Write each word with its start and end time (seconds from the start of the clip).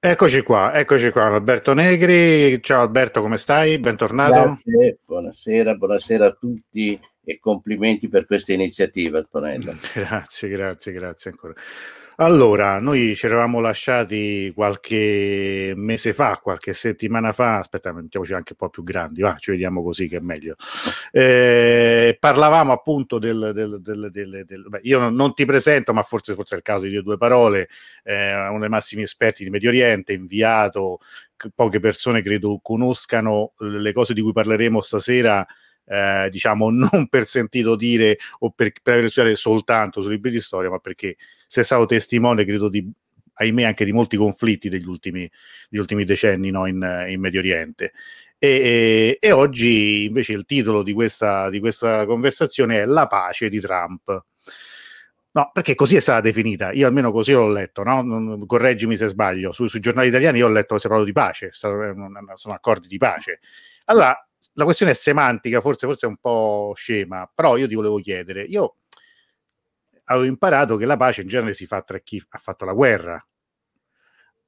Eccoci 0.00 0.42
qua, 0.42 0.72
eccoci 0.72 1.10
qua, 1.10 1.24
Alberto 1.26 1.74
Negri. 1.74 2.62
Ciao 2.62 2.82
Alberto, 2.82 3.20
come 3.20 3.36
stai? 3.36 3.78
Bentornato. 3.78 4.60
Grazie, 4.62 4.98
buonasera, 5.04 5.74
buonasera 5.74 6.26
a 6.26 6.32
tutti 6.32 6.98
e 7.24 7.38
complimenti 7.38 8.08
per 8.08 8.24
questa 8.24 8.52
iniziativa, 8.52 9.18
Antonello. 9.18 9.74
Grazie, 9.92 10.48
grazie, 10.48 10.92
grazie 10.92 11.30
ancora. 11.30 11.52
Allora, 12.20 12.80
noi 12.80 13.14
ci 13.14 13.26
eravamo 13.26 13.60
lasciati 13.60 14.50
qualche 14.52 15.72
mese 15.76 16.12
fa, 16.12 16.40
qualche 16.42 16.74
settimana 16.74 17.30
fa, 17.30 17.58
aspetta, 17.58 17.92
mettiamoci 17.92 18.32
anche 18.32 18.54
un 18.54 18.58
po' 18.58 18.70
più 18.70 18.82
grandi, 18.82 19.20
va, 19.20 19.36
ci 19.38 19.52
vediamo 19.52 19.84
così 19.84 20.08
che 20.08 20.16
è 20.16 20.20
meglio. 20.20 20.56
Eh, 21.12 22.16
parlavamo 22.18 22.72
appunto 22.72 23.20
del, 23.20 23.52
del, 23.54 23.80
del, 23.80 24.10
del 24.44 24.66
beh, 24.68 24.80
io 24.82 25.08
non, 25.08 25.32
ti 25.34 25.44
presento, 25.44 25.92
ma 25.92 26.02
forse, 26.02 26.34
forse, 26.34 26.54
è 26.54 26.58
il 26.58 26.64
caso 26.64 26.82
di 26.82 26.90
dire 26.90 27.02
due 27.02 27.18
parole, 27.18 27.68
eh, 28.02 28.48
uno 28.48 28.58
dei 28.58 28.68
massimi 28.68 29.02
esperti 29.02 29.44
di 29.44 29.50
Medio 29.50 29.68
Oriente, 29.68 30.12
inviato, 30.12 30.98
poche 31.54 31.78
persone 31.78 32.20
credo 32.22 32.58
conoscano 32.60 33.52
le 33.58 33.92
cose 33.92 34.12
di 34.12 34.22
cui 34.22 34.32
parleremo 34.32 34.82
stasera 34.82 35.46
eh, 35.84 36.28
diciamo 36.30 36.70
non 36.70 37.06
per 37.08 37.26
sentito 37.26 37.76
dire 37.76 38.18
o 38.40 38.50
per, 38.50 38.72
per 38.82 39.08
aver 39.16 39.36
soltanto 39.36 40.02
sui 40.02 40.10
libri 40.12 40.32
di 40.32 40.40
storia, 40.40 40.68
ma 40.68 40.78
perché 40.78 41.16
sei 41.48 41.64
stato 41.64 41.86
testimone, 41.86 42.44
credo, 42.44 42.68
di, 42.68 42.88
ahimè, 43.34 43.64
anche 43.64 43.84
di 43.84 43.92
molti 43.92 44.16
conflitti 44.16 44.68
degli 44.68 44.86
ultimi, 44.86 45.28
degli 45.68 45.80
ultimi 45.80 46.04
decenni 46.04 46.50
no, 46.50 46.66
in, 46.66 47.06
in, 47.08 47.20
Medio 47.20 47.40
Oriente. 47.40 47.92
E, 48.38 48.48
e, 48.48 49.18
e, 49.20 49.32
oggi 49.32 50.04
invece 50.04 50.34
il 50.34 50.44
titolo 50.44 50.82
di 50.82 50.92
questa, 50.92 51.50
di 51.50 51.58
questa 51.58 52.04
conversazione 52.06 52.80
è 52.80 52.84
La 52.84 53.06
pace 53.06 53.48
di 53.48 53.58
Trump. 53.60 54.24
No, 55.30 55.50
perché 55.52 55.74
così 55.74 55.96
è 55.96 56.00
stata 56.00 56.20
definita. 56.20 56.72
Io 56.72 56.86
almeno 56.86 57.12
così 57.12 57.32
l'ho 57.32 57.48
letto, 57.50 57.82
no? 57.82 58.44
Correggimi 58.46 58.96
se 58.96 59.08
sbaglio. 59.08 59.52
Su, 59.52 59.66
sui 59.68 59.80
giornali 59.80 60.08
italiani 60.08 60.38
io 60.38 60.46
ho 60.46 60.50
letto 60.50 60.74
che 60.74 60.80
si 60.80 60.86
è 60.86 60.88
parlato 60.88 61.10
di 61.10 61.14
pace, 61.14 61.50
sono 61.52 62.54
accordi 62.54 62.88
di 62.88 62.98
pace. 62.98 63.40
Allora, 63.86 64.16
la 64.54 64.64
questione 64.64 64.92
è 64.92 64.94
semantica, 64.94 65.60
forse, 65.60 65.86
forse 65.86 66.06
è 66.06 66.08
un 66.08 66.16
po' 66.16 66.72
scema, 66.74 67.30
però 67.32 67.56
io 67.56 67.68
ti 67.68 67.74
volevo 67.74 67.98
chiedere, 67.98 68.42
io 68.42 68.77
avevo 70.08 70.26
imparato 70.26 70.76
che 70.76 70.86
la 70.86 70.96
pace 70.96 71.22
in 71.22 71.28
genere 71.28 71.54
si 71.54 71.66
fa 71.66 71.82
tra 71.82 71.98
chi 71.98 72.22
ha 72.28 72.38
fatto 72.38 72.64
la 72.64 72.72
guerra. 72.72 73.26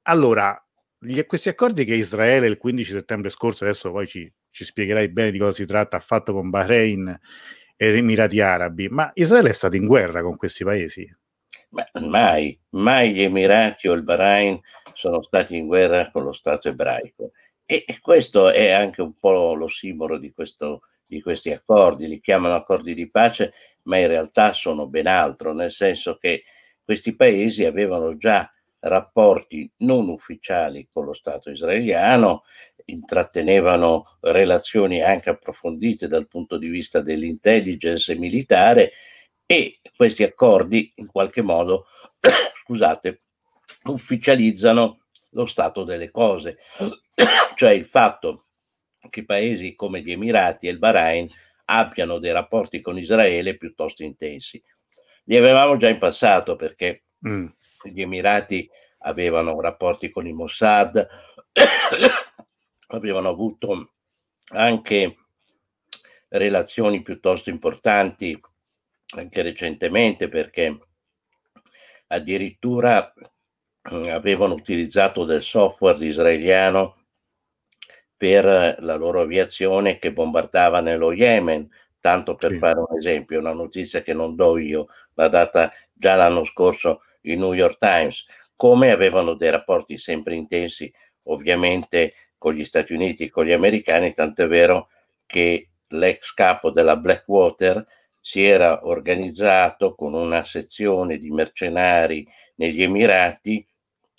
Allora, 0.03 0.59
gli, 0.97 1.23
questi 1.25 1.49
accordi 1.49 1.85
che 1.85 1.95
Israele 1.95 2.47
il 2.47 2.57
15 2.57 2.91
settembre 2.91 3.29
scorso, 3.29 3.63
adesso 3.63 3.91
poi 3.91 4.07
ci, 4.07 4.31
ci 4.49 4.65
spiegherai 4.65 5.09
bene 5.09 5.31
di 5.31 5.39
cosa 5.39 5.53
si 5.53 5.65
tratta, 5.65 5.97
ha 5.97 6.01
fatto 6.01 6.33
con 6.33 6.49
Bahrain 6.49 7.19
e 7.75 7.97
Emirati 7.97 8.39
Arabi, 8.39 8.89
ma 8.89 9.11
Israele 9.13 9.49
è 9.49 9.53
stato 9.53 9.75
in 9.75 9.87
guerra 9.87 10.21
con 10.21 10.35
questi 10.35 10.63
paesi? 10.63 11.07
Ma 11.69 11.87
mai, 12.01 12.59
mai 12.71 13.13
gli 13.13 13.21
Emirati 13.21 13.87
o 13.87 13.93
il 13.93 14.03
Bahrain 14.03 14.59
sono 14.93 15.23
stati 15.23 15.55
in 15.55 15.67
guerra 15.67 16.11
con 16.11 16.23
lo 16.23 16.33
Stato 16.33 16.67
ebraico. 16.67 17.31
E, 17.65 17.85
e 17.87 17.99
questo 17.99 18.49
è 18.49 18.71
anche 18.71 19.01
un 19.01 19.17
po' 19.17 19.53
lo 19.53 19.69
simbolo 19.69 20.17
di, 20.17 20.31
questo, 20.33 20.81
di 21.11 21.21
questi 21.21 21.51
accordi, 21.51 22.07
li 22.07 22.21
chiamano 22.21 22.55
accordi 22.55 22.93
di 22.93 23.09
pace, 23.09 23.53
ma 23.83 23.97
in 23.97 24.07
realtà 24.07 24.53
sono 24.53 24.87
ben 24.87 25.07
altro, 25.07 25.51
nel 25.51 25.69
senso 25.69 26.15
che 26.15 26.45
questi 26.81 27.17
paesi 27.17 27.65
avevano 27.65 28.15
già 28.15 28.49
rapporti 28.79 29.69
non 29.79 30.07
ufficiali 30.07 30.87
con 30.89 31.03
lo 31.03 31.13
Stato 31.13 31.49
israeliano, 31.49 32.43
intrattenevano 32.85 34.19
relazioni 34.21 35.01
anche 35.01 35.31
approfondite 35.31 36.07
dal 36.07 36.29
punto 36.29 36.57
di 36.57 36.69
vista 36.69 37.01
dell'intelligence 37.01 38.15
militare 38.15 38.93
e 39.45 39.81
questi 39.93 40.23
accordi 40.23 40.93
in 40.95 41.07
qualche 41.07 41.41
modo, 41.41 41.87
scusate, 42.63 43.19
ufficializzano 43.83 45.01
lo 45.31 45.45
stato 45.45 45.83
delle 45.83 46.09
cose, 46.09 46.59
cioè 47.55 47.71
il 47.71 47.85
fatto 47.85 48.45
che 49.09 49.25
paesi 49.25 49.75
come 49.75 50.01
gli 50.01 50.11
Emirati 50.11 50.67
e 50.67 50.71
il 50.71 50.77
Bahrain 50.77 51.27
abbiano 51.65 52.19
dei 52.19 52.31
rapporti 52.31 52.81
con 52.81 52.97
Israele 52.97 53.57
piuttosto 53.57 54.03
intensi. 54.03 54.61
Li 55.25 55.37
avevamo 55.37 55.77
già 55.77 55.89
in 55.89 55.97
passato 55.97 56.55
perché 56.55 57.03
mm. 57.27 57.47
gli 57.91 58.01
Emirati 58.01 58.69
avevano 58.99 59.59
rapporti 59.59 60.09
con 60.09 60.27
il 60.27 60.33
Mossad, 60.33 61.07
avevano 62.87 63.29
avuto 63.29 63.93
anche 64.53 65.15
relazioni 66.27 67.01
piuttosto 67.01 67.49
importanti 67.49 68.39
anche 69.15 69.41
recentemente 69.41 70.29
perché 70.29 70.77
addirittura 72.07 73.13
avevano 73.81 74.53
utilizzato 74.53 75.25
del 75.25 75.41
software 75.41 76.05
israeliano 76.05 77.00
per 78.21 78.75
la 78.81 78.95
loro 78.97 79.21
aviazione 79.21 79.97
che 79.97 80.13
bombardava 80.13 80.79
nello 80.79 81.11
Yemen, 81.11 81.67
tanto 81.99 82.35
per 82.35 82.51
sì. 82.51 82.57
fare 82.59 82.77
un 82.77 82.95
esempio, 82.95 83.39
una 83.39 83.51
notizia 83.51 84.03
che 84.03 84.13
non 84.13 84.35
do 84.35 84.59
io, 84.59 84.89
l'ha 85.15 85.27
data 85.27 85.71
già 85.91 86.13
l'anno 86.13 86.45
scorso 86.45 87.01
il 87.21 87.39
New 87.39 87.53
York 87.53 87.79
Times, 87.79 88.23
come 88.55 88.91
avevano 88.91 89.33
dei 89.33 89.49
rapporti 89.49 89.97
sempre 89.97 90.35
intensi 90.35 90.93
ovviamente 91.23 92.13
con 92.37 92.53
gli 92.53 92.63
Stati 92.63 92.93
Uniti 92.93 93.23
e 93.23 93.29
con 93.31 93.43
gli 93.43 93.53
americani, 93.53 94.13
tanto 94.13 94.43
è 94.43 94.47
vero 94.47 94.89
che 95.25 95.69
l'ex 95.87 96.31
capo 96.35 96.69
della 96.69 96.97
Blackwater 96.97 97.83
si 98.19 98.43
era 98.43 98.85
organizzato 98.85 99.95
con 99.95 100.13
una 100.13 100.45
sezione 100.45 101.17
di 101.17 101.31
mercenari 101.31 102.23
negli 102.57 102.83
Emirati 102.83 103.67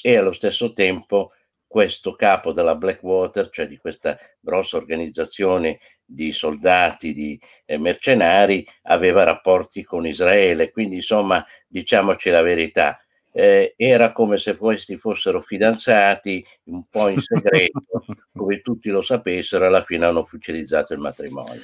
e 0.02 0.16
allo 0.16 0.32
stesso 0.32 0.72
tempo 0.72 1.30
questo 1.72 2.14
capo 2.14 2.52
della 2.52 2.74
Blackwater, 2.74 3.48
cioè 3.48 3.66
di 3.66 3.78
questa 3.78 4.18
grossa 4.38 4.76
organizzazione 4.76 5.78
di 6.04 6.30
soldati, 6.30 7.14
di 7.14 7.40
eh, 7.64 7.78
mercenari, 7.78 8.62
aveva 8.82 9.22
rapporti 9.22 9.82
con 9.82 10.06
Israele. 10.06 10.70
Quindi, 10.70 10.96
insomma, 10.96 11.42
diciamoci 11.66 12.28
la 12.28 12.42
verità, 12.42 13.02
eh, 13.32 13.72
era 13.78 14.12
come 14.12 14.36
se 14.36 14.58
questi 14.58 14.98
fossero 14.98 15.40
fidanzati 15.40 16.46
un 16.64 16.84
po' 16.90 17.08
in 17.08 17.22
segreto, 17.22 18.04
come 18.34 18.60
tutti 18.60 18.90
lo 18.90 19.00
sapessero, 19.00 19.64
alla 19.64 19.82
fine 19.82 20.04
hanno 20.04 20.20
ufficializzato 20.20 20.92
il 20.92 20.98
matrimonio. 20.98 21.62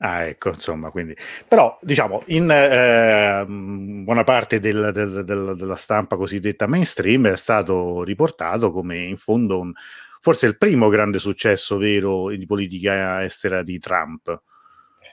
Ah, 0.00 0.26
ecco, 0.26 0.50
insomma, 0.50 0.90
quindi... 0.90 1.16
Però, 1.46 1.76
diciamo, 1.82 2.22
in 2.26 2.48
eh, 2.50 3.44
buona 3.46 4.22
parte 4.22 4.60
del, 4.60 4.90
del, 4.92 5.24
del, 5.24 5.54
della 5.56 5.76
stampa 5.76 6.16
cosiddetta 6.16 6.68
mainstream 6.68 7.26
è 7.28 7.36
stato 7.36 8.04
riportato 8.04 8.70
come, 8.70 8.98
in 8.98 9.16
fondo, 9.16 9.58
un, 9.58 9.72
forse 10.20 10.46
il 10.46 10.56
primo 10.56 10.88
grande 10.88 11.18
successo 11.18 11.78
vero 11.78 12.28
di 12.28 12.46
politica 12.46 13.24
estera 13.24 13.64
di 13.64 13.80
Trump. 13.80 14.42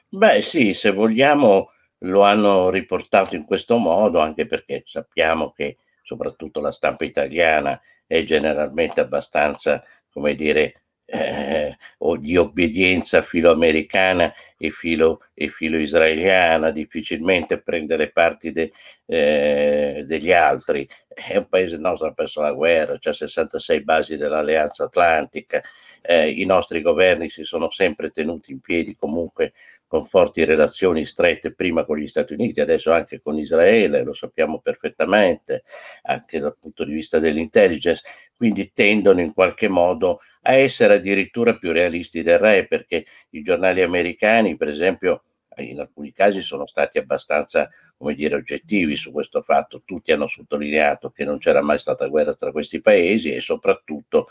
Beh, 0.08 0.42
sì, 0.42 0.74
se 0.76 0.92
vogliamo 0.92 1.72
lo 2.00 2.22
hanno 2.22 2.70
riportato 2.70 3.36
in 3.36 3.44
questo 3.44 3.78
modo, 3.78 4.20
anche 4.20 4.46
perché 4.46 4.84
sappiamo 4.86 5.52
che 5.52 5.78
soprattutto 6.04 6.60
la 6.62 6.72
stampa 6.72 7.06
italiana 7.06 7.80
è 8.06 8.24
generalmente 8.24 9.02
abbastanza, 9.02 9.84
come 10.12 10.36
dire, 10.36 10.84
eh, 11.06 11.78
o 12.00 12.18
di 12.18 12.36
obbedienza 12.36 13.22
filoamericana 13.22 14.34
e 14.58 14.72
filo, 14.72 15.22
e 15.34 15.50
filo 15.50 15.78
israeliana, 15.78 16.72
difficilmente 16.72 17.62
prende 17.62 17.96
le 17.98 18.12
parti 18.12 18.52
de, 18.52 18.72
eh, 19.06 20.04
degli 20.06 20.32
altri. 20.32 20.88
È 21.08 21.38
un 21.38 21.48
paese 21.48 21.78
nostro, 21.78 22.08
ha 22.08 22.14
perso 22.14 22.42
la 22.42 22.52
guerra, 22.52 22.98
c'è 22.98 23.14
66 23.14 23.84
basi 23.84 24.18
dell'Alleanza 24.18 24.86
Atlantica, 24.86 25.62
eh, 26.02 26.30
i 26.30 26.46
nostri 26.46 26.82
governi 26.82 27.30
si 27.30 27.44
sono 27.44 27.70
sempre 27.70 28.12
tenuti 28.12 28.52
in 28.52 28.60
piedi 28.60 28.96
comunque 28.96 29.54
con 29.88 30.06
forti 30.06 30.44
relazioni 30.44 31.06
strette 31.06 31.54
prima 31.54 31.86
con 31.86 31.98
gli 31.98 32.08
Stati 32.08 32.34
Uniti, 32.34 32.60
adesso 32.60 32.92
anche 32.92 33.22
con 33.22 33.38
Israele, 33.38 34.04
lo 34.04 34.14
sappiamo 34.14 34.60
perfettamente, 34.60 35.64
anche 36.04 36.40
dal 36.40 36.58
punto 36.60 36.84
di 36.84 36.94
vista 36.94 37.20
dell'intelligence, 37.20 38.04
quindi 38.36 38.72
tendono 38.74 39.22
in 39.22 39.34
qualche 39.34 39.68
modo 39.68 40.20
a 40.42 40.54
essere 40.54 40.96
addirittura 40.96 41.56
più 41.58 41.72
realisti 41.72 42.24
del 42.24 42.40
re, 42.40 42.66
perché 42.68 43.06
i 43.32 43.42
giornali 43.42 43.82
americani, 43.82 44.58
per 44.58 44.68
esempio, 44.68 45.24
in 45.58 45.80
alcuni 45.80 46.12
casi 46.12 46.42
sono 46.42 46.66
stati 46.68 46.98
abbastanza, 46.98 47.70
come 47.96 48.16
dire, 48.16 48.36
oggettivi 48.36 48.96
su 48.96 49.12
questo 49.12 49.42
fatto, 49.42 49.84
tutti 49.86 50.12
hanno 50.12 50.28
sottolineato 50.28 51.12
che 51.12 51.24
non 51.24 51.38
c'era 51.38 51.62
mai 51.62 51.80
stata 51.80 52.08
guerra 52.08 52.34
tra 52.34 52.52
questi 52.52 52.82
paesi 52.82 53.34
e 53.34 53.40
soprattutto 53.40 54.28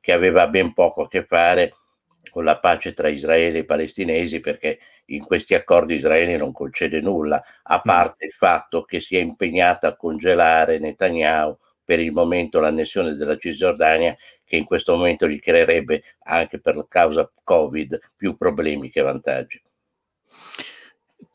che 0.00 0.12
aveva 0.12 0.46
ben 0.48 0.74
poco 0.74 1.02
a 1.02 1.08
che 1.08 1.24
fare 1.24 1.72
con 2.30 2.44
la 2.44 2.58
pace 2.58 2.92
tra 2.92 3.08
Israele 3.08 3.58
e 3.58 3.60
i 3.60 3.64
palestinesi 3.64 4.40
perché 4.40 4.78
in 5.06 5.24
questi 5.24 5.54
accordi 5.54 5.94
Israele 5.94 6.36
non 6.36 6.52
concede 6.52 7.00
nulla, 7.00 7.42
a 7.62 7.76
mm. 7.76 7.80
parte 7.82 8.24
il 8.26 8.32
fatto 8.32 8.82
che 8.82 9.00
si 9.00 9.16
è 9.16 9.20
impegnata 9.20 9.88
a 9.88 9.96
congelare 9.96 10.78
Netanyahu 10.78 11.56
per 11.84 12.00
il 12.00 12.12
momento 12.12 12.58
l'annessione 12.58 13.14
della 13.14 13.36
Cisgiordania 13.36 14.16
che 14.44 14.56
in 14.56 14.64
questo 14.64 14.94
momento 14.96 15.28
gli 15.28 15.40
creerebbe 15.40 16.02
anche 16.24 16.60
per 16.60 16.84
causa 16.88 17.30
Covid 17.42 17.98
più 18.16 18.36
problemi 18.36 18.90
che 18.90 19.02
vantaggi. 19.02 19.62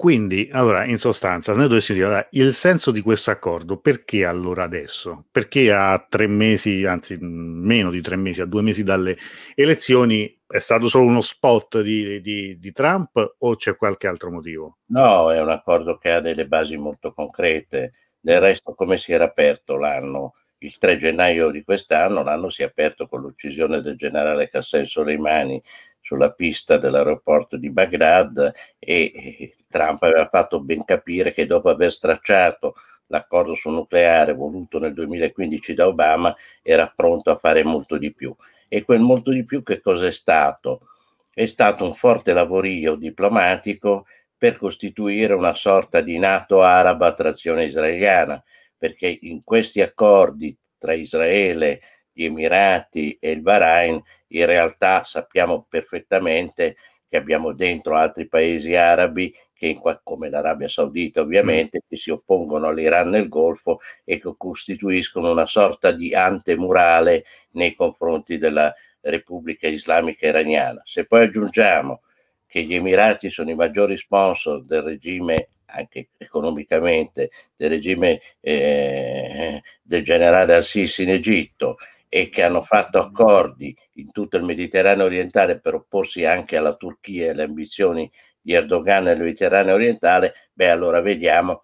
Quindi, 0.01 0.49
allora, 0.51 0.83
in 0.85 0.97
sostanza, 0.97 1.53
noi 1.53 1.67
dovessimo 1.67 1.95
dire, 1.95 2.09
allora, 2.09 2.27
il 2.31 2.53
senso 2.53 2.89
di 2.89 3.01
questo 3.01 3.29
accordo, 3.29 3.77
perché 3.77 4.25
allora 4.25 4.63
adesso? 4.63 5.25
Perché 5.31 5.71
a 5.71 6.03
tre 6.09 6.25
mesi, 6.25 6.83
anzi 6.85 7.19
meno 7.19 7.91
di 7.91 8.01
tre 8.01 8.15
mesi, 8.15 8.41
a 8.41 8.45
due 8.45 8.63
mesi 8.63 8.81
dalle 8.81 9.15
elezioni, 9.53 10.41
è 10.47 10.57
stato 10.57 10.87
solo 10.87 11.05
uno 11.05 11.21
spot 11.21 11.81
di, 11.81 12.19
di, 12.19 12.57
di 12.57 12.71
Trump 12.71 13.35
o 13.37 13.55
c'è 13.55 13.75
qualche 13.75 14.07
altro 14.07 14.31
motivo? 14.31 14.79
No, 14.87 15.31
è 15.31 15.39
un 15.39 15.49
accordo 15.49 15.99
che 15.99 16.09
ha 16.09 16.19
delle 16.19 16.47
basi 16.47 16.77
molto 16.77 17.13
concrete. 17.13 17.93
Del 18.19 18.39
resto, 18.39 18.73
come 18.73 18.97
si 18.97 19.13
era 19.13 19.25
aperto 19.25 19.77
l'anno? 19.77 20.33
Il 20.57 20.79
3 20.79 20.97
gennaio 20.97 21.51
di 21.51 21.61
quest'anno, 21.61 22.23
l'anno 22.23 22.49
si 22.49 22.63
è 22.63 22.65
aperto 22.65 23.05
con 23.07 23.21
l'uccisione 23.21 23.83
del 23.83 23.97
generale 23.97 24.49
Qassem 24.49 24.83
Soleimani 24.83 25.61
sulla 25.99 26.31
pista 26.31 26.77
dell'aeroporto 26.77 27.55
di 27.55 27.69
Baghdad 27.69 28.51
e 28.79 29.53
Trump 29.71 30.03
aveva 30.03 30.27
fatto 30.27 30.59
ben 30.59 30.85
capire 30.85 31.33
che 31.33 31.47
dopo 31.47 31.69
aver 31.69 31.91
stracciato 31.91 32.75
l'accordo 33.07 33.55
sul 33.55 33.73
nucleare 33.73 34.33
voluto 34.33 34.77
nel 34.77 34.93
2015 34.93 35.73
da 35.73 35.87
Obama 35.87 36.35
era 36.61 36.91
pronto 36.95 37.31
a 37.31 37.37
fare 37.37 37.63
molto 37.63 37.97
di 37.97 38.13
più. 38.13 38.35
E 38.67 38.83
quel 38.83 38.99
molto 38.99 39.31
di 39.31 39.43
più 39.43 39.63
che 39.63 39.81
cosa 39.81 40.05
è 40.07 40.11
stato? 40.11 40.87
È 41.33 41.45
stato 41.45 41.85
un 41.85 41.93
forte 41.93 42.33
lavorio 42.33 42.95
diplomatico 42.95 44.05
per 44.37 44.57
costituire 44.57 45.33
una 45.33 45.53
sorta 45.53 46.01
di 46.01 46.17
NATO 46.17 46.61
araba 46.61 47.07
a 47.07 47.13
trazione 47.13 47.65
israeliana, 47.65 48.41
perché 48.77 49.19
in 49.21 49.43
questi 49.43 49.81
accordi 49.81 50.57
tra 50.77 50.93
Israele 50.93 51.79
gli 52.11 52.25
Emirati 52.25 53.17
e 53.19 53.31
il 53.31 53.41
Bahrain, 53.41 54.01
in 54.27 54.45
realtà 54.45 55.03
sappiamo 55.03 55.65
perfettamente 55.69 56.75
che 57.07 57.17
abbiamo 57.17 57.53
dentro 57.53 57.95
altri 57.95 58.27
paesi 58.27 58.73
arabi 58.73 59.33
che 59.61 59.79
come 60.03 60.29
l'Arabia 60.29 60.67
Saudita 60.67 61.21
ovviamente, 61.21 61.77
mm. 61.77 61.87
che 61.87 61.95
si 61.95 62.09
oppongono 62.09 62.65
all'Iran 62.65 63.09
nel 63.09 63.27
Golfo 63.27 63.79
e 64.03 64.19
che 64.19 64.33
costituiscono 64.35 65.29
una 65.29 65.45
sorta 65.45 65.91
di 65.91 66.15
antemurale 66.15 67.25
nei 67.51 67.75
confronti 67.75 68.39
della 68.39 68.73
Repubblica 69.01 69.67
Islamica 69.67 70.25
Iraniana. 70.25 70.81
Se 70.83 71.05
poi 71.05 71.25
aggiungiamo 71.25 72.01
che 72.47 72.63
gli 72.63 72.73
Emirati 72.73 73.29
sono 73.29 73.51
i 73.51 73.55
maggiori 73.55 73.97
sponsor 73.97 74.65
del 74.65 74.81
regime 74.81 75.49
anche 75.73 76.09
economicamente 76.17 77.29
del 77.55 77.69
regime 77.69 78.19
eh, 78.41 79.61
del 79.81 80.03
generale 80.03 80.55
Al-Sisi 80.55 81.03
in 81.03 81.11
Egitto 81.11 81.77
e 82.09 82.29
che 82.29 82.43
hanno 82.43 82.61
fatto 82.63 82.99
accordi 82.99 83.73
in 83.93 84.11
tutto 84.11 84.35
il 84.35 84.43
Mediterraneo 84.43 85.05
orientale 85.05 85.59
per 85.59 85.75
opporsi 85.75 86.25
anche 86.25 86.57
alla 86.57 86.75
Turchia 86.75 87.27
e 87.27 87.29
alle 87.29 87.43
ambizioni 87.43 88.11
di 88.41 88.53
Erdogan 88.53 89.03
nel 89.03 89.19
Mediterraneo 89.19 89.75
orientale, 89.75 90.33
beh 90.53 90.69
allora 90.69 91.01
vediamo 91.01 91.63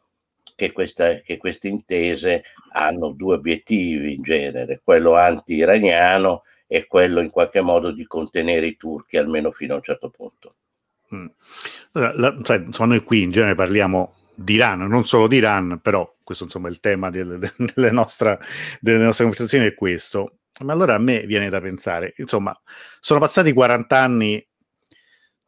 che, 0.56 0.72
questa, 0.72 1.20
che 1.22 1.38
queste 1.38 1.68
intese 1.68 2.44
hanno 2.74 3.12
due 3.12 3.36
obiettivi 3.36 4.14
in 4.14 4.22
genere, 4.22 4.82
quello 4.84 5.16
anti-iraniano 5.16 6.44
e 6.66 6.88
quello 6.88 7.22
in 7.22 7.30
qualche 7.30 7.62
modo 7.62 7.92
di 7.92 8.06
contenere 8.06 8.66
i 8.66 8.76
turchi 8.76 9.18
almeno 9.18 9.52
fino 9.52 9.74
a 9.74 9.78
un 9.78 9.84
certo 9.84 10.10
punto. 10.10 10.56
Mm. 11.14 11.28
La, 11.92 12.36
cioè, 12.42 12.58
insomma, 12.58 12.90
noi 12.90 13.04
qui 13.04 13.22
in 13.22 13.32
genere 13.32 13.56
parliamo 13.56 14.14
di 14.34 14.56
Iran, 14.56 14.86
non 14.88 15.06
solo 15.06 15.28
di 15.28 15.38
Iran, 15.38 15.80
però 15.82 16.16
questo 16.24 16.44
insomma 16.44 16.68
è 16.68 16.72
il 16.72 16.80
tema 16.80 17.10
delle, 17.10 17.40
delle, 17.56 17.92
nostra, 17.92 18.38
delle 18.80 19.04
nostre 19.04 19.24
conversazioni 19.24 19.66
è 19.66 19.74
questo. 19.74 20.40
Ma 20.64 20.74
allora 20.74 20.96
a 20.96 21.00
me 21.00 21.26
viene 21.28 21.50
da 21.50 21.62
pensare, 21.62 22.16
insomma, 22.18 22.60
sono 23.00 23.20
passati 23.20 23.54
40 23.54 24.00
anni 24.00 24.47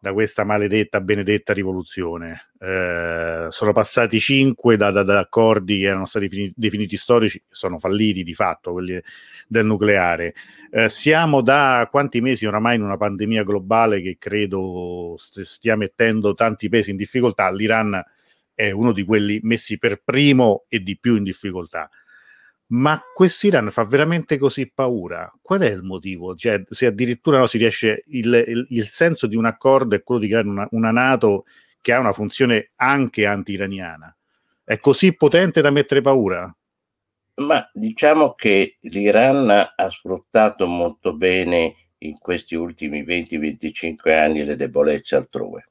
da 0.02 0.14
questa 0.14 0.46
maledetta, 0.46 1.02
benedetta 1.02 1.52
rivoluzione. 1.52 2.52
Eh, 2.58 3.48
sono 3.50 3.74
passati 3.74 4.20
5 4.20 4.78
da, 4.78 4.92
da, 4.92 5.04
da, 5.04 5.20
accordi 5.20 5.80
che 5.80 5.88
erano 5.88 6.06
stati 6.06 6.30
fini, 6.30 6.52
definiti 6.56 6.96
storici, 6.96 7.42
sono 7.50 7.80
falliti 7.80 8.24
di 8.24 8.34
fatto, 8.34 8.72
quelli 8.72 9.02
del 9.46 9.66
nucleare. 9.66 10.34
Eh, 10.72 10.88
siamo 10.88 11.42
da 11.42 11.88
quanti 11.92 12.22
mesi 12.22 12.46
oramai 12.46 12.78
in 12.78 12.84
una 12.84 12.96
pandemia 12.96 13.44
globale 13.44 14.02
che 14.02 14.18
credo 14.18 15.16
st- 15.18 15.42
stia 15.42 15.76
mettendo 15.76 16.34
tanti 16.34 16.70
paesi 16.70 16.92
in 16.92 16.98
difficoltà. 16.98 17.52
L'Iran 17.52 18.02
è 18.54 18.72
uno 18.72 18.94
di 18.94 19.04
quelli 19.04 19.40
messi 19.44 19.78
per 19.78 20.02
primo 20.02 20.66
e 20.70 20.80
di 20.80 20.98
più 20.98 21.18
in 21.18 21.24
difficoltà. 21.24 21.90
Ma 22.72 23.02
questo 23.14 23.48
Iran 23.48 23.72
fa 23.72 23.84
veramente 23.84 24.38
così 24.38 24.72
paura? 24.72 25.32
Qual 25.42 25.62
è 25.62 25.70
il 25.70 25.82
motivo? 25.82 26.36
Cioè, 26.36 26.62
se 26.68 26.86
addirittura 26.86 27.40
no, 27.40 27.48
si 27.48 27.58
riesce, 27.58 28.04
il, 28.08 28.44
il, 28.48 28.68
il, 28.70 28.88
senso 28.88 29.26
di 29.26 29.36
un 29.36 29.46
accordo 29.46 29.96
è 29.96 30.04
quello 30.04 30.22
di 30.22 30.28
creare 30.28 30.48
una, 30.48 30.68
una 30.72 30.92
Nato 30.92 31.46
che 31.82 31.94
ha 31.94 32.00
una 32.00 32.14
funzione 32.14 32.72
anche 32.76 33.26
anti-iraniana. 33.26 34.16
È 34.64 34.78
così 34.80 35.16
potente 35.16 35.62
da 35.62 35.72
mettere 35.72 36.02
paura? 36.02 36.56
Ma 37.36 37.68
diciamo 37.74 38.36
che 38.36 38.78
l'Iran 38.82 39.50
ha 39.50 39.90
sfruttato 39.90 40.68
molto 40.68 41.14
bene 41.14 41.76
in 42.00 42.20
questi 42.20 42.54
ultimi 42.54 43.04
20-25 43.04 44.12
anni 44.16 44.44
le 44.44 44.56
debolezze 44.56 45.16
altrove. 45.16 45.70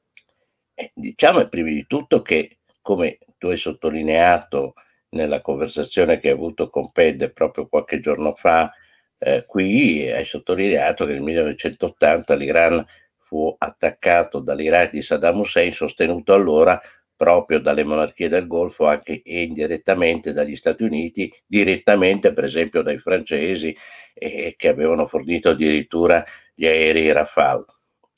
Eh, 0.73 0.91
diciamo 0.93 1.47
prima 1.47 1.69
di 1.69 1.85
tutto 1.87 2.21
che, 2.21 2.57
come 2.81 3.19
tu 3.37 3.47
hai 3.47 3.57
sottolineato, 3.57 4.73
nella 5.09 5.41
conversazione 5.41 6.19
che 6.19 6.27
hai 6.27 6.33
avuto 6.33 6.69
con 6.69 6.91
Ped 6.91 7.31
proprio 7.31 7.67
qualche 7.67 7.99
giorno 7.99 8.33
fa, 8.33 8.71
eh, 9.17 9.45
qui 9.45 10.09
hai 10.09 10.25
sottolineato 10.25 11.05
che 11.05 11.13
nel 11.13 11.21
1980 11.21 12.35
l'Iran 12.35 12.85
fu 13.17 13.53
attaccato 13.57 14.39
dall'Iraq 14.39 14.91
di 14.91 15.01
Saddam 15.01 15.39
Hussein, 15.39 15.71
sostenuto 15.71 16.33
allora 16.33 16.79
proprio 17.15 17.59
dalle 17.59 17.83
monarchie 17.83 18.29
del 18.29 18.47
Golfo 18.47 18.87
anche 18.87 19.21
e 19.21 19.41
indirettamente 19.41 20.31
dagli 20.31 20.55
Stati 20.55 20.83
Uniti, 20.83 21.31
direttamente 21.45 22.33
per 22.33 22.45
esempio 22.45 22.81
dai 22.81 22.97
francesi 22.97 23.75
eh, 24.13 24.55
che 24.57 24.67
avevano 24.69 25.05
fornito 25.05 25.49
addirittura 25.49 26.23
gli 26.55 26.65
aerei 26.65 27.11
Rafale. 27.11 27.65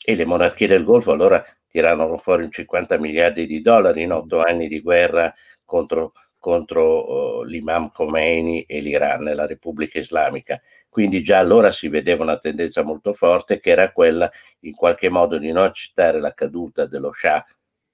E 0.06 0.16
le 0.16 0.26
monarchie 0.26 0.68
del 0.68 0.84
Golfo 0.84 1.12
allora 1.12 1.44
tirarono 1.68 2.18
fuori 2.18 2.50
50 2.50 2.98
miliardi 3.00 3.48
di 3.48 3.62
dollari 3.62 4.04
in 4.04 4.12
otto 4.12 4.42
anni 4.42 4.68
di 4.68 4.82
guerra 4.82 5.34
contro 5.66 6.14
contro 6.42 7.38
uh, 7.40 7.44
l'imam 7.44 7.92
Khomeini 7.92 8.64
e 8.64 8.82
l'Iran, 8.82 9.32
la 9.34 9.46
Repubblica 9.46 10.00
Islamica. 10.00 10.60
Quindi 10.90 11.22
già 11.24 11.38
allora 11.38 11.72
si 11.72 11.88
vedeva 11.88 12.24
una 12.24 12.40
tendenza 12.40 12.82
molto 12.84 13.14
forte 13.14 13.60
che 13.60 13.70
era 13.70 13.92
quella 13.92 14.30
in 14.62 14.74
qualche 14.74 15.08
modo 15.08 15.38
di 15.38 15.52
non 15.52 15.64
accettare 15.64 16.20
la 16.20 16.34
caduta 16.34 16.86
dello 16.88 17.14
Shah, 17.14 17.46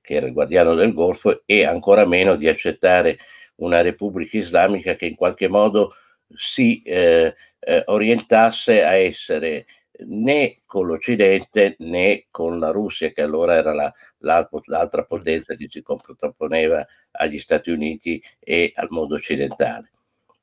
che 0.02 0.14
era 0.16 0.26
il 0.26 0.34
guardiano 0.34 0.74
del 0.74 0.94
Golfo, 0.94 1.44
e 1.46 1.66
ancora 1.66 2.06
meno 2.06 2.36
di 2.36 2.48
accettare 2.48 3.18
una 3.58 3.82
Repubblica 3.82 4.38
Islamica 4.38 4.96
che 4.96 5.06
in 5.06 5.16
qualche 5.16 5.50
modo 5.50 5.94
si 6.34 6.82
eh, 6.84 7.36
eh, 7.60 7.84
orientasse 7.86 8.84
a 8.84 8.94
essere 8.94 9.66
né 10.06 10.62
con 10.66 10.86
l'Occidente 10.86 11.76
né 11.80 12.26
con 12.30 12.60
la 12.60 12.72
Russia, 12.72 13.12
che 13.12 13.22
allora 13.22 13.56
era 13.56 13.74
la, 13.74 13.94
l'altra 14.20 15.04
potenza 15.04 15.56
che 15.56 15.68
si 15.70 15.82
contrapponeva 15.82 16.86
agli 17.12 17.40
Stati 17.40 17.72
Uniti 17.72 18.22
e 18.40 18.72
al 18.76 18.88
mondo 18.90 19.16
occidentale. 19.16 19.92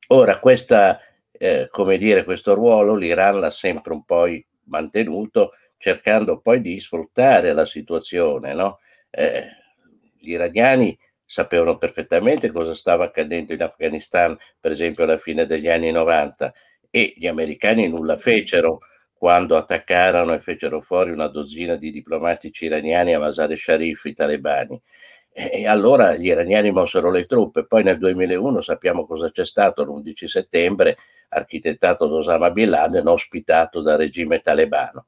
Ora, 0.09 0.39
questa, 0.39 1.01
eh, 1.31 1.69
come 1.71 1.97
dire, 1.99 2.25
questo 2.25 2.55
ruolo 2.55 2.95
l'Iran 2.95 3.41
l'ha 3.41 3.51
sempre 3.51 3.93
un 3.93 4.05
po' 4.05 4.27
mantenuto, 4.65 5.53
cercando 5.79 6.41
poi 6.41 6.61
di 6.61 6.79
sfruttare 6.79 7.53
la 7.53 7.65
situazione. 7.65 8.55
No? 8.55 8.81
Eh, 9.11 9.45
gli 10.19 10.33
iraniani 10.33 10.99
sapevano 11.25 11.79
perfettamente 11.79 12.51
cosa 12.51 12.75
stava 12.75 13.05
accadendo 13.05 13.53
in 13.53 13.63
Afghanistan, 13.63 14.37
per 14.61 14.73
esempio 14.73 15.05
alla 15.05 15.19
fine 15.19 15.47
degli 15.47 15.69
anni 15.69 15.91
90, 15.91 16.53
e 16.91 17.15
gli 17.17 17.27
americani 17.27 17.89
nulla 17.89 18.17
fecero 18.17 18.81
quando 19.25 19.57
attaccarono 19.57 20.35
e 20.35 20.41
fecero 20.41 20.83
fuori 20.83 21.11
una 21.11 21.29
dozzina 21.29 21.77
di 21.77 21.91
diplomatici 21.91 22.67
iraniani 22.67 23.15
a 23.15 23.19
Masar 23.19 23.57
Sharif, 23.57 24.05
i 24.05 24.13
talebani. 24.13 24.79
E 25.33 25.67
allora 25.67 26.15
gli 26.15 26.27
iraniani 26.27 26.71
mossero 26.71 27.11
le 27.11 27.25
truppe. 27.25 27.65
Poi 27.65 27.83
nel 27.83 27.97
2001 27.97 28.61
sappiamo 28.61 29.07
cosa 29.07 29.31
c'è 29.31 29.47
stato 29.47 29.83
l'11 29.83 30.27
settembre, 30.27 30.99
architettato 31.31 32.07
da 32.07 32.17
Osama 32.17 32.51
Bin 32.51 32.69
Laden, 32.69 33.07
ospitato 33.07 33.81
dal 33.81 33.97
regime 33.97 34.41
talebano. 34.41 35.07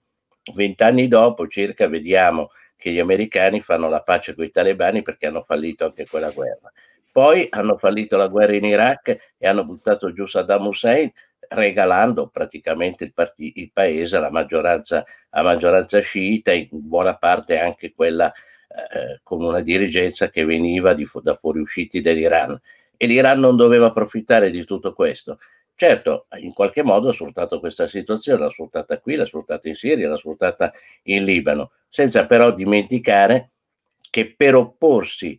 Vent'anni 0.54 1.08
dopo 1.08 1.46
circa 1.46 1.86
vediamo 1.86 2.52
che 2.74 2.92
gli 2.92 2.98
americani 2.98 3.60
fanno 3.60 3.90
la 3.90 4.00
pace 4.00 4.34
con 4.34 4.46
i 4.46 4.50
talebani 4.50 5.02
perché 5.02 5.26
hanno 5.26 5.42
fallito 5.42 5.84
anche 5.84 6.06
quella 6.08 6.30
guerra. 6.30 6.72
Poi 7.12 7.48
hanno 7.50 7.76
fallito 7.76 8.16
la 8.16 8.28
guerra 8.28 8.54
in 8.54 8.64
Iraq 8.64 9.34
e 9.36 9.46
hanno 9.46 9.66
buttato 9.66 10.10
giù 10.14 10.24
Saddam 10.24 10.68
Hussein 10.68 11.12
regalando 11.48 12.28
praticamente 12.28 13.04
il, 13.04 13.12
part- 13.12 13.38
il 13.38 13.70
paese 13.72 14.16
alla 14.16 14.30
maggioranza, 14.30 15.04
a 15.30 15.42
maggioranza 15.42 16.00
sciita, 16.00 16.52
in 16.52 16.68
buona 16.70 17.16
parte 17.16 17.58
anche 17.58 17.92
quella 17.94 18.32
eh, 18.32 19.20
con 19.22 19.42
una 19.42 19.60
dirigenza 19.60 20.28
che 20.28 20.44
veniva 20.44 20.92
di, 20.92 21.08
da 21.22 21.36
fuoriusciti 21.36 22.00
dell'Iran. 22.00 22.60
E 22.96 23.06
l'Iran 23.06 23.38
non 23.38 23.56
doveva 23.56 23.86
approfittare 23.86 24.50
di 24.50 24.64
tutto 24.64 24.92
questo. 24.92 25.38
Certo, 25.74 26.26
in 26.38 26.54
qualche 26.54 26.82
modo 26.82 27.10
ha 27.10 27.12
sfruttato 27.12 27.60
questa 27.60 27.86
situazione, 27.86 28.40
l'ha 28.40 28.50
sfruttata 28.50 28.98
qui, 28.98 29.14
l'ha 29.14 29.26
sfruttata 29.26 29.68
in 29.68 29.74
Siria, 29.74 30.08
l'ha 30.08 30.16
sfruttata 30.16 30.72
in 31.02 31.24
Libano, 31.24 31.72
senza 31.90 32.26
però 32.26 32.50
dimenticare 32.50 33.50
che 34.08 34.34
per 34.34 34.54
opporsi 34.54 35.38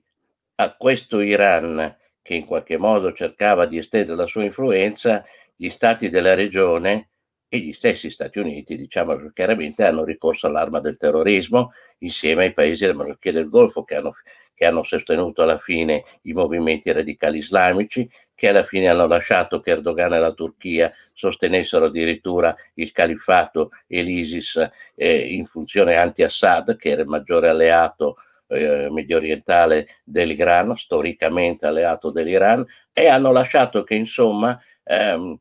a 0.55 0.75
questo 0.75 1.21
Iran, 1.21 1.95
che 2.21 2.35
in 2.35 2.45
qualche 2.45 2.77
modo 2.77 3.13
cercava 3.13 3.65
di 3.65 3.79
estendere 3.79 4.15
la 4.15 4.27
sua 4.27 4.43
influenza, 4.43 5.25
gli 5.57 5.69
stati 5.69 6.09
della 6.09 6.35
regione 6.35 7.09
e 7.49 7.59
gli 7.59 7.71
stessi 7.71 8.09
Stati 8.09 8.39
Uniti, 8.39 8.75
diciamo 8.75 9.31
chiaramente, 9.33 9.83
hanno 9.85 10.03
ricorso 10.03 10.47
all'arma 10.47 10.79
del 10.79 10.97
terrorismo 10.97 11.71
insieme 11.99 12.45
ai 12.45 12.53
paesi 12.53 12.85
della 12.85 12.97
monarchia 12.97 13.31
del 13.31 13.49
Golfo 13.49 13.83
che 13.83 13.95
hanno, 13.95 14.13
che 14.53 14.65
hanno 14.65 14.83
sostenuto 14.83 15.43
alla 15.43 15.57
fine 15.57 16.03
i 16.23 16.33
movimenti 16.33 16.91
radicali 16.91 17.37
islamici, 17.37 18.09
che 18.35 18.49
alla 18.49 18.63
fine 18.63 18.89
hanno 18.89 19.07
lasciato 19.07 19.61
che 19.61 19.71
Erdogan 19.71 20.13
e 20.13 20.19
la 20.19 20.33
Turchia 20.33 20.91
sostenessero 21.13 21.85
addirittura 21.85 22.55
il 22.75 22.91
califfato 22.91 23.71
e 23.87 24.01
l'ISIS 24.01 24.69
eh, 24.95 25.33
in 25.33 25.45
funzione 25.45 25.95
anti-Assad, 25.95 26.75
che 26.75 26.89
era 26.89 27.01
il 27.01 27.07
maggiore 27.07 27.49
alleato 27.49 28.17
eh, 28.47 28.89
medio 28.91 29.17
orientale 29.17 29.87
dell'Iran, 30.03 30.75
storicamente 30.75 31.65
alleato 31.65 32.11
dell'Iran, 32.11 32.65
e 32.91 33.07
hanno 33.07 33.31
lasciato 33.31 33.83
che 33.83 33.95
insomma 33.95 34.59
ehm, 34.83 35.39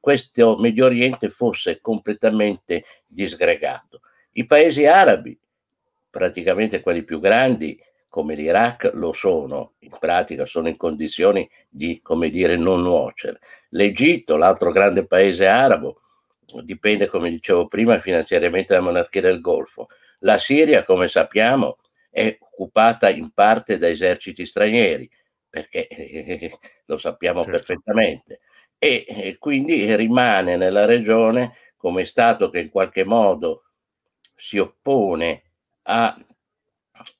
questo 0.00 0.56
Medio 0.56 0.86
Oriente 0.86 1.28
fosse 1.28 1.80
completamente 1.80 2.84
disgregato. 3.06 4.00
I 4.32 4.46
paesi 4.46 4.86
arabi, 4.86 5.38
praticamente 6.08 6.80
quelli 6.80 7.02
più 7.02 7.20
grandi, 7.20 7.78
come 8.08 8.34
l'Iraq, 8.34 8.92
lo 8.94 9.12
sono, 9.12 9.72
in 9.80 9.96
pratica 9.98 10.46
sono 10.46 10.68
in 10.68 10.76
condizioni 10.76 11.48
di, 11.68 12.00
come 12.02 12.30
dire, 12.30 12.56
non 12.56 12.82
nuocere. 12.82 13.40
L'Egitto, 13.70 14.36
l'altro 14.36 14.70
grande 14.70 15.06
paese 15.06 15.46
arabo, 15.46 16.00
dipende, 16.62 17.06
come 17.08 17.30
dicevo 17.30 17.66
prima, 17.66 17.98
finanziariamente 17.98 18.72
dalla 18.72 18.86
monarchia 18.86 19.20
del 19.20 19.40
Golfo. 19.40 19.88
La 20.20 20.38
Siria, 20.38 20.84
come 20.84 21.08
sappiamo, 21.08 21.78
è 22.08 22.36
occupata 22.38 23.10
in 23.10 23.32
parte 23.32 23.78
da 23.78 23.88
eserciti 23.88 24.46
stranieri, 24.46 25.10
perché 25.50 25.88
eh, 25.88 26.58
lo 26.86 26.98
sappiamo 26.98 27.42
certo. 27.42 27.58
perfettamente 27.58 28.40
e, 28.78 29.04
e 29.08 29.36
quindi 29.38 29.94
rimane 29.96 30.56
nella 30.56 30.84
regione 30.84 31.56
come 31.76 32.04
Stato 32.04 32.50
che 32.50 32.60
in 32.60 32.70
qualche 32.70 33.04
modo 33.04 33.64
si 34.36 34.58
oppone 34.58 35.42
a 35.82 36.18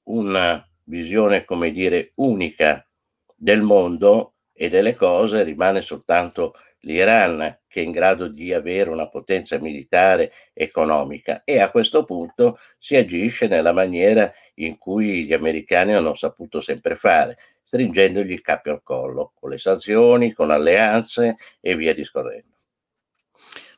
una 0.05 0.67
visione, 0.85 1.45
come 1.45 1.71
dire, 1.71 2.13
unica 2.17 2.87
del 3.35 3.63
mondo 3.63 4.35
e 4.53 4.69
delle 4.69 4.95
cose, 4.95 5.43
rimane 5.43 5.81
soltanto 5.81 6.55
l'Iran 6.81 7.59
che 7.67 7.81
è 7.81 7.85
in 7.85 7.91
grado 7.91 8.29
di 8.29 8.53
avere 8.53 8.91
una 8.91 9.09
potenza 9.09 9.59
militare 9.59 10.33
economica. 10.53 11.43
E 11.45 11.59
a 11.59 11.71
questo 11.71 12.05
punto 12.05 12.59
si 12.79 12.95
agisce 12.95 13.49
nella 13.49 13.73
maniera 13.73 14.33
in 14.55 14.79
cui 14.79 15.25
gli 15.25 15.33
americani 15.33 15.93
hanno 15.93 16.15
saputo 16.15 16.61
sempre 16.61 16.95
fare, 16.95 17.37
stringendogli 17.65 18.33
il 18.33 18.43
cappio 18.43 18.73
al 18.73 18.83
collo, 18.83 19.33
con 19.35 19.51
le 19.51 19.59
sanzioni, 19.59 20.33
con 20.33 20.51
alleanze 20.51 21.37
e 21.61 21.75
via 21.75 21.95
discorrendo. 21.95 22.53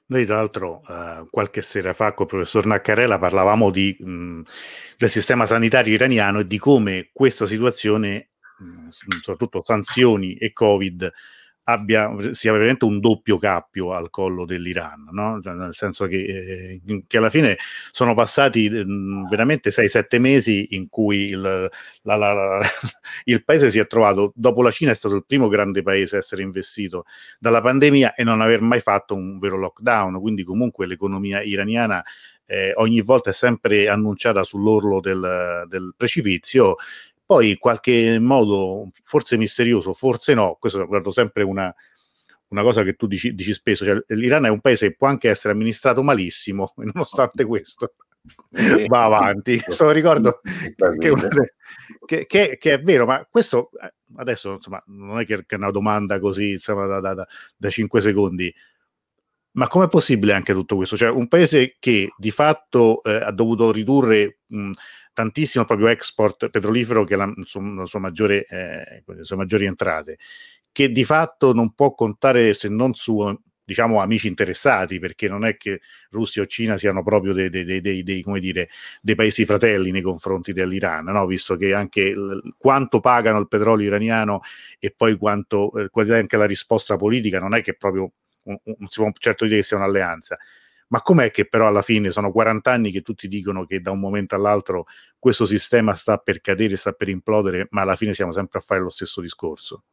Noi 0.08 0.24
tra 0.24 0.36
l'altro 0.36 0.82
eh, 0.88 1.26
qualche 1.30 1.62
sera 1.62 1.92
fa 1.92 2.12
con 2.12 2.26
il 2.26 2.30
professor 2.30 2.64
Naccarella 2.66 3.18
parlavamo 3.18 3.70
di, 3.70 3.96
mh, 3.98 4.42
del 4.96 5.10
sistema 5.10 5.46
sanitario 5.46 5.94
iraniano 5.94 6.40
e 6.40 6.46
di 6.46 6.58
come 6.58 7.10
questa 7.12 7.44
situazione, 7.44 8.30
mh, 8.58 8.88
soprattutto 8.88 9.62
sanzioni 9.64 10.36
e 10.36 10.52
Covid, 10.52 11.12
abbia 11.68 12.12
sia 12.32 12.52
veramente 12.52 12.84
un 12.84 13.00
doppio 13.00 13.38
cappio 13.38 13.92
al 13.92 14.08
collo 14.10 14.44
dell'Iran, 14.44 15.08
no? 15.10 15.40
cioè, 15.42 15.54
nel 15.54 15.74
senso 15.74 16.06
che, 16.06 16.80
eh, 16.86 17.02
che, 17.08 17.16
alla 17.16 17.30
fine 17.30 17.56
sono 17.90 18.14
passati 18.14 18.66
eh, 18.66 18.84
veramente 19.28 19.70
6-7 19.70 20.20
mesi 20.20 20.74
in 20.76 20.88
cui 20.88 21.30
il, 21.30 21.40
la, 21.40 22.16
la, 22.16 22.32
la, 22.32 22.60
il, 23.24 23.44
paese 23.44 23.70
si 23.70 23.80
è 23.80 23.86
trovato, 23.88 24.32
dopo 24.36 24.62
la 24.62 24.70
Cina 24.70 24.92
è 24.92 24.94
stato 24.94 25.16
il 25.16 25.24
primo 25.26 25.48
grande 25.48 25.82
paese 25.82 26.14
a 26.16 26.18
essere 26.20 26.42
investito 26.42 27.04
dalla 27.38 27.60
pandemia 27.60 28.14
e 28.14 28.22
non 28.22 28.40
aver 28.40 28.60
mai 28.60 28.80
fatto 28.80 29.16
un 29.16 29.38
vero 29.38 29.56
lockdown, 29.56 30.20
quindi 30.20 30.44
comunque 30.44 30.86
l'economia 30.86 31.42
iraniana 31.42 32.02
eh, 32.46 32.72
ogni 32.76 33.00
volta 33.00 33.30
è 33.30 33.32
sempre 33.32 33.88
annunciata 33.88 34.44
sull'orlo 34.44 35.00
del, 35.00 35.64
del 35.68 35.94
precipizio 35.96 36.76
poi 37.26 37.50
in 37.50 37.58
qualche 37.58 38.18
modo, 38.20 38.90
forse 39.02 39.36
misterioso, 39.36 39.92
forse 39.92 40.32
no, 40.32 40.56
questo 40.60 40.82
è 40.82 40.86
guardo 40.86 41.10
sempre 41.10 41.42
una, 41.42 41.74
una 42.48 42.62
cosa 42.62 42.84
che 42.84 42.94
tu 42.94 43.06
dici, 43.06 43.34
dici 43.34 43.52
spesso, 43.52 43.84
cioè, 43.84 44.00
l'Iran 44.08 44.46
è 44.46 44.48
un 44.48 44.60
paese 44.60 44.88
che 44.88 44.96
può 44.96 45.08
anche 45.08 45.28
essere 45.28 45.52
amministrato 45.52 46.02
malissimo, 46.02 46.72
e 46.78 46.84
nonostante 46.94 47.44
questo 47.44 47.94
va 48.88 49.04
avanti. 49.04 49.60
Questo 49.60 49.90
ricordo 49.90 50.40
che, 50.98 51.14
che, 52.06 52.26
che, 52.26 52.58
che, 52.58 52.72
è 52.72 52.80
vero, 52.80 53.06
ma 53.06 53.26
questo 53.28 53.70
eh, 53.80 53.92
adesso 54.16 54.54
insomma, 54.54 54.82
non 54.86 55.18
è 55.18 55.26
che 55.26 55.44
è 55.46 55.54
una 55.54 55.70
domanda 55.70 56.18
così 56.18 56.52
insomma, 56.52 56.86
da, 56.86 57.00
da, 57.00 57.14
da, 57.14 57.26
da 57.56 57.70
5 57.70 58.00
secondi. 58.00 58.54
Ma 59.52 59.68
com'è 59.68 59.88
possibile 59.88 60.34
anche 60.34 60.52
tutto 60.52 60.76
questo? 60.76 60.98
Cioè, 60.98 61.08
un 61.08 61.28
paese 61.28 61.76
che 61.78 62.10
di 62.18 62.30
fatto 62.30 63.02
eh, 63.02 63.14
ha 63.14 63.30
dovuto 63.32 63.72
ridurre 63.72 64.40
mh, 64.46 64.70
tantissimo 65.16 65.64
proprio 65.64 65.86
export 65.86 66.50
petrolifero 66.50 67.04
che 67.04 67.14
è 67.14 67.16
la, 67.16 67.32
la 67.34 67.86
sua 67.86 67.98
maggiore, 67.98 68.44
eh, 68.44 69.02
le 69.06 69.24
sue 69.24 69.36
maggiori 69.36 69.64
entrate, 69.64 70.18
che 70.70 70.92
di 70.92 71.04
fatto 71.04 71.54
non 71.54 71.72
può 71.72 71.94
contare 71.94 72.52
se 72.52 72.68
non 72.68 72.92
su 72.92 73.34
diciamo 73.64 74.00
amici 74.00 74.28
interessati, 74.28 74.98
perché 74.98 75.26
non 75.26 75.46
è 75.46 75.56
che 75.56 75.80
Russia 76.10 76.42
o 76.42 76.46
Cina 76.46 76.76
siano 76.76 77.02
proprio 77.02 77.32
dei, 77.32 77.48
dei, 77.48 77.64
dei, 77.64 78.02
dei 78.02 78.24
dire, 78.38 78.68
paesi 79.14 79.46
fratelli 79.46 79.90
nei 79.90 80.02
confronti 80.02 80.52
dell'Iran, 80.52 81.06
no? 81.06 81.24
visto 81.26 81.56
che 81.56 81.72
anche 81.72 82.14
l- 82.14 82.54
quanto 82.58 83.00
pagano 83.00 83.38
il 83.38 83.48
petrolio 83.48 83.86
iraniano 83.86 84.42
e 84.78 84.92
poi 84.94 85.16
quanto 85.16 85.72
eh, 85.78 85.88
anche 86.14 86.36
la 86.36 86.44
risposta 86.44 86.96
politica 86.96 87.40
non 87.40 87.54
è 87.54 87.62
che 87.62 87.74
proprio 87.74 88.12
non 88.44 88.88
si 88.88 89.00
può 89.00 89.10
certo 89.18 89.44
dire 89.46 89.56
che 89.56 89.64
sia 89.64 89.78
un'alleanza 89.78 90.38
ma 90.88 91.02
com'è 91.02 91.30
che 91.30 91.46
però 91.46 91.66
alla 91.66 91.82
fine 91.82 92.10
sono 92.10 92.30
40 92.30 92.70
anni 92.70 92.90
che 92.90 93.02
tutti 93.02 93.28
dicono 93.28 93.64
che 93.64 93.80
da 93.80 93.90
un 93.90 94.00
momento 94.00 94.34
all'altro 94.34 94.86
questo 95.18 95.46
sistema 95.46 95.94
sta 95.94 96.18
per 96.18 96.40
cadere, 96.40 96.76
sta 96.76 96.92
per 96.92 97.08
implodere, 97.08 97.66
ma 97.70 97.82
alla 97.82 97.96
fine 97.96 98.14
siamo 98.14 98.32
sempre 98.32 98.58
a 98.58 98.62
fare 98.62 98.80
lo 98.80 98.90
stesso 98.90 99.20
discorso? 99.20 99.84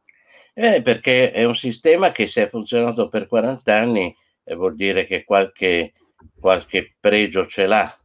Eh, 0.52 0.82
perché 0.82 1.32
è 1.32 1.44
un 1.44 1.56
sistema 1.56 2.12
che 2.12 2.28
se 2.28 2.42
ha 2.42 2.48
funzionato 2.48 3.08
per 3.08 3.26
40 3.26 3.76
anni 3.76 4.16
eh, 4.44 4.54
vuol 4.54 4.76
dire 4.76 5.04
che 5.04 5.24
qualche, 5.24 5.94
qualche 6.38 6.94
pregio 7.00 7.46
ce 7.48 7.66
l'ha, 7.66 7.98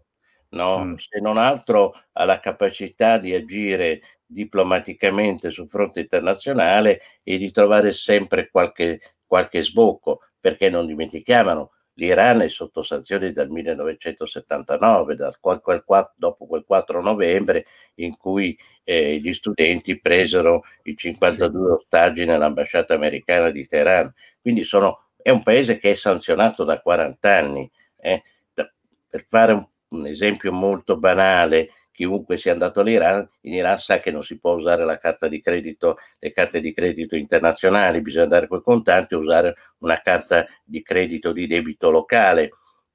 no? 0.50 0.86
Mm. 0.86 0.96
se 0.96 1.20
non 1.20 1.38
altro 1.38 1.94
ha 2.14 2.26
la 2.26 2.40
capacità 2.40 3.20
di 3.20 3.36
agire 3.36 4.02
diplomaticamente 4.26 5.52
sul 5.52 5.70
fronte 5.70 6.00
internazionale 6.02 7.02
e 7.24 7.38
di 7.38 7.52
trovare 7.52 7.92
sempre 7.94 8.50
qualche, 8.50 9.00
qualche 9.26 9.64
sbocco, 9.64 10.22
perché 10.40 10.70
non 10.70 10.88
dimentichiamolo, 10.88 11.72
l'Iran 12.00 12.42
è 12.42 12.48
sotto 12.48 12.82
sanzioni 12.82 13.32
dal 13.34 13.50
1979, 13.50 15.16
da 15.16 15.36
quel, 15.40 15.62
quel, 15.62 16.12
dopo 16.16 16.48
quel 16.48 16.64
4 16.66 17.02
novembre 17.02 17.66
in 17.96 18.16
cui 18.18 18.58
eh, 18.84 19.18
gli 19.18 19.34
studenti 19.34 20.00
presero 20.00 20.64
i 20.84 20.96
52 20.96 21.72
ostaggi 21.74 22.26
nell'ambasciata 22.26 22.94
americana 22.94 23.52
di 23.52 23.68
Teheran. 23.68 24.12
Quindi 24.42 24.64
sono, 24.64 25.10
è 25.22 25.30
un 25.30 25.44
paese 25.44 25.78
che 25.78 25.92
è 25.92 25.96
sanzionato 25.96 26.64
da 26.64 26.80
40 26.82 27.38
anni. 27.38 27.70
Eh. 28.02 28.24
per 28.54 29.26
fare 29.28 29.52
un, 29.52 29.68
un 29.90 30.08
esempio 30.08 30.54
molto 30.54 30.98
banale, 30.98 31.70
chiunque 32.00 32.38
sia 32.38 32.54
andato 32.54 32.80
all'Iran, 32.80 33.28
in 33.42 33.56
Iran 33.56 33.78
sa 33.78 34.00
che 34.00 34.10
non 34.10 34.24
si 34.24 34.40
può 34.40 34.54
usare 34.54 34.86
la 34.86 34.98
carta 34.98 35.28
di 35.28 35.42
credito, 35.42 35.98
le 36.20 36.32
carte 36.32 36.62
di 36.62 36.74
credito 36.74 37.18
internazionali, 37.18 38.00
bisogna 38.00 38.24
andare 38.24 38.48
con 38.48 38.60
i 38.60 38.62
contanti 38.62 39.16
e 39.16 39.18
usare 39.18 39.56
una 39.80 40.02
carta 40.02 40.48
di 40.64 40.82
credito 40.82 41.34
di 41.34 41.46
debito 41.46 41.90
locale. 41.90 42.52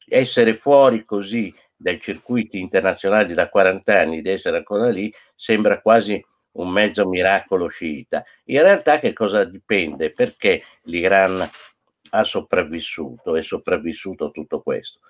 Essere 0.08 0.54
fuori 0.54 1.04
così 1.04 1.54
dai 1.76 2.00
circuiti 2.00 2.58
internazionali 2.58 3.34
da 3.34 3.50
40 3.50 4.00
anni 4.00 4.18
ed 4.18 4.26
essere 4.26 4.56
ancora 4.56 4.88
lì 4.88 5.12
sembra 5.34 5.82
quasi 5.82 6.24
un 6.52 6.70
mezzo 6.70 7.06
miracolo 7.06 7.68
sciita. 7.68 8.24
In 8.44 8.62
realtà 8.62 8.98
che 9.00 9.12
cosa 9.12 9.44
dipende? 9.44 10.12
Perché 10.12 10.62
l'Iran 10.84 11.46
ha 12.08 12.24
sopravvissuto, 12.24 13.36
è 13.36 13.42
sopravvissuto 13.42 14.30
tutto 14.30 14.62
questo? 14.62 15.00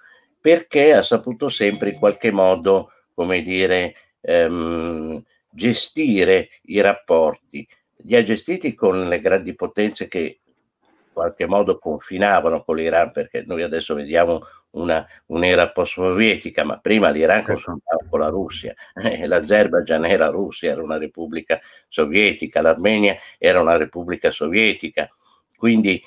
Perché 0.40 0.94
ha 0.94 1.02
saputo 1.04 1.48
sempre 1.48 1.90
in 1.90 1.98
qualche 2.00 2.32
modo 2.32 2.90
come 3.14 3.42
dire, 3.42 3.94
ehm, 4.20 5.22
gestire 5.48 6.48
i 6.62 6.80
rapporti. 6.80 7.66
Li 7.98 8.16
ha 8.16 8.22
gestiti 8.22 8.74
con 8.74 9.08
le 9.08 9.20
grandi 9.20 9.54
potenze 9.54 10.08
che 10.08 10.40
in 10.82 11.12
qualche 11.12 11.46
modo 11.46 11.78
confinavano 11.78 12.64
con 12.64 12.76
l'Iran, 12.76 13.12
perché 13.12 13.44
noi 13.46 13.62
adesso 13.62 13.94
vediamo 13.94 14.40
una, 14.70 15.06
un'era 15.26 15.70
post-sovietica, 15.70 16.64
ma 16.64 16.78
prima 16.78 17.10
l'Iran 17.10 17.38
certo. 17.38 17.52
confrontava 17.52 18.04
con 18.10 18.20
la 18.20 18.28
Russia, 18.28 18.74
eh, 18.94 19.26
l'Azerbaijan 19.26 20.04
era 20.04 20.26
Russia, 20.28 20.72
era 20.72 20.82
una 20.82 20.98
repubblica 20.98 21.60
sovietica, 21.88 22.60
l'Armenia 22.60 23.16
era 23.38 23.60
una 23.60 23.76
repubblica 23.76 24.32
sovietica, 24.32 25.08
quindi 25.56 26.02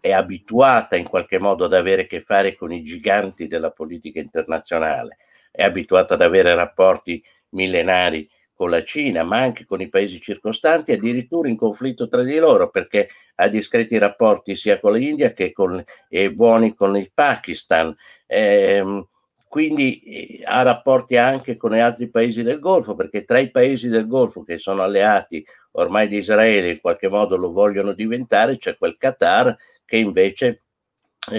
è 0.00 0.12
abituata 0.12 0.94
in 0.94 1.08
qualche 1.08 1.38
modo 1.38 1.64
ad 1.64 1.74
avere 1.74 2.02
a 2.02 2.06
che 2.06 2.20
fare 2.20 2.54
con 2.54 2.72
i 2.72 2.84
giganti 2.84 3.48
della 3.48 3.72
politica 3.72 4.20
internazionale, 4.20 5.16
è 5.54 5.62
abituata 5.62 6.14
ad 6.14 6.22
avere 6.22 6.52
rapporti 6.56 7.22
millenari 7.50 8.28
con 8.52 8.70
la 8.70 8.82
Cina, 8.82 9.22
ma 9.22 9.38
anche 9.38 9.64
con 9.64 9.80
i 9.80 9.88
paesi 9.88 10.20
circostanti, 10.20 10.90
addirittura 10.90 11.48
in 11.48 11.56
conflitto 11.56 12.08
tra 12.08 12.22
di 12.22 12.36
loro, 12.38 12.70
perché 12.70 13.08
ha 13.36 13.46
discreti 13.46 13.96
rapporti 13.98 14.56
sia 14.56 14.80
con 14.80 14.94
l'India 14.94 15.32
che 15.32 15.52
con, 15.52 15.82
e 16.08 16.32
buoni 16.32 16.74
con 16.74 16.96
il 16.96 17.10
Pakistan. 17.14 17.94
Eh, 18.26 19.06
quindi 19.48 20.40
ha 20.44 20.62
rapporti 20.62 21.16
anche 21.16 21.56
con 21.56 21.72
gli 21.72 21.78
altri 21.78 22.10
paesi 22.10 22.42
del 22.42 22.58
Golfo, 22.58 22.96
perché 22.96 23.24
tra 23.24 23.38
i 23.38 23.52
paesi 23.52 23.88
del 23.88 24.08
Golfo 24.08 24.42
che 24.42 24.58
sono 24.58 24.82
alleati 24.82 25.44
ormai 25.72 26.08
di 26.08 26.16
Israele, 26.16 26.70
in 26.70 26.80
qualche 26.80 27.08
modo 27.08 27.36
lo 27.36 27.52
vogliono 27.52 27.92
diventare, 27.92 28.58
c'è 28.58 28.76
quel 28.76 28.96
Qatar 28.96 29.56
che 29.84 29.96
invece 29.96 30.63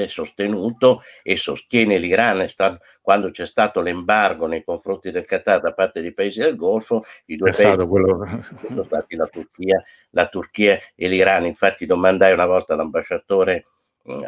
sostenuto 0.08 1.02
e 1.24 1.38
sostiene 1.38 1.98
l'Iran. 1.98 2.48
Sta, 2.48 2.78
quando 3.02 3.32
c'è 3.32 3.46
stato 3.46 3.82
l'embargo 3.82 4.48
nei 4.48 4.64
confronti 4.64 5.12
del 5.12 5.26
Qatar 5.26 5.62
da 5.62 5.74
parte 5.74 6.02
dei 6.02 6.14
paesi 6.14 6.40
del 6.40 6.56
Golfo, 6.56 7.06
i 7.26 7.36
due 7.36 7.52
paesi 7.52 7.88
quello... 7.88 8.44
sono 8.66 8.84
stati 8.84 9.16
la 9.16 9.28
Turchia, 9.28 9.84
la 10.12 10.28
Turchia 10.28 10.80
e 10.96 11.08
l'Iran. 11.08 11.46
Infatti 11.46 11.86
domandai 11.86 12.34
una 12.34 12.46
volta 12.46 12.74
all'ambasciatore 12.74 13.66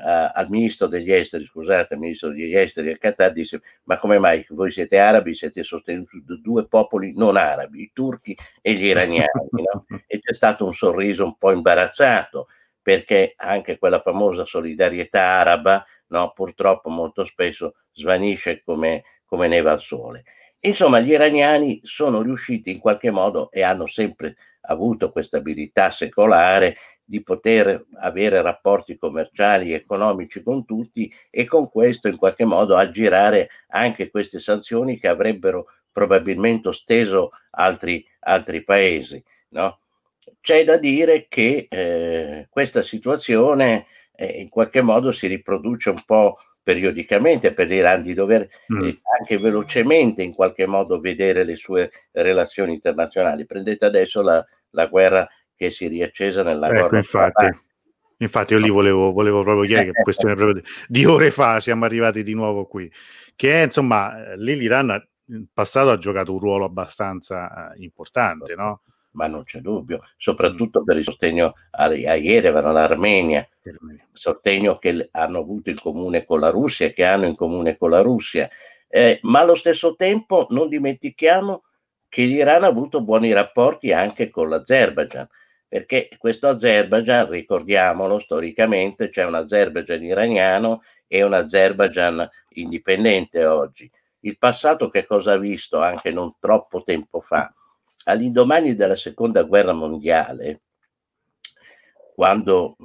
a, 0.03 0.29
al 0.29 0.49
ministro 0.49 0.87
degli 0.87 1.11
esteri, 1.11 1.45
scusate, 1.45 1.93
al 1.93 1.99
ministro 1.99 2.29
degli 2.29 2.55
esteri 2.55 2.87
del 2.87 2.97
Qatar, 2.97 3.31
disse 3.31 3.61
ma 3.83 3.97
come 3.97 4.17
mai 4.17 4.45
voi 4.49 4.71
siete 4.71 4.97
arabi, 4.97 5.33
siete 5.33 5.63
sostenuti 5.63 6.23
da 6.25 6.35
due 6.41 6.67
popoli 6.67 7.13
non 7.15 7.37
arabi, 7.37 7.83
i 7.83 7.91
turchi 7.93 8.35
e 8.61 8.73
gli 8.73 8.85
iraniani, 8.85 9.27
no? 9.51 9.85
E 10.07 10.19
c'è 10.19 10.33
stato 10.33 10.65
un 10.65 10.73
sorriso 10.73 11.25
un 11.25 11.37
po' 11.37 11.51
imbarazzato, 11.51 12.47
perché 12.87 13.33
anche 13.35 13.77
quella 13.77 13.99
famosa 13.99 14.45
solidarietà 14.45 15.21
araba, 15.21 15.85
no, 16.07 16.31
purtroppo 16.33 16.89
molto 16.89 17.25
spesso 17.25 17.73
svanisce 17.91 18.61
come, 18.63 19.03
come 19.25 19.49
neva 19.49 19.73
al 19.73 19.81
sole. 19.81 20.23
Insomma, 20.59 21.01
gli 21.01 21.11
iraniani 21.11 21.81
sono 21.83 22.21
riusciti 22.21 22.71
in 22.71 22.79
qualche 22.79 23.11
modo 23.11 23.51
e 23.51 23.61
hanno 23.61 23.87
sempre 23.87 24.37
avuto 24.61 25.11
questa 25.11 25.35
abilità 25.35 25.91
secolare 25.91 26.77
di 27.03 27.21
poter 27.21 27.87
avere 27.99 28.41
rapporti 28.41 28.97
commerciali 28.97 29.73
e 29.73 29.75
economici 29.75 30.41
con 30.41 30.63
tutti 30.63 31.13
e 31.29 31.43
con 31.43 31.69
questo 31.69 32.07
in 32.07 32.15
qualche 32.15 32.45
modo 32.45 32.77
aggirare 32.77 33.49
anche 33.67 34.09
queste 34.09 34.39
sanzioni 34.39 34.97
che 34.97 35.09
avrebbero 35.09 35.65
probabilmente 35.91 36.71
steso 36.71 37.31
altri, 37.49 38.07
altri 38.19 38.63
paesi. 38.63 39.21
No? 39.49 39.77
C'è 40.47 40.63
da 40.63 40.77
dire 40.77 41.25
che 41.27 41.67
eh, 41.69 42.47
questa 42.49 42.81
situazione 42.81 43.85
eh, 44.15 44.39
in 44.39 44.47
qualche 44.47 44.81
modo 44.81 45.11
si 45.11 45.27
riproduce 45.27 45.89
un 45.89 46.01
po' 46.05 46.37
periodicamente 46.63 47.51
per 47.51 47.67
l'Iran 47.67 48.01
di 48.01 48.13
dover 48.13 48.47
mm. 48.71 48.81
eh, 48.81 49.01
anche 49.19 49.37
velocemente 49.39 50.23
in 50.23 50.33
qualche 50.33 50.65
modo 50.65 51.01
vedere 51.01 51.43
le 51.43 51.57
sue 51.57 51.91
relazioni 52.13 52.75
internazionali. 52.75 53.45
Prendete 53.45 53.83
adesso 53.83 54.21
la, 54.21 54.41
la 54.69 54.85
guerra 54.85 55.27
che 55.53 55.69
si 55.69 55.83
è 55.83 55.89
riaccesa 55.89 56.43
nella 56.43 56.69
ecco, 56.69 56.95
infatti. 56.95 57.65
Infatti 58.19 58.53
io 58.53 58.59
lì 58.59 58.69
volevo, 58.69 59.11
volevo 59.11 59.43
proprio 59.43 59.65
chiedere, 59.65 59.91
che 59.91 59.99
questione 60.03 60.35
proprio 60.35 60.63
di 60.87 61.03
ore 61.03 61.29
fa 61.29 61.59
siamo 61.59 61.83
arrivati 61.83 62.23
di 62.23 62.33
nuovo 62.33 62.67
qui, 62.67 62.89
che 63.35 63.63
è 63.63 63.65
insomma, 63.65 64.33
lì 64.35 64.55
l'Iran 64.55 65.07
in 65.25 65.45
passato 65.53 65.89
ha 65.89 65.97
giocato 65.97 66.31
un 66.31 66.39
ruolo 66.39 66.63
abbastanza 66.63 67.73
uh, 67.75 67.81
importante, 67.81 68.55
no? 68.55 68.83
Ma 69.17 69.27
non 69.27 69.43
c'è 69.43 69.59
dubbio, 69.59 70.03
soprattutto 70.17 70.83
per 70.83 70.97
il 70.97 71.03
sostegno 71.03 71.55
a, 71.71 71.85
a 71.85 71.89
Yerevan, 71.89 72.65
all'Armenia, 72.65 73.47
sostegno 74.13 74.77
che 74.77 75.09
hanno 75.11 75.39
avuto 75.39 75.69
in 75.69 75.79
comune 75.79 76.23
con 76.23 76.39
la 76.39 76.49
Russia, 76.49 76.91
che 76.91 77.03
hanno 77.03 77.25
in 77.25 77.35
comune 77.35 77.77
con 77.77 77.89
la 77.89 78.01
Russia, 78.01 78.49
eh, 78.87 79.19
ma 79.23 79.39
allo 79.39 79.55
stesso 79.55 79.95
tempo 79.95 80.47
non 80.51 80.69
dimentichiamo 80.69 81.63
che 82.07 82.23
l'Iran 82.23 82.63
ha 82.63 82.67
avuto 82.67 83.01
buoni 83.01 83.33
rapporti 83.33 83.91
anche 83.91 84.29
con 84.29 84.49
l'Azerbaijan 84.49 85.27
perché 85.67 86.09
questo 86.17 86.47
Azerbaijan, 86.47 87.29
ricordiamolo 87.29 88.19
storicamente, 88.19 89.09
c'è 89.09 89.25
un 89.25 89.35
Azerbaijan 89.35 90.01
iraniano 90.01 90.81
e 91.07 91.23
un 91.23 91.33
Azerbaijan 91.33 92.27
indipendente 92.49 93.45
oggi. 93.45 93.89
Il 94.21 94.37
passato 94.37 94.89
che 94.89 95.05
cosa 95.05 95.33
ha 95.33 95.37
visto 95.37 95.81
anche 95.81 96.11
non 96.11 96.35
troppo 96.39 96.83
tempo 96.83 97.19
fa? 97.19 97.53
All'indomani 98.07 98.75
della 98.75 98.95
seconda 98.95 99.43
guerra 99.43 99.73
mondiale, 99.73 100.61
quando 102.15 102.77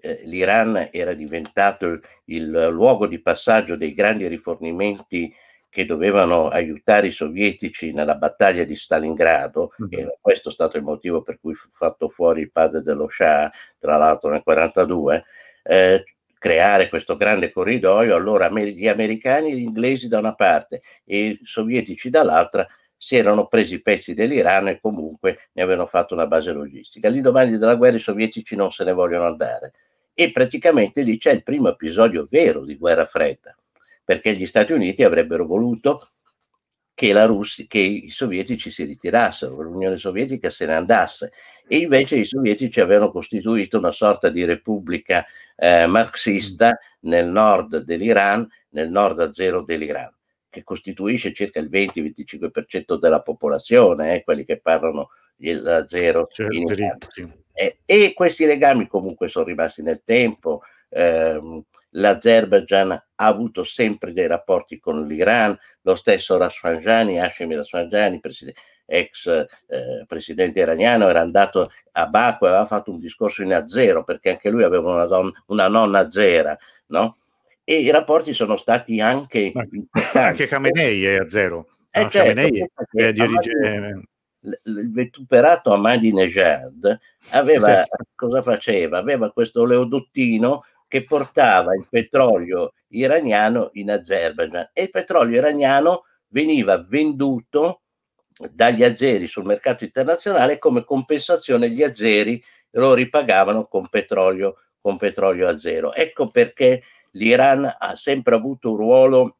eh, 0.00 0.22
l'Iran 0.24 0.88
era 0.90 1.12
diventato 1.12 2.00
il, 2.24 2.68
luogo 2.70 3.06
di 3.06 3.20
passaggio 3.20 3.76
dei 3.76 3.94
grandi 3.94 4.26
rifornimenti 4.26 5.32
che 5.68 5.86
dovevano 5.86 6.48
aiutare 6.48 7.06
i 7.06 7.12
sovietici 7.12 7.92
nella 7.92 8.16
battaglia 8.16 8.64
di 8.64 8.74
Stalingrado, 8.74 9.72
mm-hmm. 9.82 10.08
e 10.08 10.18
questo 10.20 10.48
è 10.48 10.52
stato 10.52 10.76
il 10.76 10.82
motivo 10.82 11.22
per 11.22 11.38
cui 11.40 11.54
fu 11.54 11.68
fatto 11.72 12.08
fuori 12.08 12.42
il 12.42 12.50
padre 12.50 12.82
dello 12.82 13.08
Shah, 13.08 13.50
tra 13.78 13.96
l'altro 13.96 14.30
nel 14.30 14.42
1942, 14.44 15.24
eh, 15.62 16.04
creare 16.38 16.88
questo 16.88 17.16
grande 17.16 17.52
corridoio, 17.52 18.16
allora 18.16 18.48
gli 18.50 18.88
americani 18.88 19.52
e 19.52 19.56
gli 19.56 19.60
inglesi 19.60 20.08
da 20.08 20.18
una 20.18 20.34
parte 20.34 20.82
e 21.04 21.26
i 21.26 21.40
sovietici 21.44 22.10
dall'altra 22.10 22.66
si 23.02 23.16
erano 23.16 23.48
presi 23.48 23.74
i 23.74 23.82
pezzi 23.82 24.14
dell'Iran 24.14 24.68
e 24.68 24.78
comunque 24.80 25.48
ne 25.54 25.62
avevano 25.62 25.88
fatto 25.88 26.14
una 26.14 26.28
base 26.28 26.52
logistica. 26.52 27.08
All'indomani 27.08 27.58
della 27.58 27.74
guerra 27.74 27.96
i 27.96 28.00
sovietici 28.00 28.54
non 28.54 28.70
se 28.70 28.84
ne 28.84 28.92
vogliono 28.92 29.26
andare. 29.26 29.72
E 30.14 30.30
praticamente 30.30 31.02
lì 31.02 31.18
c'è 31.18 31.32
il 31.32 31.42
primo 31.42 31.68
episodio 31.68 32.28
vero 32.30 32.64
di 32.64 32.76
guerra 32.76 33.04
fredda 33.06 33.56
perché 34.04 34.36
gli 34.36 34.46
Stati 34.46 34.72
Uniti 34.72 35.02
avrebbero 35.02 35.44
voluto 35.46 36.10
che, 36.94 37.26
Russia, 37.26 37.64
che 37.66 37.80
i 37.80 38.10
sovietici 38.10 38.70
si 38.70 38.84
ritirassero, 38.84 39.56
che 39.56 39.62
l'Unione 39.64 39.96
Sovietica 39.96 40.48
se 40.48 40.66
ne 40.66 40.74
andasse. 40.74 41.32
E 41.66 41.78
invece 41.78 42.18
i 42.18 42.24
sovietici 42.24 42.80
avevano 42.80 43.10
costituito 43.10 43.78
una 43.78 43.90
sorta 43.90 44.28
di 44.28 44.44
repubblica 44.44 45.26
eh, 45.56 45.86
marxista 45.86 46.78
nel 47.00 47.26
nord 47.26 47.78
dell'Iran, 47.78 48.48
nel 48.70 48.90
nord 48.90 49.18
a 49.18 49.32
zero 49.32 49.62
dell'Iran, 49.62 50.12
che 50.52 50.62
costituisce 50.62 51.32
circa 51.32 51.58
il 51.60 51.70
20-25% 51.70 52.98
della 52.98 53.22
popolazione, 53.22 54.16
eh, 54.16 54.22
quelli 54.22 54.44
che 54.44 54.60
parlano 54.60 55.08
il 55.38 55.84
zero 55.86 56.28
certo, 56.30 56.54
in 56.54 56.66
Iran. 56.68 56.98
Eh, 57.54 57.78
e 57.86 58.12
questi 58.12 58.44
legami 58.44 58.86
comunque 58.86 59.28
sono 59.28 59.46
rimasti 59.46 59.82
nel 59.82 60.02
tempo. 60.04 60.60
Ehm, 60.90 61.64
l'Azerbaijan 61.94 62.90
ha 62.92 63.26
avuto 63.26 63.64
sempre 63.64 64.12
dei 64.12 64.26
rapporti 64.26 64.78
con 64.78 65.06
l'Iran, 65.06 65.58
lo 65.82 65.94
stesso 65.94 66.36
Rafsanjani, 66.36 67.18
Hashemi 67.18 67.54
Rafsanjani, 67.54 68.20
presidente, 68.20 68.60
ex 68.84 69.26
eh, 69.26 70.04
presidente 70.06 70.60
iraniano, 70.60 71.08
era 71.08 71.20
andato 71.20 71.70
a 71.92 72.06
Baku 72.06 72.44
e 72.44 72.48
aveva 72.48 72.66
fatto 72.66 72.90
un 72.90 72.98
discorso 72.98 73.42
in 73.42 73.54
azero 73.54 74.04
perché 74.04 74.30
anche 74.30 74.50
lui 74.50 74.64
aveva 74.64 74.92
una, 74.92 75.06
don- 75.06 75.32
una 75.46 75.68
nonna 75.68 76.00
azera, 76.00 76.56
no? 76.88 77.16
E 77.64 77.80
i 77.80 77.90
rapporti 77.90 78.32
sono 78.32 78.56
stati 78.56 79.00
anche 79.00 79.52
Anche 80.14 80.46
Khamenei 80.46 81.04
è 81.04 81.16
a 81.18 81.28
zero. 81.28 81.68
Eh, 81.90 82.02
no, 82.02 82.10
certo, 82.10 82.28
Khamenei 82.28 82.70
è 82.92 83.12
dirige... 83.12 84.02
Il 84.44 84.90
vituperato 84.90 85.72
Ahmadinejad 85.72 86.98
aveva, 87.30 87.84
cosa 88.16 88.42
faceva? 88.42 88.98
Aveva 88.98 89.30
questo 89.30 89.60
oleodottino 89.60 90.64
che 90.88 91.04
portava 91.04 91.74
il 91.74 91.86
petrolio 91.88 92.72
iraniano 92.88 93.70
in 93.74 93.92
Azerbaijan 93.92 94.70
e 94.72 94.82
il 94.82 94.90
petrolio 94.90 95.38
iraniano 95.38 96.06
veniva 96.28 96.84
venduto 96.86 97.82
dagli 98.50 98.82
azeri 98.82 99.26
sul 99.26 99.44
mercato 99.44 99.84
internazionale 99.84 100.58
come 100.58 100.84
compensazione 100.84 101.70
gli 101.70 101.82
azeri 101.82 102.42
lo 102.72 102.94
ripagavano 102.94 103.66
con 103.66 103.88
petrolio, 103.88 104.56
con 104.80 104.96
petrolio 104.96 105.48
a 105.48 105.58
zero. 105.58 105.94
Ecco 105.94 106.30
perché 106.30 106.82
l'Iran 107.12 107.76
ha 107.78 107.96
sempre 107.96 108.34
avuto 108.34 108.70
un 108.70 108.76
ruolo, 108.76 109.38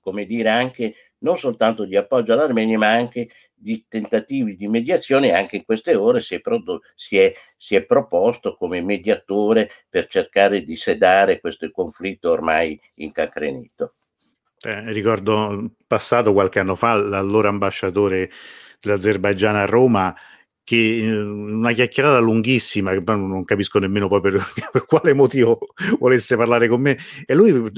come 0.00 0.24
dire, 0.24 0.48
anche 0.48 0.94
non 1.18 1.36
soltanto 1.36 1.84
di 1.84 1.96
appoggio 1.96 2.32
all'Armenia, 2.32 2.78
ma 2.78 2.92
anche 2.92 3.28
di 3.60 3.84
tentativi 3.88 4.56
di 4.56 4.68
mediazione 4.68 5.32
anche 5.32 5.56
in 5.56 5.64
queste 5.64 5.94
ore 5.94 6.22
si 6.22 6.34
è, 6.34 6.40
prodotto, 6.40 6.86
si, 6.94 7.18
è, 7.18 7.32
si 7.58 7.74
è, 7.74 7.84
proposto 7.84 8.56
come 8.56 8.80
mediatore 8.80 9.70
per 9.88 10.06
cercare 10.06 10.64
di 10.64 10.76
sedare 10.76 11.40
questo 11.40 11.70
conflitto 11.70 12.30
ormai 12.30 12.80
incancrenito. 12.94 13.92
Eh, 14.62 14.92
ricordo 14.92 15.72
passato 15.86 16.32
qualche 16.32 16.58
anno 16.58 16.74
fa 16.74 16.94
l'allora 16.94 17.48
ambasciatore 17.48 18.30
dell'Azerbaigian 18.80 19.56
a 19.56 19.66
Roma 19.66 20.14
che 20.70 20.98
eh, 21.02 21.18
una 21.20 21.72
chiacchierata 21.72 22.20
lunghissima, 22.20 22.92
che 22.92 23.02
non 23.04 23.42
capisco 23.42 23.80
nemmeno 23.80 24.06
poi 24.06 24.20
per, 24.20 24.40
per, 24.70 24.84
quale 24.86 25.14
motivo 25.14 25.58
volesse 25.98 26.36
parlare 26.36 26.68
con 26.68 26.80
me, 26.80 26.96
e 27.26 27.34
lui 27.34 27.72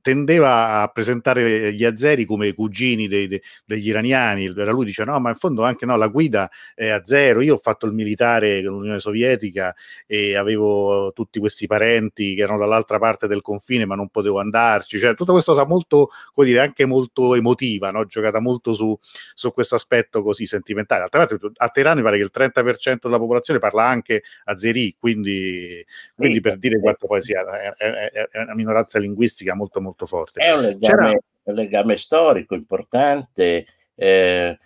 tendeva 0.00 0.82
a 0.82 0.86
presentare 0.86 1.72
gli 1.72 1.82
azeri 1.82 2.24
come 2.24 2.54
cugini 2.54 3.08
dei, 3.08 3.26
dei, 3.26 3.42
degli 3.64 3.88
iraniani, 3.88 4.54
era 4.56 4.70
lui 4.70 4.84
dice 4.84 5.02
no, 5.02 5.18
ma 5.18 5.30
in 5.30 5.34
fondo 5.34 5.64
anche 5.64 5.84
no, 5.84 5.96
la 5.96 6.06
guida 6.06 6.48
è 6.76 6.90
a 6.90 7.02
zero, 7.02 7.40
io 7.40 7.54
ho 7.54 7.58
fatto 7.58 7.86
il 7.86 7.92
militare 7.92 8.62
con 8.62 8.74
l'Unione 8.74 9.00
Sovietica 9.00 9.74
e 10.06 10.36
avevo 10.36 11.10
tutti 11.12 11.40
questi 11.40 11.66
parenti 11.66 12.36
che 12.36 12.42
erano 12.42 12.58
dall'altra 12.58 13.00
parte 13.00 13.26
del 13.26 13.42
confine 13.42 13.84
ma 13.84 13.96
non 13.96 14.10
potevo 14.10 14.38
andarci, 14.38 15.00
cioè 15.00 15.16
tutta 15.16 15.32
questa 15.32 15.50
cosa 15.54 15.66
molto, 15.66 16.10
come 16.32 16.46
dire, 16.46 16.60
anche 16.60 16.84
molto 16.84 17.34
emotiva, 17.34 17.90
no? 17.90 18.04
giocata 18.04 18.38
molto 18.38 18.74
su, 18.74 18.96
su 19.34 19.52
questo 19.52 19.74
aspetto 19.74 20.22
così 20.22 20.46
sentimentale. 20.46 21.08
Tra 21.08 21.18
l'altro 21.18 21.50
a 21.56 21.68
Teheran 21.68 21.96
mi 21.96 22.02
pare 22.04 22.16
che 22.18 22.27
il 22.32 22.50
30% 22.50 22.98
della 23.02 23.18
popolazione 23.18 23.58
parla 23.58 23.86
anche 23.86 24.22
azeri, 24.44 24.94
quindi, 24.98 25.84
quindi 26.14 26.36
sì, 26.36 26.40
per 26.40 26.58
dire 26.58 26.76
sì. 26.76 26.82
quanto 26.82 27.06
poi 27.06 27.22
sia 27.22 27.44
è, 27.60 27.72
è, 27.72 28.28
è, 28.30 28.40
una 28.40 28.54
minoranza 28.54 28.98
linguistica 28.98 29.54
molto 29.54 29.80
molto 29.80 30.06
forte. 30.06 30.40
È 30.40 30.52
un 30.52 30.62
legame, 30.62 31.22
un 31.44 31.54
legame 31.54 31.96
storico 31.96 32.54
importante. 32.54 33.66
Eh, 33.94 34.58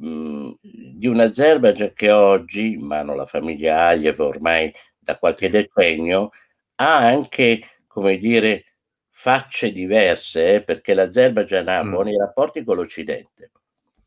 di 0.00 1.06
un 1.08 1.18
Azerbaijan 1.18 1.92
che 1.92 2.10
oggi, 2.12 2.74
in 2.74 2.86
mano 2.86 3.12
alla 3.12 3.26
famiglia 3.26 3.86
Aliyev 3.86 4.20
ormai 4.20 4.72
da 4.96 5.18
qualche 5.18 5.50
decennio, 5.50 6.30
ha 6.76 6.98
anche, 6.98 7.62
come 7.86 8.18
dire, 8.18 8.64
facce 9.10 9.72
diverse, 9.72 10.54
eh, 10.54 10.62
perché 10.62 10.94
l'Azerbaijan 10.94 11.66
ha 11.68 11.82
mm. 11.82 11.90
buoni 11.90 12.16
rapporti 12.16 12.62
con 12.62 12.76
l'Occidente. 12.76 13.50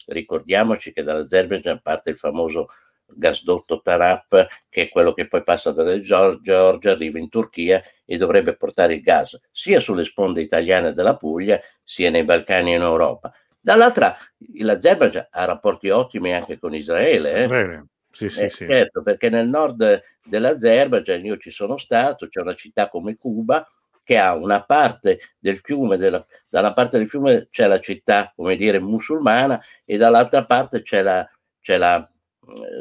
Ricordiamoci 0.08 0.94
che 0.94 1.04
dall'Azerbaijan 1.04 1.82
parte 1.82 2.12
il 2.12 2.18
famoso 2.18 2.68
gasdotto 3.15 3.82
Tarap, 3.82 4.47
che 4.69 4.84
è 4.84 4.89
quello 4.89 5.13
che 5.13 5.28
poi 5.28 5.43
passa 5.43 5.71
dalla 5.71 6.00
Georgia, 6.02 6.91
arriva 6.91 7.19
in 7.19 7.30
Turchia 7.30 7.82
e 8.06 8.17
dovrebbe 8.17 8.56
portare 8.56 8.95
il 8.95 9.02
gas 9.02 9.39
sia 9.52 9.80
sulle 9.80 10.04
sponde 10.04 10.41
italiane 10.41 10.93
della 10.93 11.15
Puglia, 11.15 11.60
sia 11.84 12.10
nei 12.10 12.24
Balcani 12.24 12.74
e 12.74 12.76
in 12.76 12.82
Europa. 12.82 13.34
Dall'altra, 13.60 14.15
l'Azerbaijan 14.60 15.28
ha 15.30 15.45
rapporti 15.45 15.89
ottimi 15.89 16.34
anche 16.34 16.58
con 16.58 16.74
Israele. 16.74 17.32
Eh? 17.32 17.43
Israele. 17.43 17.86
Sì, 18.12 18.28
sì, 18.28 18.41
eh, 18.41 18.50
sì. 18.50 18.65
Certo, 18.67 19.02
perché 19.04 19.30
nel 19.30 19.47
nord 19.47 20.02
dell'Azerbaijan 20.26 21.24
io 21.24 21.38
ci 21.38 21.52
sono 21.52 21.78
stato, 21.78 22.28
c'è 22.28 22.41
una 22.41 22.56
città 22.56 22.89
come 22.89 23.15
Cuba 23.17 23.65
che 24.04 24.17
ha 24.17 24.36
una 24.36 24.63
parte 24.63 25.19
del 25.39 25.60
fiume, 25.60 25.97
della, 25.97 26.26
dalla 26.50 26.74
parte 26.74 26.97
del 26.97 27.08
fiume 27.08 27.47
c'è 27.50 27.67
la 27.67 27.80
città, 27.80 28.34
come 28.36 28.56
dire, 28.56 28.80
musulmana 28.80 29.62
e 29.86 29.97
dall'altra 29.97 30.45
parte 30.45 30.82
c'è 30.82 31.02
la, 31.02 31.26
c'è 31.62 31.78
la 31.78 32.11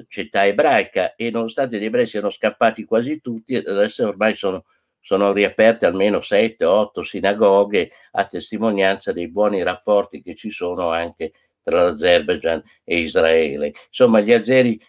città 0.08 0.46
ebraica 0.46 1.14
e 1.14 1.30
nonostante 1.30 1.78
gli 1.78 1.84
ebrei 1.84 2.06
siano 2.06 2.30
scappati 2.30 2.84
quasi 2.84 3.20
tutti, 3.20 3.54
adesso 3.54 4.08
ormai 4.08 4.34
sono, 4.34 4.64
sono 5.00 5.32
riaperte 5.32 5.86
almeno 5.86 6.18
7-8 6.18 7.02
sinagoghe 7.02 7.90
a 8.12 8.24
testimonianza 8.24 9.12
dei 9.12 9.28
buoni 9.28 9.62
rapporti 9.62 10.22
che 10.22 10.34
ci 10.34 10.50
sono 10.50 10.90
anche 10.90 11.32
tra 11.62 11.84
l'Azerbaijan 11.84 12.62
e 12.84 12.98
Israele. 12.98 13.72
Insomma, 13.88 14.20
gli 14.20 14.32
azeri 14.32 14.80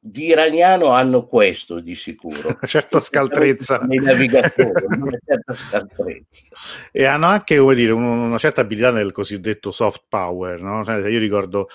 di 0.00 0.26
iraniano 0.26 0.88
hanno 0.90 1.26
questo 1.26 1.80
di 1.80 1.94
sicuro. 1.94 2.48
Una 2.48 2.66
certa 2.66 3.00
scaltrezza. 3.00 3.78
Nei 3.78 3.98
navigatori, 3.98 4.72
una 4.96 5.18
certa 5.24 5.54
scaltrezza. 5.54 6.56
E 6.92 7.04
hanno 7.04 7.26
anche, 7.26 7.58
come 7.58 7.74
dire, 7.74 7.92
una 7.92 8.38
certa 8.38 8.60
abilità 8.62 8.90
nel 8.90 9.12
cosiddetto 9.12 9.70
soft 9.70 10.04
power, 10.08 10.60
no? 10.62 10.84
Cioè, 10.84 11.08
io 11.08 11.18
ricordo 11.18 11.68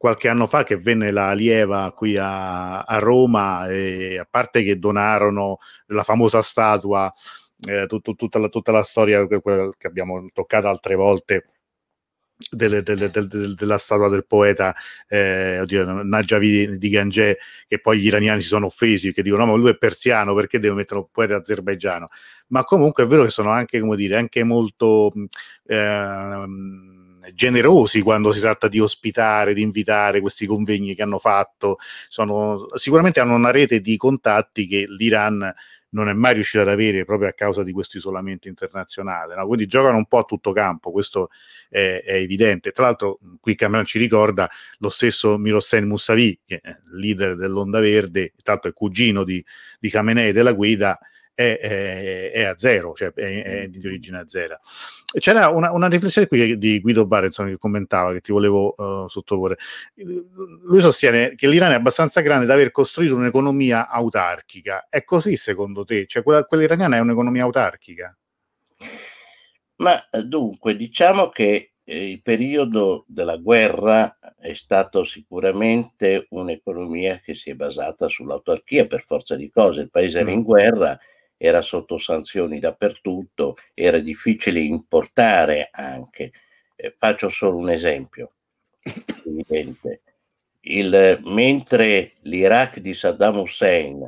qualche 0.00 0.28
anno 0.28 0.46
fa 0.46 0.64
che 0.64 0.78
venne 0.78 1.10
la 1.10 1.34
Lieva 1.34 1.92
qui 1.94 2.16
a, 2.16 2.80
a 2.84 2.98
Roma 2.98 3.68
e 3.68 4.18
a 4.18 4.24
parte 4.28 4.62
che 4.62 4.78
donarono 4.78 5.58
la 5.88 6.02
famosa 6.04 6.40
statua, 6.40 7.12
eh, 7.68 7.84
tut, 7.86 8.14
tutta, 8.16 8.38
la, 8.38 8.48
tutta 8.48 8.72
la 8.72 8.82
storia 8.82 9.26
che, 9.26 9.42
che 9.42 9.86
abbiamo 9.86 10.26
toccato 10.32 10.68
altre 10.68 10.94
volte 10.94 11.48
delle, 12.50 12.82
delle, 12.82 13.10
delle, 13.10 13.54
della 13.54 13.76
statua 13.76 14.08
del 14.08 14.24
poeta 14.24 14.74
eh, 15.06 15.60
oddio, 15.60 16.02
Najavi 16.02 16.78
di 16.78 16.88
Gange 16.88 17.36
che 17.68 17.78
poi 17.78 17.98
gli 18.00 18.06
iraniani 18.06 18.40
si 18.40 18.48
sono 18.48 18.66
offesi 18.66 19.12
che 19.12 19.22
dicono 19.22 19.44
no 19.44 19.52
ma 19.52 19.58
lui 19.58 19.68
è 19.68 19.76
persiano 19.76 20.32
perché 20.32 20.58
deve 20.60 20.76
mettere 20.76 21.00
un 21.00 21.08
poeta 21.12 21.36
azerbaigiano? 21.36 22.06
Ma 22.46 22.64
comunque 22.64 23.04
è 23.04 23.06
vero 23.06 23.24
che 23.24 23.30
sono 23.30 23.50
anche 23.50 23.78
come 23.80 23.96
dire 23.96 24.16
anche 24.16 24.44
molto 24.44 25.12
eh, 25.66 26.46
generosi 27.32 28.00
quando 28.02 28.32
si 28.32 28.40
tratta 28.40 28.68
di 28.68 28.80
ospitare, 28.80 29.54
di 29.54 29.62
invitare 29.62 30.20
questi 30.20 30.46
convegni 30.46 30.94
che 30.94 31.02
hanno 31.02 31.18
fatto. 31.18 31.76
Sono, 32.08 32.68
sicuramente 32.74 33.20
hanno 33.20 33.34
una 33.34 33.50
rete 33.50 33.80
di 33.80 33.96
contatti 33.96 34.66
che 34.66 34.86
l'Iran 34.88 35.54
non 35.90 36.08
è 36.08 36.12
mai 36.12 36.34
riuscito 36.34 36.62
ad 36.62 36.68
avere 36.68 37.04
proprio 37.04 37.28
a 37.28 37.32
causa 37.32 37.62
di 37.62 37.72
questo 37.72 37.96
isolamento 37.96 38.48
internazionale. 38.48 39.34
No? 39.34 39.46
Quindi 39.46 39.66
giocano 39.66 39.96
un 39.96 40.06
po' 40.06 40.18
a 40.18 40.24
tutto 40.24 40.52
campo, 40.52 40.90
questo 40.90 41.30
è, 41.68 42.02
è 42.04 42.14
evidente. 42.14 42.72
Tra 42.72 42.84
l'altro, 42.84 43.18
qui 43.40 43.54
Cameron 43.54 43.84
ci 43.84 43.98
ricorda 43.98 44.48
lo 44.78 44.88
stesso 44.88 45.38
Mirosen 45.38 45.86
Moussavi, 45.86 46.40
che 46.44 46.60
è 46.62 46.76
leader 46.92 47.36
dell'Onda 47.36 47.80
Verde, 47.80 48.34
l'altro 48.44 48.70
è 48.70 48.72
cugino 48.74 49.24
di, 49.24 49.44
di 49.78 49.90
Khamenei 49.90 50.32
della 50.32 50.52
guida, 50.52 50.98
è, 51.34 51.58
è, 51.58 52.30
è 52.32 52.42
a 52.42 52.58
zero, 52.58 52.94
cioè 52.94 53.12
è, 53.12 53.42
è, 53.42 53.68
di 53.68 53.86
origine 53.86 54.18
a 54.20 54.28
zero. 54.28 54.60
C'era 55.18 55.48
una, 55.48 55.72
una, 55.72 55.88
riflessione 55.88 56.28
qui 56.28 56.56
di 56.58 56.80
Guido 56.80 57.06
Barenson 57.06 57.48
che 57.48 57.58
commentava, 57.58 58.12
che 58.12 58.20
ti 58.20 58.30
volevo 58.30 58.74
uh, 58.76 59.08
sottoporre. 59.08 59.56
Lui 59.94 60.80
sostiene 60.80 61.34
che 61.34 61.48
l'Iran 61.48 61.72
è 61.72 61.74
abbastanza 61.74 62.20
grande 62.20 62.46
da 62.46 62.54
aver 62.54 62.70
costruito 62.70 63.16
un'economia 63.16 63.88
autarchica. 63.88 64.86
È 64.88 65.02
così 65.02 65.36
secondo 65.36 65.84
te? 65.84 66.06
Cioè 66.06 66.22
quella, 66.22 66.44
quella 66.44 66.62
iraniana 66.62 66.96
è 66.96 67.00
un'economia 67.00 67.42
autarchica? 67.42 68.16
Ma 69.76 70.00
dunque, 70.22 70.76
diciamo 70.76 71.30
che 71.30 71.72
eh, 71.82 72.10
il 72.10 72.22
periodo 72.22 73.04
della 73.08 73.36
guerra 73.36 74.16
è 74.38 74.52
stato 74.54 75.04
sicuramente 75.04 76.26
un'economia 76.30 77.18
che 77.18 77.34
si 77.34 77.50
è 77.50 77.54
basata 77.54 78.06
sull'autarchia 78.06 78.86
per 78.86 79.04
forza 79.06 79.34
di 79.34 79.50
cose. 79.50 79.80
Il 79.80 79.90
paese 79.90 80.20
era 80.20 80.30
in 80.30 80.40
mm. 80.40 80.44
guerra 80.44 80.98
era 81.42 81.62
sotto 81.62 81.96
sanzioni 81.96 82.58
dappertutto, 82.58 83.56
era 83.72 83.98
difficile 83.98 84.60
importare 84.60 85.70
anche. 85.72 86.32
Eh, 86.76 86.94
faccio 86.98 87.30
solo 87.30 87.56
un 87.56 87.70
esempio 87.70 88.32
evidente. 89.24 90.02
Il, 90.60 91.18
mentre 91.24 92.16
l'Iraq 92.24 92.80
di 92.80 92.92
Saddam 92.92 93.38
Hussein 93.38 94.06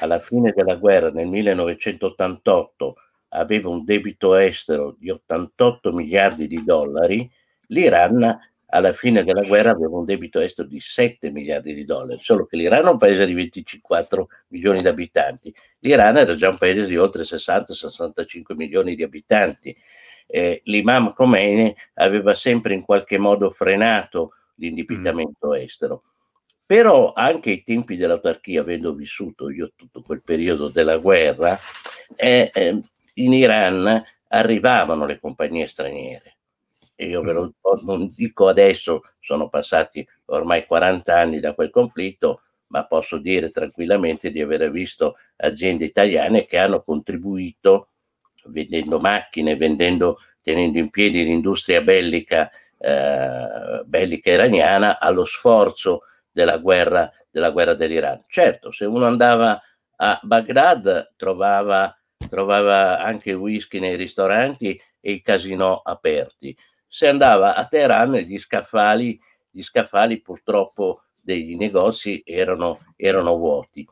alla 0.00 0.18
fine 0.18 0.52
della 0.54 0.74
guerra 0.74 1.10
nel 1.10 1.26
1988 1.28 2.96
aveva 3.28 3.70
un 3.70 3.82
debito 3.82 4.34
estero 4.34 4.94
di 4.98 5.08
88 5.08 5.90
miliardi 5.90 6.46
di 6.46 6.62
dollari, 6.62 7.30
l'Iran 7.68 8.38
alla 8.66 8.92
fine 8.92 9.22
della 9.22 9.46
guerra 9.46 9.70
aveva 9.70 9.96
un 9.96 10.04
debito 10.04 10.40
estero 10.40 10.66
di 10.68 10.80
7 10.80 11.30
miliardi 11.30 11.74
di 11.74 11.84
dollari, 11.84 12.20
solo 12.22 12.46
che 12.46 12.56
l'Iran 12.56 12.86
è 12.86 12.90
un 12.90 12.98
paese 12.98 13.26
di 13.26 13.34
24 13.34 14.28
milioni 14.48 14.80
di 14.80 14.88
abitanti, 14.88 15.54
l'Iran 15.80 16.16
era 16.16 16.34
già 16.34 16.48
un 16.48 16.58
paese 16.58 16.86
di 16.86 16.96
oltre 16.96 17.22
60-65 17.22 18.54
milioni 18.54 18.94
di 18.94 19.02
abitanti. 19.02 19.76
Eh, 20.26 20.62
l'imam 20.64 21.12
Khomeini 21.12 21.74
aveva 21.94 22.34
sempre 22.34 22.72
in 22.72 22.82
qualche 22.82 23.18
modo 23.18 23.50
frenato 23.50 24.32
l'indebitamento 24.56 25.50
mm. 25.50 25.54
estero. 25.54 26.02
Però 26.66 27.12
anche 27.12 27.50
ai 27.50 27.62
tempi 27.62 27.96
dell'autarchia, 27.96 28.62
avendo 28.62 28.94
vissuto 28.94 29.50
io 29.50 29.72
tutto 29.76 30.00
quel 30.02 30.22
periodo 30.22 30.68
della 30.68 30.96
guerra, 30.96 31.58
eh, 32.16 32.50
eh, 32.52 32.80
in 33.14 33.32
Iran 33.34 34.02
arrivavano 34.28 35.04
le 35.04 35.20
compagnie 35.20 35.66
straniere 35.66 36.33
io 36.96 37.22
ve 37.22 37.32
lo 37.32 37.54
non 37.82 38.08
dico 38.14 38.48
adesso, 38.48 39.02
sono 39.20 39.48
passati 39.48 40.06
ormai 40.26 40.64
40 40.66 41.18
anni 41.18 41.40
da 41.40 41.54
quel 41.54 41.70
conflitto, 41.70 42.42
ma 42.68 42.86
posso 42.86 43.18
dire 43.18 43.50
tranquillamente 43.50 44.30
di 44.30 44.40
aver 44.40 44.70
visto 44.70 45.16
aziende 45.36 45.84
italiane 45.84 46.46
che 46.46 46.58
hanno 46.58 46.82
contribuito 46.82 47.88
vendendo 48.46 48.98
macchine, 49.00 49.56
vendendo, 49.56 50.18
tenendo 50.42 50.78
in 50.78 50.90
piedi 50.90 51.24
l'industria 51.24 51.80
bellica, 51.80 52.50
eh, 52.78 53.82
bellica 53.84 54.30
iraniana 54.30 54.98
allo 54.98 55.24
sforzo 55.24 56.02
della 56.30 56.58
guerra, 56.58 57.10
della 57.30 57.50
guerra 57.50 57.74
dell'Iran. 57.74 58.24
Certo, 58.28 58.70
se 58.72 58.84
uno 58.84 59.06
andava 59.06 59.60
a 59.96 60.20
Baghdad 60.22 61.12
trovava, 61.16 61.96
trovava 62.28 62.98
anche 63.00 63.32
whisky 63.32 63.78
nei 63.78 63.96
ristoranti 63.96 64.80
e 65.00 65.12
i 65.12 65.22
casinò 65.22 65.80
aperti 65.82 66.56
se 66.94 67.08
andava 67.08 67.56
a 67.56 67.66
Teheran 67.66 68.14
gli 68.18 68.38
scaffali, 68.38 69.18
gli 69.50 69.62
scaffali 69.62 70.20
purtroppo 70.20 71.02
dei 71.20 71.56
negozi 71.56 72.22
erano, 72.24 72.94
erano 72.94 73.34
vuoti. 73.34 73.84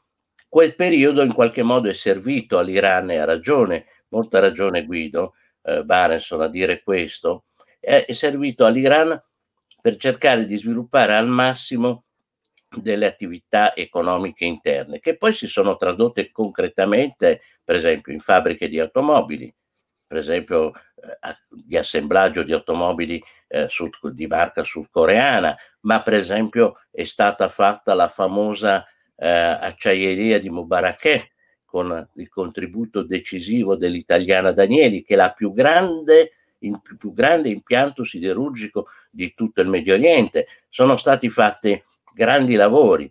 Quel 0.48 0.76
periodo 0.76 1.20
in 1.22 1.34
qualche 1.34 1.64
modo 1.64 1.88
è 1.88 1.94
servito 1.94 2.58
all'Iran 2.58 3.10
e 3.10 3.16
ha 3.16 3.24
ragione, 3.24 3.86
molta 4.10 4.38
ragione 4.38 4.84
Guido 4.84 5.34
eh, 5.62 5.82
Barenson 5.82 6.42
a 6.42 6.46
dire 6.46 6.84
questo, 6.84 7.46
è, 7.80 8.04
è 8.06 8.12
servito 8.12 8.66
all'Iran 8.66 9.20
per 9.80 9.96
cercare 9.96 10.46
di 10.46 10.56
sviluppare 10.56 11.16
al 11.16 11.26
massimo 11.26 12.04
delle 12.68 13.06
attività 13.06 13.74
economiche 13.74 14.44
interne, 14.44 15.00
che 15.00 15.16
poi 15.16 15.32
si 15.32 15.48
sono 15.48 15.76
tradotte 15.76 16.30
concretamente, 16.30 17.40
per 17.64 17.74
esempio, 17.74 18.12
in 18.12 18.20
fabbriche 18.20 18.68
di 18.68 18.78
automobili, 18.78 19.52
per 20.06 20.18
esempio 20.18 20.70
di 21.48 21.76
assemblaggio 21.76 22.42
di 22.42 22.52
automobili 22.52 23.22
eh, 23.48 23.68
sud, 23.68 24.08
di 24.08 24.26
marca 24.26 24.62
sudcoreana, 24.62 25.56
ma 25.80 26.02
per 26.02 26.14
esempio 26.14 26.78
è 26.90 27.04
stata 27.04 27.48
fatta 27.48 27.94
la 27.94 28.08
famosa 28.08 28.86
eh, 29.16 29.28
acciaieria 29.28 30.38
di 30.38 30.50
Mubarakeh 30.50 31.30
con 31.64 32.08
il 32.16 32.28
contributo 32.28 33.02
decisivo 33.02 33.76
dell'italiana 33.76 34.52
Danieli, 34.52 35.02
che 35.02 35.14
è 35.14 35.16
la 35.16 35.32
più 35.32 35.52
grande, 35.52 36.32
il 36.58 36.80
più 36.98 37.12
grande 37.12 37.48
impianto 37.48 38.04
siderurgico 38.04 38.88
di 39.10 39.32
tutto 39.34 39.60
il 39.60 39.68
Medio 39.68 39.94
Oriente. 39.94 40.46
Sono 40.68 40.96
stati 40.96 41.30
fatti 41.30 41.82
grandi 42.12 42.54
lavori. 42.54 43.10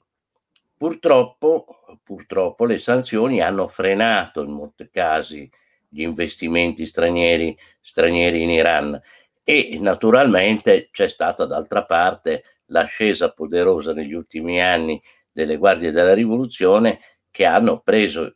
Purtroppo, 0.78 1.66
purtroppo 2.04 2.66
le 2.66 2.80
sanzioni 2.80 3.42
hanno 3.42 3.68
frenato 3.68 4.42
in 4.44 4.52
molti 4.52 4.90
casi 4.92 5.50
gli 5.94 6.04
investimenti 6.04 6.86
stranieri, 6.86 7.54
stranieri 7.82 8.44
in 8.44 8.50
Iran 8.50 8.98
e 9.44 9.78
naturalmente 9.82 10.88
c'è 10.90 11.10
stata 11.10 11.44
d'altra 11.46 11.84
parte 11.84 12.44
l'ascesa 12.68 13.32
poderosa 13.32 13.92
negli 13.92 14.14
ultimi 14.14 14.62
anni 14.62 15.02
delle 15.30 15.58
guardie 15.58 15.92
della 15.92 16.14
rivoluzione 16.14 17.02
che 17.30 17.44
hanno 17.46 17.82
preso 17.82 18.36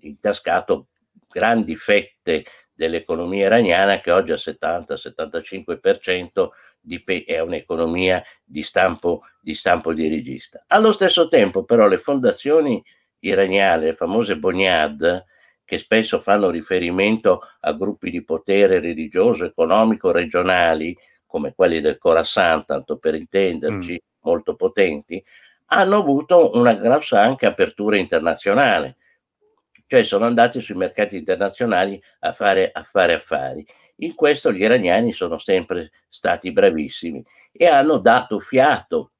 intascato 0.00 0.86
grandi 1.28 1.74
fette 1.74 2.44
dell'economia 2.72 3.46
iraniana 3.46 4.00
che 4.00 4.12
oggi 4.12 4.30
al 4.30 4.38
70-75% 4.38 6.50
è 7.26 7.40
un'economia 7.40 8.22
di 8.44 8.62
stampo, 8.62 9.22
di 9.40 9.54
stampo 9.54 9.92
dirigista. 9.92 10.62
Allo 10.68 10.92
stesso 10.92 11.26
tempo 11.26 11.64
però 11.64 11.88
le 11.88 11.98
fondazioni 11.98 12.80
iraniane, 13.18 13.86
le 13.86 13.94
famose 13.94 14.36
Bonyad, 14.36 15.24
che 15.68 15.76
spesso 15.76 16.22
fanno 16.22 16.48
riferimento 16.48 17.42
a 17.60 17.74
gruppi 17.74 18.10
di 18.10 18.24
potere 18.24 18.80
religioso, 18.80 19.44
economico, 19.44 20.10
regionali, 20.10 20.96
come 21.26 21.52
quelli 21.54 21.82
del 21.82 21.98
Khorasan, 21.98 22.64
tanto 22.64 22.96
per 22.96 23.14
intenderci, 23.14 23.92
mm. 23.92 23.96
molto 24.20 24.56
potenti, 24.56 25.22
hanno 25.66 25.98
avuto 25.98 26.52
una 26.54 26.72
grossa 26.72 27.20
anche 27.20 27.44
apertura 27.44 27.98
internazionale, 27.98 28.96
cioè 29.86 30.04
sono 30.04 30.24
andati 30.24 30.58
sui 30.62 30.74
mercati 30.74 31.18
internazionali 31.18 32.02
a 32.20 32.32
fare, 32.32 32.70
a 32.72 32.82
fare 32.82 33.12
affari. 33.12 33.66
In 33.96 34.14
questo 34.14 34.50
gli 34.50 34.62
iraniani 34.62 35.12
sono 35.12 35.38
sempre 35.38 35.90
stati 36.08 36.50
bravissimi 36.50 37.22
e 37.52 37.66
hanno 37.66 37.98
dato 37.98 38.40
fiato 38.40 39.10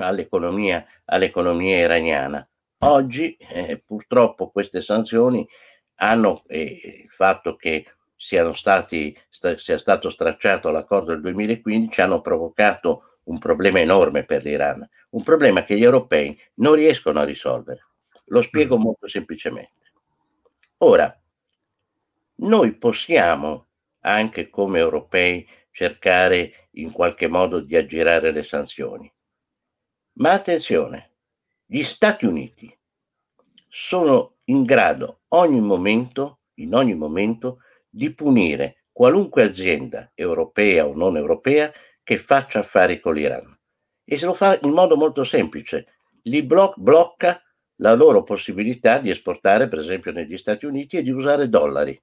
all'economia, 0.00 0.84
all'economia 1.04 1.76
iraniana. 1.76 2.48
Oggi 2.80 3.36
eh, 3.36 3.82
purtroppo 3.84 4.50
queste 4.50 4.80
sanzioni 4.82 5.46
hanno 5.96 6.44
eh, 6.46 7.02
il 7.04 7.10
fatto 7.10 7.56
che 7.56 7.86
siano 8.16 8.52
stati, 8.52 9.16
sta, 9.28 9.56
sia 9.58 9.78
stato 9.78 10.10
stracciato 10.10 10.70
l'accordo 10.70 11.10
del 11.10 11.20
2015 11.20 12.00
hanno 12.00 12.20
provocato 12.20 13.18
un 13.24 13.38
problema 13.38 13.80
enorme 13.80 14.24
per 14.24 14.42
l'Iran, 14.44 14.88
un 15.10 15.22
problema 15.22 15.64
che 15.64 15.76
gli 15.76 15.82
europei 15.82 16.38
non 16.54 16.74
riescono 16.74 17.20
a 17.20 17.24
risolvere. 17.24 17.86
Lo 18.26 18.42
spiego 18.42 18.78
mm. 18.78 18.80
molto 18.80 19.08
semplicemente. 19.08 19.92
Ora, 20.78 21.20
noi 22.36 22.76
possiamo 22.76 23.66
anche 24.00 24.48
come 24.48 24.78
europei 24.78 25.46
cercare 25.72 26.68
in 26.72 26.92
qualche 26.92 27.26
modo 27.26 27.60
di 27.60 27.76
aggirare 27.76 28.30
le 28.30 28.42
sanzioni. 28.42 29.12
Ma 30.14 30.32
attenzione, 30.32 31.07
gli 31.70 31.82
Stati 31.82 32.24
Uniti 32.24 32.74
sono 33.68 34.36
in 34.44 34.64
grado 34.64 35.20
ogni 35.28 35.60
momento, 35.60 36.40
in 36.54 36.74
ogni 36.74 36.94
momento, 36.94 37.58
di 37.90 38.14
punire 38.14 38.84
qualunque 38.90 39.42
azienda 39.42 40.10
europea 40.14 40.86
o 40.86 40.94
non 40.94 41.18
europea 41.18 41.70
che 42.02 42.16
faccia 42.16 42.60
affari 42.60 43.00
con 43.00 43.12
l'Iran. 43.12 43.54
E 44.02 44.16
se 44.16 44.24
lo 44.24 44.32
fa 44.32 44.58
in 44.62 44.70
modo 44.70 44.96
molto 44.96 45.24
semplice, 45.24 45.98
li 46.22 46.42
blo- 46.42 46.72
blocca 46.74 47.42
la 47.76 47.92
loro 47.92 48.22
possibilità 48.22 48.96
di 48.96 49.10
esportare, 49.10 49.68
per 49.68 49.80
esempio, 49.80 50.10
negli 50.10 50.38
Stati 50.38 50.64
Uniti 50.64 50.96
e 50.96 51.02
di 51.02 51.10
usare 51.10 51.50
dollari. 51.50 52.00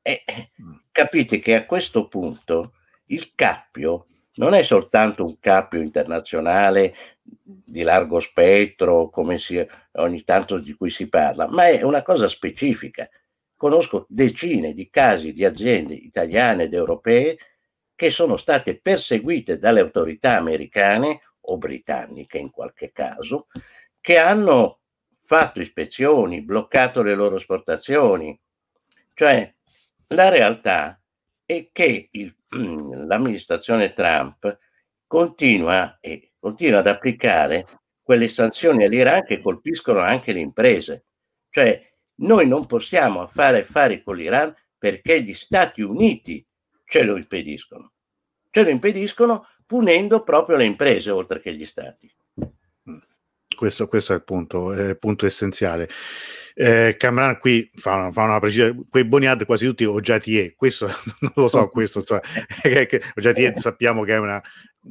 E 0.00 0.22
mm. 0.62 0.74
capite 0.92 1.40
che 1.40 1.56
a 1.56 1.66
questo 1.66 2.06
punto 2.06 2.74
il 3.06 3.32
cappio 3.34 4.06
non 4.34 4.54
è 4.54 4.62
soltanto 4.62 5.24
un 5.24 5.38
cappio 5.38 5.80
internazionale 5.80 6.94
di 7.42 7.82
largo 7.82 8.20
spettro, 8.20 9.08
come 9.08 9.38
si, 9.38 9.64
ogni 9.92 10.24
tanto 10.24 10.58
di 10.58 10.72
cui 10.74 10.90
si 10.90 11.08
parla, 11.08 11.48
ma 11.48 11.68
è 11.68 11.82
una 11.82 12.02
cosa 12.02 12.28
specifica. 12.28 13.08
Conosco 13.56 14.06
decine 14.08 14.72
di 14.72 14.88
casi 14.88 15.32
di 15.32 15.44
aziende 15.44 15.94
italiane 15.94 16.64
ed 16.64 16.74
europee 16.74 17.36
che 17.94 18.10
sono 18.10 18.36
state 18.36 18.80
perseguite 18.80 19.58
dalle 19.58 19.80
autorità 19.80 20.38
americane 20.38 21.20
o 21.40 21.58
britanniche 21.58 22.38
in 22.38 22.50
qualche 22.50 22.92
caso, 22.92 23.48
che 24.00 24.18
hanno 24.18 24.80
fatto 25.24 25.60
ispezioni, 25.60 26.42
bloccato 26.42 27.02
le 27.02 27.14
loro 27.14 27.36
esportazioni. 27.36 28.38
Cioè, 29.14 29.54
la 30.08 30.28
realtà 30.28 31.00
è 31.44 31.68
che 31.72 32.08
il, 32.10 32.34
l'amministrazione 33.06 33.92
Trump 33.92 34.58
continua, 35.06 35.98
e, 36.00 36.29
continua 36.40 36.80
ad 36.80 36.86
applicare 36.86 37.66
quelle 38.02 38.28
sanzioni 38.28 38.84
all'Iran 38.84 39.22
che 39.24 39.40
colpiscono 39.40 40.00
anche 40.00 40.32
le 40.32 40.40
imprese. 40.40 41.04
Cioè, 41.50 41.80
noi 42.22 42.48
non 42.48 42.66
possiamo 42.66 43.28
fare 43.28 43.60
affari 43.60 44.02
con 44.02 44.16
l'Iran 44.16 44.52
perché 44.76 45.22
gli 45.22 45.34
Stati 45.34 45.82
Uniti 45.82 46.44
ce 46.84 47.04
lo 47.04 47.16
impediscono. 47.16 47.92
Ce 48.50 48.62
lo 48.62 48.68
impediscono 48.70 49.46
punendo 49.64 50.24
proprio 50.24 50.56
le 50.56 50.64
imprese 50.64 51.10
oltre 51.10 51.40
che 51.40 51.54
gli 51.54 51.64
Stati. 51.64 52.12
Questo, 53.54 53.88
questo, 53.88 54.12
è 54.12 54.16
il 54.16 54.24
punto, 54.24 54.72
è 54.72 54.88
il 54.88 54.98
punto 54.98 55.26
essenziale. 55.26 55.88
Eh, 56.54 56.96
Camran 56.98 57.38
qui 57.38 57.70
fa 57.74 57.94
una, 57.94 58.10
fa 58.10 58.22
una 58.24 58.40
precisa, 58.40 58.74
quei 58.88 59.04
boniad 59.04 59.44
quasi 59.44 59.66
tutti 59.66 59.84
Ojatier, 59.84 60.54
questo 60.56 60.86
non 61.20 61.32
lo 61.34 61.48
so, 61.48 61.68
questo 61.68 62.02
cioè, 62.02 62.20
Ojatier 63.16 63.58
sappiamo 63.58 64.02
che 64.02 64.14
è 64.14 64.18
una 64.18 64.42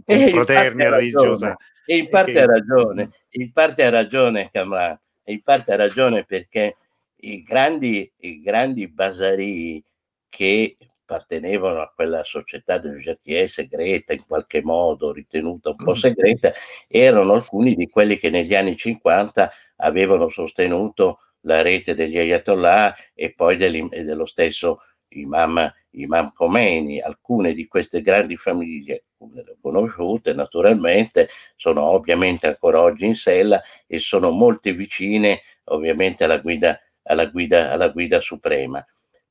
fraternia 0.05 0.89
religiosa. 0.89 1.57
E 1.85 1.97
in 1.97 2.09
parte 2.09 2.33
che... 2.33 2.41
ha 2.41 2.45
ragione, 2.45 3.09
in 3.31 3.51
parte 3.51 3.83
ha 3.83 3.89
ragione 3.89 4.49
Camran, 4.51 4.99
in 5.25 5.41
parte 5.41 5.73
ha 5.73 5.75
ragione 5.75 6.23
perché 6.23 6.77
i 7.21 7.41
grandi, 7.41 8.11
i 8.17 8.41
grandi 8.41 8.87
basari 8.87 9.83
che 10.29 10.77
appartenevano 11.09 11.81
a 11.81 11.91
quella 11.93 12.23
società 12.23 12.77
del 12.77 12.99
GTE 12.99 13.47
segreta, 13.47 14.13
in 14.13 14.25
qualche 14.27 14.61
modo 14.61 15.11
ritenuta 15.11 15.71
un 15.71 15.75
po' 15.75 15.91
mm. 15.91 15.95
segreta, 15.95 16.53
erano 16.87 17.33
alcuni 17.33 17.73
di 17.73 17.89
quelli 17.89 18.19
che 18.19 18.29
negli 18.29 18.53
anni 18.53 18.77
50 18.77 19.51
avevano 19.77 20.29
sostenuto 20.29 21.19
la 21.41 21.61
rete 21.63 21.95
degli 21.95 22.17
Ayatollah 22.17 22.95
e 23.15 23.33
poi 23.33 23.57
dello 23.57 24.25
stesso 24.25 24.81
Imam, 25.09 25.71
Imam 25.91 26.31
Khomeini. 26.33 26.99
Alcune 27.01 27.53
di 27.53 27.67
queste 27.67 28.01
grandi 28.01 28.37
famiglie, 28.37 29.05
come 29.17 29.43
le 29.43 29.51
ho 29.51 29.57
conosciute 29.61 30.33
naturalmente, 30.33 31.29
sono 31.55 31.83
ovviamente 31.83 32.47
ancora 32.47 32.81
oggi 32.81 33.05
in 33.05 33.15
sella 33.15 33.61
e 33.87 33.99
sono 33.99 34.31
molto 34.31 34.71
vicine 34.73 35.41
ovviamente 35.65 36.23
alla 36.23 36.37
guida, 36.37 36.79
alla 37.03 37.25
guida, 37.25 37.71
alla 37.71 37.89
guida 37.89 38.19
suprema. 38.19 38.85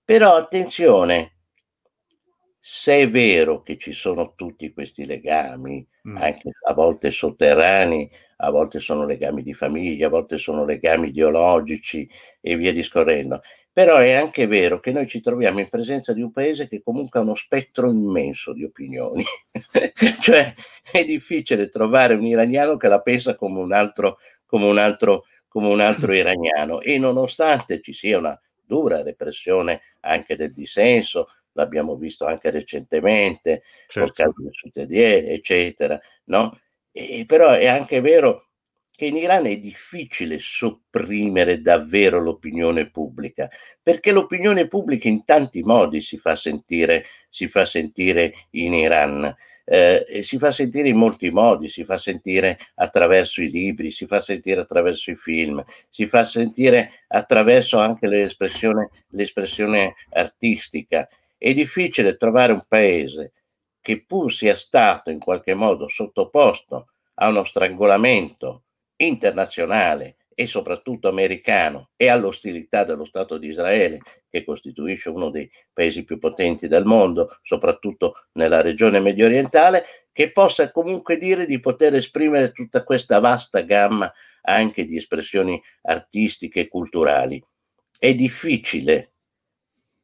Però 0.05 0.37
attenzione, 0.37 1.35
se 2.59 3.01
è 3.01 3.11
vero 3.11 3.63
che 3.63 3.79
ci 3.79 3.93
sono 3.93 4.35
tutti 4.35 4.73
questi 4.73 5.07
legami, 5.07 5.87
mm. 6.09 6.17
anche 6.17 6.51
a 6.67 6.75
volte 6.75 7.11
sotterranei, 7.11 8.11
a 8.41 8.51
volte 8.51 8.81
sono 8.81 9.05
legami 9.05 9.43
di 9.43 9.55
famiglia, 9.55 10.07
a 10.07 10.11
volte 10.11 10.39
sono 10.39 10.65
legami 10.65 11.09
ideologici 11.09 12.09
e 12.41 12.57
via 12.57 12.73
discorrendo, 12.73 13.41
però 13.79 13.99
è 13.99 14.11
anche 14.11 14.49
vero 14.49 14.81
che 14.81 14.91
noi 14.91 15.07
ci 15.07 15.21
troviamo 15.21 15.61
in 15.61 15.69
presenza 15.69 16.13
di 16.13 16.21
un 16.21 16.33
paese 16.33 16.67
che 16.67 16.83
comunque 16.83 17.21
ha 17.21 17.23
uno 17.23 17.37
spettro 17.37 17.89
immenso 17.89 18.53
di 18.53 18.65
opinioni, 18.65 19.23
cioè 20.21 20.53
è 20.91 21.05
difficile 21.05 21.69
trovare 21.69 22.15
un 22.15 22.27
iraniano 22.27 22.77
che 22.77 22.89
la 22.89 23.01
pensa 23.01 23.37
come 23.37 23.61
un 23.61 23.73
altro, 23.73 24.19
come 24.47 24.65
un 24.65 24.79
altro, 24.79 25.27
come 25.47 25.69
un 25.69 25.79
altro 25.79 26.13
iraniano 26.13 26.81
e 26.81 26.99
nonostante 26.99 27.81
ci 27.81 27.93
sia 27.93 28.19
una 28.19 28.37
dura 28.67 29.05
repressione 29.05 29.81
anche 30.01 30.35
del 30.35 30.53
dissenso, 30.53 31.29
l'abbiamo 31.53 31.95
visto 31.95 32.27
anche 32.27 32.51
recentemente, 32.51 33.63
certo. 33.87 34.35
su 34.51 34.71
TDE, 34.71 35.29
eccetera, 35.29 35.97
no? 36.25 36.59
E, 36.91 37.23
però 37.29 37.51
è 37.53 37.69
anche 37.69 38.01
vero 38.01 38.48
che 38.99 39.07
in 39.07 39.17
Iran 39.17 39.47
è 39.47 39.57
difficile 39.59 40.41
sopprimere 40.41 41.63
davvero 41.63 42.19
l'opinione 42.21 42.91
pubblica, 42.91 43.49
perché 43.81 44.11
l'opinione 44.11 44.67
pubblica 44.67 45.07
in 45.07 45.25
tanti 45.25 45.63
modi 45.63 46.01
si 46.01 46.19
fa 46.19 46.35
sentire, 46.35 47.05
si 47.31 47.47
fa 47.47 47.65
sentire 47.65 48.35
in 48.51 48.75
Iran. 48.75 49.33
eh, 49.65 50.05
si 50.25 50.37
fa 50.39 50.51
sentire 50.51 50.89
in 50.89 50.97
molti 50.97 51.31
modi, 51.31 51.69
si 51.69 51.85
fa 51.85 51.97
sentire 51.97 52.59
attraverso 52.75 53.41
i 53.41 53.49
libri, 53.51 53.93
si 53.93 54.05
fa 54.09 54.21
sentire 54.21 54.63
attraverso 54.63 55.13
i 55.13 55.17
film, 55.17 55.65
si 55.91 56.07
fa 56.07 56.25
sentire 56.25 57.05
attraverso 57.07 57.79
anche 57.79 58.09
l'espressione, 58.09 58.91
l'espressione 59.11 59.95
artistica. 60.11 61.09
È 61.37 61.55
difficile 61.55 62.17
trovare 62.17 62.53
un 62.53 62.65
paese 62.67 63.33
che 63.81 64.03
pur 64.05 64.33
sia 64.33 64.57
stato 64.57 65.11
in 65.11 65.21
qualche 65.21 65.55
modo 65.55 65.89
sottoposto 65.89 66.89
a 67.15 67.29
uno 67.29 67.45
strangolamento 67.45 68.65
internazionale 68.99 70.17
e 70.35 70.47
soprattutto 70.47 71.09
americano 71.09 71.91
e 71.97 72.09
all'ostilità 72.09 72.85
dello 72.85 73.05
Stato 73.05 73.39
di 73.39 73.49
Israele, 73.49 74.01
che 74.29 74.45
costituisce 74.45 75.09
uno 75.09 75.31
dei 75.31 75.51
paesi 75.73 76.05
più 76.05 76.19
potenti 76.19 76.69
del 76.69 76.85
mondo, 76.85 77.39
soprattutto 77.43 78.27
nella 78.35 78.61
regione 78.61 79.01
medio 79.01 79.27
orientale, 79.27 80.07
che 80.13 80.31
possa 80.31 80.71
comunque 80.71 81.17
dire 81.17 81.45
di 81.45 81.59
poter 81.59 81.95
esprimere 81.95 82.53
tutta 82.53 82.85
questa 82.85 83.19
vasta 83.19 83.63
gamma 83.63 84.13
anche 84.43 84.85
di 84.85 84.97
espressioni 84.97 85.61
artistiche 85.83 86.61
e 86.61 86.69
culturali. 86.69 87.45
È 87.99 88.15
difficile 88.15 89.15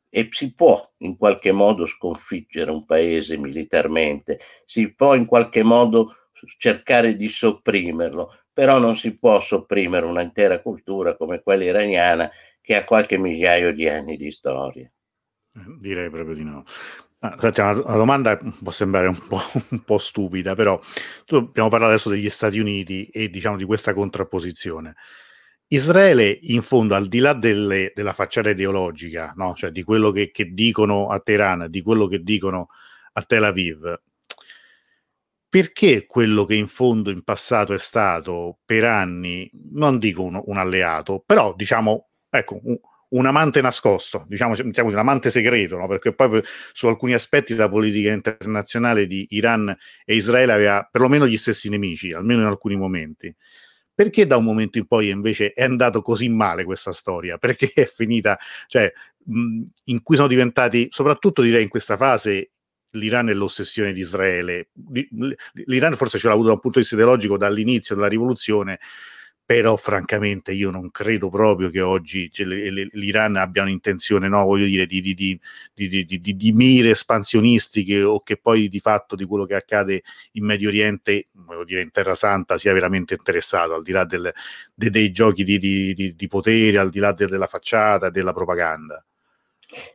e 0.09 0.29
si 0.31 0.53
può 0.53 0.93
in 0.99 1.17
qualche 1.17 1.53
modo 1.53 1.87
sconfiggere 1.87 2.71
un 2.71 2.85
paese 2.85 3.37
militarmente, 3.37 4.41
si 4.65 4.93
può 4.95 5.15
in 5.15 5.27
qualche 5.27 5.63
modo 5.63 6.29
cercare 6.59 7.17
di 7.17 7.29
sopprimerlo, 7.29 8.44
però 8.55 8.79
non 8.79 8.97
si 8.97 9.17
può 9.17 9.41
sopprimere 9.41 10.07
un'intera 10.07 10.63
cultura 10.63 11.17
come 11.17 11.43
quella 11.43 11.65
iraniana 11.65 12.31
che 12.61 12.77
ha 12.77 12.85
qualche 12.85 13.19
migliaio 13.19 13.75
di 13.75 13.89
anni 13.89 14.17
di 14.17 14.31
storia. 14.31 14.91
Eh, 15.57 15.61
direi 15.81 16.09
proprio 16.09 16.35
di 16.35 16.45
no. 16.45 16.65
Ah, 17.19 17.37
una, 17.41 17.97
domanda 17.97 18.39
può 18.63 18.71
sembrare 18.71 19.09
un 19.09 19.19
po', 19.27 19.41
un 19.71 19.83
po', 19.83 19.99
stupida, 19.99 20.55
però 20.55 20.79
tu 21.27 21.37
abbiamo 21.37 21.69
parlato 21.69 21.93
adesso 21.93 22.11
degli 22.11 22.31
Stati 22.31 22.59
Uniti 22.59 23.07
e 23.07 23.29
diciamo 23.29 23.57
di 23.57 23.65
questa 23.65 23.93
contrapposizione. 23.93 24.95
Israele, 25.69 26.39
in 26.43 26.63
fondo, 26.63 26.95
al 26.95 27.09
di 27.09 27.19
là 27.19 27.33
delle, 27.33 27.93
della 27.95 28.13
facciata 28.13 28.51
ideologica, 28.51 29.33
no? 29.37 29.55
cioè 29.55 29.71
di 29.71 29.83
quello 29.83 30.11
che, 30.13 30.31
che 30.31 30.53
dicono 30.53 31.09
a 31.09 31.19
Teheran, 31.19 31.67
di 31.71 31.83
quello 31.83 32.07
che 32.07 32.23
dicono 32.23 32.69
a 33.13 33.23
Tel 33.23 33.45
Aviv, 33.45 34.01
perché 35.55 36.05
quello 36.07 36.47
che 36.47 36.57
in 36.57 36.67
fondo 36.67 37.11
in 37.11 37.23
passato 37.23 37.75
è 37.75 37.79
stato 37.79 38.59
per 38.65 38.83
anni, 38.83 39.49
non 39.71 39.99
dico 39.99 40.25
un, 40.25 40.43
un 40.47 40.57
alleato, 40.57 41.23
però 41.25 41.55
diciamo, 41.55 42.09
ecco, 42.29 42.59
un, 42.65 42.77
un 43.11 43.27
amante 43.27 43.61
nascosto, 43.61 44.25
diciamo, 44.27 44.57
diciamo 44.57 44.89
un 44.89 44.99
amante 44.99 45.31
segreto, 45.31 45.77
no? 45.77 45.87
perché 45.87 46.13
poi 46.13 46.43
su 46.73 46.89
alcuni 46.89 47.13
aspetti 47.13 47.55
della 47.55 47.69
politica 47.69 48.11
internazionale 48.11 49.07
di 49.07 49.29
Iran 49.31 49.69
e 50.05 50.17
Israele 50.17 50.51
aveva 50.51 50.89
perlomeno 50.91 51.25
gli 51.25 51.37
stessi 51.37 51.69
nemici, 51.69 52.13
almeno 52.13 52.41
in 52.41 52.47
alcuni 52.47 52.75
momenti. 52.75 53.33
Perché 53.95 54.27
da 54.27 54.37
un 54.37 54.43
momento 54.43 54.79
in 54.79 54.89
poi 54.89 55.11
invece 55.11 55.53
è 55.53 55.63
andato 55.63 56.03
così 56.03 56.29
male 56.29 56.65
questa 56.65 56.93
storia? 56.93 57.39
Perché 57.39 57.71
è 57.73 57.87
finita, 57.87 58.37
cioè, 58.67 58.93
mh, 59.25 59.63
in 59.85 60.03
cui 60.03 60.17
sono 60.17 60.27
diventati, 60.27 60.89
soprattutto 60.91 61.43
direi 61.43 61.63
in 61.63 61.69
questa 61.69 61.97
fase, 61.97 62.54
l'Iran 62.95 63.29
è 63.29 63.35
l'ossessione 63.35 63.93
di 63.93 64.01
Israele. 64.01 64.69
L'Iran 65.67 65.97
forse 65.97 66.19
ce 66.19 66.27
l'ha 66.27 66.33
avuto 66.33 66.49
da 66.49 66.55
un 66.55 66.61
punto 66.61 66.79
di 66.79 66.85
vista 66.85 66.97
ideologico 66.97 67.37
dall'inizio 67.37 67.95
della 67.95 68.09
rivoluzione, 68.09 68.79
però 69.47 69.77
francamente 69.77 70.53
io 70.53 70.71
non 70.71 70.91
credo 70.91 71.29
proprio 71.29 71.69
che 71.69 71.83
oggi 71.83 72.31
cioè, 72.33 72.47
l'Iran 72.47 73.37
abbia 73.37 73.63
un'intenzione, 73.63 74.27
no, 74.29 74.45
voglio 74.45 74.65
dire, 74.65 74.87
di, 74.87 75.03
di, 75.03 75.39
di, 75.75 76.37
di, 76.37 76.53
mire 76.53 76.91
espansionistiche 76.91 78.03
o 78.03 78.21
che 78.23 78.39
poi 78.39 78.69
di 78.69 78.81
fatto 78.81 79.15
di 79.17 79.27
quello 79.27 79.45
che 79.45 79.55
accade 79.55 80.03
in 80.33 80.47
Medio 80.47 80.69
Oriente, 80.69 81.29
voglio 81.33 81.65
dire 81.65 81.83
in 81.83 81.91
Terra 81.91 82.15
Santa, 82.15 82.57
sia 82.57 82.73
veramente 82.73 83.15
interessato, 83.15 83.75
al 83.75 83.83
di 83.83 83.93
là 83.93 84.05
del, 84.07 84.33
de, 84.75 84.91
dei 84.91 85.11
giochi 85.13 85.45
di, 85.45 86.27
potere, 86.29 86.79
al 86.79 86.89
di 86.89 86.99
là 86.99 87.13
de, 87.13 87.27
della 87.27 87.47
facciata, 87.47 88.09
della 88.09 88.33
propaganda. 88.33 89.05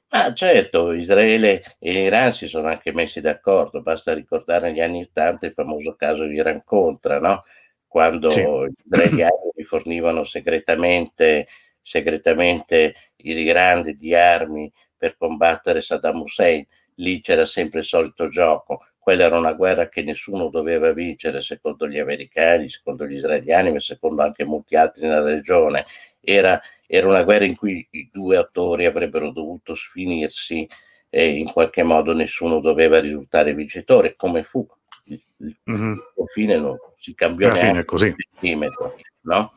Ah, 0.09 0.33
certo, 0.33 0.91
Israele 0.91 1.63
e 1.79 2.03
Iran 2.03 2.33
si 2.33 2.47
sono 2.47 2.67
anche 2.67 2.91
messi 2.93 3.21
d'accordo, 3.21 3.81
basta 3.81 4.13
ricordare 4.13 4.69
negli 4.69 4.81
anni 4.81 5.03
80 5.03 5.45
il 5.45 5.53
famoso 5.53 5.95
caso 5.95 6.23
Iran 6.23 6.63
Contra, 6.63 7.19
no? 7.19 7.43
quando 7.89 8.29
sì. 8.29 8.41
gli 8.41 8.71
israeliani 8.85 9.51
rifornivano 9.55 10.23
segretamente, 10.23 11.47
segretamente 11.81 12.95
l'Iran 13.17 13.93
di 13.97 14.13
armi 14.15 14.71
per 14.95 15.17
combattere 15.17 15.81
Saddam 15.81 16.21
Hussein. 16.21 16.65
Lì 16.95 17.19
c'era 17.21 17.45
sempre 17.45 17.79
il 17.79 17.85
solito 17.85 18.29
gioco. 18.29 18.85
Quella 18.99 19.23
era 19.23 19.37
una 19.37 19.53
guerra 19.53 19.89
che 19.89 20.03
nessuno 20.03 20.49
doveva 20.49 20.91
vincere, 20.91 21.41
secondo 21.41 21.87
gli 21.87 21.97
americani, 21.97 22.69
secondo 22.69 23.07
gli 23.07 23.15
israeliani, 23.15 23.71
ma 23.71 23.79
secondo 23.79 24.21
anche 24.21 24.43
molti 24.43 24.75
altri 24.75 25.07
nella 25.07 25.23
regione. 25.23 25.85
Era 26.21 26.61
era 26.91 27.08
una 27.08 27.21
guerra 27.21 27.45
in 27.45 27.56
cui 27.56 27.88
i 27.91 28.10
due 28.12 28.36
attori 28.36 28.86
avrebbero 28.86 29.30
dovuto 29.32 29.75
sfinirsi 29.75 30.67
e 31.08 31.36
in 31.36 31.52
qualche 31.52 31.84
modo 31.84 32.13
nessuno 32.13 32.60
doveva 32.60 32.99
risultare 32.99 33.54
vincitore, 33.54 34.15
come 34.15 34.41
fu. 34.41 34.67
Il, 35.04 35.21
il 35.38 35.56
mm-hmm. 35.69 35.97
fine 36.34 36.58
non 36.58 36.75
si 36.97 37.13
cambiò 37.13 37.54
neanche 37.54 37.86
così. 37.86 38.15
centimetro, 38.17 38.95
no? 39.21 39.54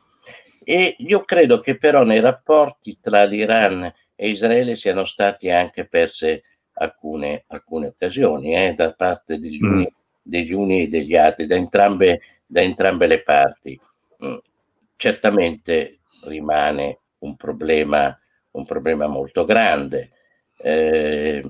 E 0.63 0.95
io 0.99 1.25
credo 1.25 1.61
che 1.61 1.79
però 1.79 2.05
nei 2.05 2.21
rapporti 2.21 2.99
tra 3.01 3.25
l'Iran 3.25 3.91
e 4.15 4.29
Israele 4.29 4.77
siano 4.77 5.07
stati 5.07 5.51
anche 5.51 5.87
perse 5.87 6.43
alcune, 6.75 7.45
alcune 7.47 7.87
occasioni 7.87 8.55
eh, 8.55 8.75
da 8.75 8.93
parte 8.93 9.39
degli 9.39 9.59
mm. 9.59 9.73
uni, 9.73 9.95
degli 10.21 10.53
uni, 10.53 10.83
e 10.83 10.89
degli 10.89 11.17
altri, 11.17 11.47
da 11.47 11.55
entrambe, 11.55 12.21
da 12.45 12.61
entrambe 12.61 13.07
le 13.07 13.23
parti. 13.23 13.81
Mm. 14.23 14.37
Certamente 14.97 16.01
rimane 16.25 16.99
un 17.23 17.37
problema, 17.37 18.17
un 18.53 18.65
problema 18.65 19.07
molto 19.07 19.45
grande. 19.45 20.11
Eh, 20.59 21.43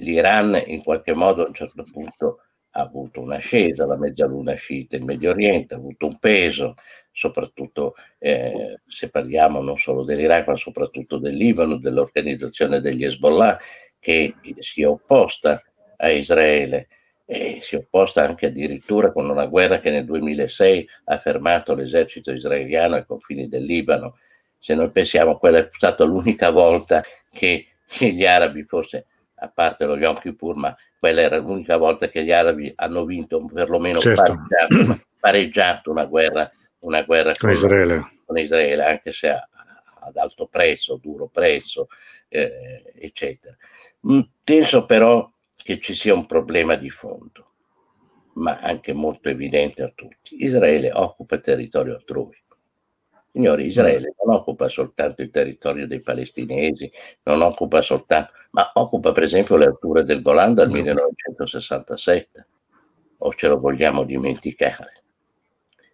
L'Iran 0.00 0.62
in 0.66 0.82
qualche 0.82 1.12
modo 1.12 1.44
a 1.44 1.48
un 1.48 1.54
certo 1.54 1.84
punto 1.90 2.42
ha 2.70 2.82
avuto 2.82 3.20
un'ascesa, 3.20 3.86
la 3.86 3.96
mezzaluna 3.96 4.54
sciita 4.54 4.96
in 4.96 5.04
Medio 5.04 5.30
Oriente, 5.30 5.74
ha 5.74 5.76
avuto 5.76 6.06
un 6.06 6.18
peso, 6.18 6.74
soprattutto 7.10 7.94
eh, 8.18 8.80
se 8.86 9.10
parliamo 9.10 9.60
non 9.60 9.76
solo 9.78 10.04
dell'Iraq 10.04 10.46
ma 10.46 10.56
soprattutto 10.56 11.18
del 11.18 11.34
Libano, 11.34 11.78
dell'organizzazione 11.78 12.80
degli 12.80 13.04
Hezbollah 13.04 13.58
che 13.98 14.34
si 14.58 14.82
è 14.82 14.86
opposta 14.86 15.60
a 15.96 16.10
Israele 16.10 16.86
e 17.24 17.58
si 17.60 17.74
è 17.74 17.78
opposta 17.78 18.22
anche 18.24 18.46
addirittura 18.46 19.10
con 19.10 19.28
una 19.28 19.46
guerra 19.46 19.80
che 19.80 19.90
nel 19.90 20.04
2006 20.04 20.88
ha 21.06 21.18
fermato 21.18 21.74
l'esercito 21.74 22.30
israeliano 22.30 22.94
ai 22.94 23.04
confini 23.04 23.48
del 23.48 23.64
Libano 23.64 24.18
se 24.58 24.74
noi 24.74 24.90
pensiamo 24.90 25.38
quella 25.38 25.58
è 25.58 25.70
stata 25.72 26.04
l'unica 26.04 26.50
volta 26.50 27.02
che 27.30 27.68
gli 27.98 28.24
arabi, 28.24 28.64
forse 28.64 29.06
a 29.36 29.48
parte 29.48 29.84
lo 29.84 29.96
Yom 29.96 30.18
Kippur, 30.18 30.56
ma 30.56 30.76
quella 30.98 31.20
era 31.20 31.38
l'unica 31.38 31.76
volta 31.76 32.08
che 32.08 32.24
gli 32.24 32.32
arabi 32.32 32.72
hanno 32.74 33.04
vinto, 33.04 33.44
perlomeno 33.44 34.00
certo. 34.00 34.22
pareggiato, 34.22 35.00
pareggiato, 35.20 35.90
una 35.90 36.04
guerra, 36.06 36.50
una 36.80 37.02
guerra 37.02 37.32
con, 37.38 37.50
con, 37.50 37.58
Israele. 37.58 38.10
con, 38.24 38.38
Israele. 38.38 38.84
anche 38.84 39.12
se 39.12 39.30
ad 39.30 40.16
alto 40.16 40.46
prezzo, 40.46 40.98
duro 41.00 41.28
prezzo, 41.28 41.88
eh, 42.28 42.92
eccetera. 42.96 43.56
Mm, 44.10 44.20
penso 44.42 44.84
però 44.84 45.30
che 45.56 45.78
ci 45.78 45.94
sia 45.94 46.14
un 46.14 46.26
problema 46.26 46.74
di 46.74 46.90
fondo, 46.90 47.52
ma 48.34 48.58
anche 48.58 48.92
molto 48.92 49.28
evidente 49.28 49.82
a 49.82 49.92
tutti. 49.94 50.42
Israele 50.44 50.90
occupa 50.92 51.38
territorio 51.38 51.94
altrui 51.94 52.36
Signori, 53.38 53.66
Israele 53.66 54.14
non 54.24 54.34
occupa 54.34 54.68
soltanto 54.68 55.22
il 55.22 55.30
territorio 55.30 55.86
dei 55.86 56.00
palestinesi, 56.00 56.90
non 57.22 57.40
occupa 57.40 57.80
soltanto, 57.82 58.32
ma 58.50 58.68
occupa 58.74 59.12
per 59.12 59.22
esempio 59.22 59.56
le 59.56 59.66
alture 59.66 60.02
del 60.02 60.22
Golan 60.22 60.54
dal 60.54 60.68
1967, 60.68 62.46
o 63.18 63.32
ce 63.34 63.46
lo 63.46 63.60
vogliamo 63.60 64.02
dimenticare. 64.02 65.04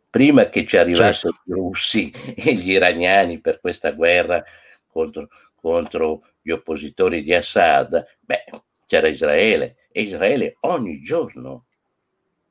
Prima 0.08 0.48
che 0.48 0.64
ci 0.64 0.78
arrivassero 0.78 1.34
certo. 1.34 1.50
i 1.50 1.52
russi 1.52 2.10
e 2.34 2.54
gli 2.54 2.70
iraniani 2.70 3.38
per 3.40 3.60
questa 3.60 3.90
guerra 3.90 4.42
contro, 4.86 5.28
contro 5.54 6.22
gli 6.40 6.50
oppositori 6.50 7.22
di 7.22 7.34
Assad, 7.34 8.06
beh, 8.20 8.44
c'era 8.86 9.08
Israele 9.08 9.76
e 9.92 10.00
Israele 10.00 10.56
ogni 10.60 11.02
giorno 11.02 11.66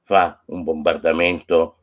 fa 0.03 0.39
un 0.47 0.63
bombardamento 0.63 1.77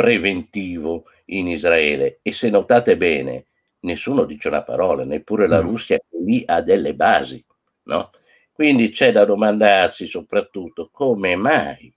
preventivo 0.00 1.04
in 1.26 1.46
Israele 1.46 2.20
e 2.22 2.32
se 2.32 2.48
notate 2.48 2.96
bene 2.96 3.44
nessuno 3.80 4.24
dice 4.24 4.48
una 4.48 4.62
parola, 4.62 5.04
neppure 5.04 5.46
la 5.46 5.60
Russia 5.60 5.98
che 5.98 6.16
lì 6.24 6.42
ha 6.46 6.62
delle 6.62 6.94
basi, 6.94 7.44
no? 7.84 8.10
Quindi 8.50 8.90
c'è 8.90 9.12
da 9.12 9.26
domandarsi 9.26 10.06
soprattutto 10.06 10.88
come 10.90 11.36
mai 11.36 11.92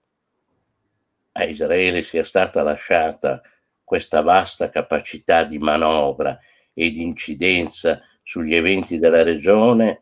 a 1.33 1.43
Israele 1.45 2.03
sia 2.03 2.23
stata 2.25 2.61
lasciata 2.61 3.41
questa 3.83 4.21
vasta 4.21 4.69
capacità 4.69 5.45
di 5.45 5.57
manovra 5.57 6.37
e 6.73 6.91
di 6.91 7.01
incidenza 7.03 8.01
sugli 8.21 8.53
eventi 8.55 8.97
della 8.97 9.23
regione, 9.23 10.01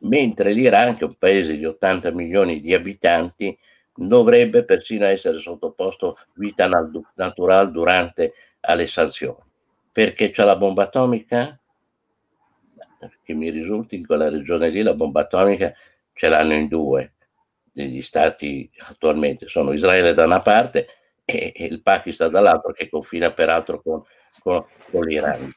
mentre 0.00 0.52
l'Iran, 0.52 0.96
che 0.96 1.04
è 1.04 1.08
un 1.08 1.16
paese 1.16 1.56
di 1.56 1.64
80 1.64 2.12
milioni 2.12 2.60
di 2.60 2.74
abitanti, 2.74 3.56
dovrebbe 4.06 4.64
persino 4.64 5.06
essere 5.06 5.38
sottoposto 5.38 6.18
vita 6.34 6.68
nat- 6.68 7.12
naturale 7.14 7.70
durante 7.70 8.34
alle 8.60 8.86
sanzioni. 8.86 9.42
Perché 9.90 10.30
c'è 10.30 10.44
la 10.44 10.56
bomba 10.56 10.84
atomica? 10.84 11.58
Che 13.22 13.34
mi 13.34 13.50
risulti 13.50 13.96
in 13.96 14.06
quella 14.06 14.28
regione 14.28 14.68
lì 14.68 14.82
la 14.82 14.94
bomba 14.94 15.22
atomica 15.22 15.72
ce 16.12 16.28
l'hanno 16.28 16.54
in 16.54 16.68
due 16.68 17.14
degli 17.72 18.02
stati 18.02 18.68
attualmente, 18.78 19.48
sono 19.48 19.72
Israele 19.72 20.14
da 20.14 20.24
una 20.24 20.42
parte 20.42 20.86
e, 21.24 21.52
e 21.54 21.64
il 21.66 21.82
Pakistan 21.82 22.30
dall'altro 22.30 22.72
che 22.72 22.88
confina 22.88 23.32
peraltro 23.32 23.80
con, 23.80 24.02
con, 24.38 24.64
con 24.90 25.04
l'Iran. 25.04 25.52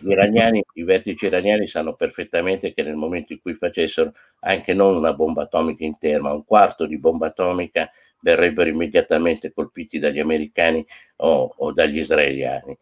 Gli 0.00 0.10
iraniani, 0.10 0.62
i 0.74 0.82
vertici 0.82 1.26
iraniani 1.26 1.66
sanno 1.66 1.94
perfettamente 1.94 2.72
che 2.72 2.82
nel 2.82 2.94
momento 2.94 3.32
in 3.32 3.40
cui 3.40 3.54
facessero 3.54 4.12
anche 4.40 4.74
non 4.74 4.96
una 4.96 5.12
bomba 5.12 5.42
atomica 5.42 5.84
intera, 5.84 6.20
ma 6.20 6.32
un 6.32 6.44
quarto 6.44 6.86
di 6.86 6.98
bomba 6.98 7.28
atomica, 7.28 7.90
verrebbero 8.20 8.70
immediatamente 8.70 9.52
colpiti 9.52 9.98
dagli 9.98 10.18
americani 10.18 10.84
o, 11.16 11.54
o 11.56 11.72
dagli 11.72 11.98
israeliani. 11.98 12.76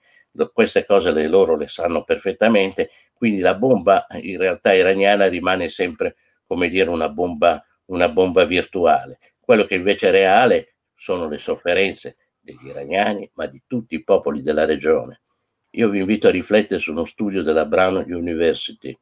Queste 0.53 0.87
cose 0.87 1.11
le 1.11 1.27
loro 1.27 1.57
le 1.57 1.67
sanno 1.69 2.05
perfettamente, 2.05 2.91
quindi 3.13 3.41
la 3.41 3.55
bomba 3.55 4.07
in 4.13 4.39
realtà 4.39 4.73
iraniana 4.73 5.27
rimane 5.27 5.69
sempre 5.69 6.17
come 6.47 6.69
dire 6.69 6.89
una 6.89 7.09
bomba, 7.09 7.63
una 7.87 8.09
bomba 8.09 8.45
virtuale. 8.45 9.19
Quello 9.41 9.65
che 9.65 9.75
invece 9.75 10.09
è 10.09 10.11
reale 10.11 10.75
sono 10.95 11.29
le 11.29 11.39
sofferenze 11.39 12.17
degli 12.43 12.67
iraniani, 12.67 13.31
ma 13.35 13.47
di 13.47 13.63
tutti 13.67 13.95
i 13.95 14.03
popoli 14.03 14.43
della 14.43 14.65
regione. 14.65 15.21
Io 15.71 15.89
vi 15.89 16.01
invito 16.01 16.29
a 16.29 16.33
riflettere 16.33 16.81
su 16.81 16.91
uno 16.91 17.07
studio 17.07 17.43
della 17.43 17.65
Brown 17.65 18.05
University 18.07 18.97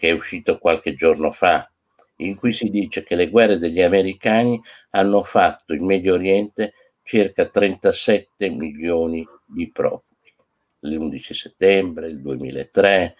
che 0.00 0.08
è 0.08 0.12
uscito 0.12 0.58
qualche 0.58 0.94
giorno 0.94 1.30
fa, 1.30 1.70
in 2.16 2.34
cui 2.34 2.54
si 2.54 2.70
dice 2.70 3.04
che 3.04 3.14
le 3.14 3.28
guerre 3.28 3.58
degli 3.58 3.82
americani 3.82 4.58
hanno 4.90 5.22
fatto 5.22 5.74
in 5.74 5.84
Medio 5.84 6.14
Oriente 6.14 6.72
circa 7.02 7.46
37 7.46 8.48
milioni 8.48 9.26
di 9.44 9.70
profughi. 9.70 10.34
L'11 10.80 11.32
settembre, 11.34 12.08
il 12.08 12.22
2003, 12.22 13.16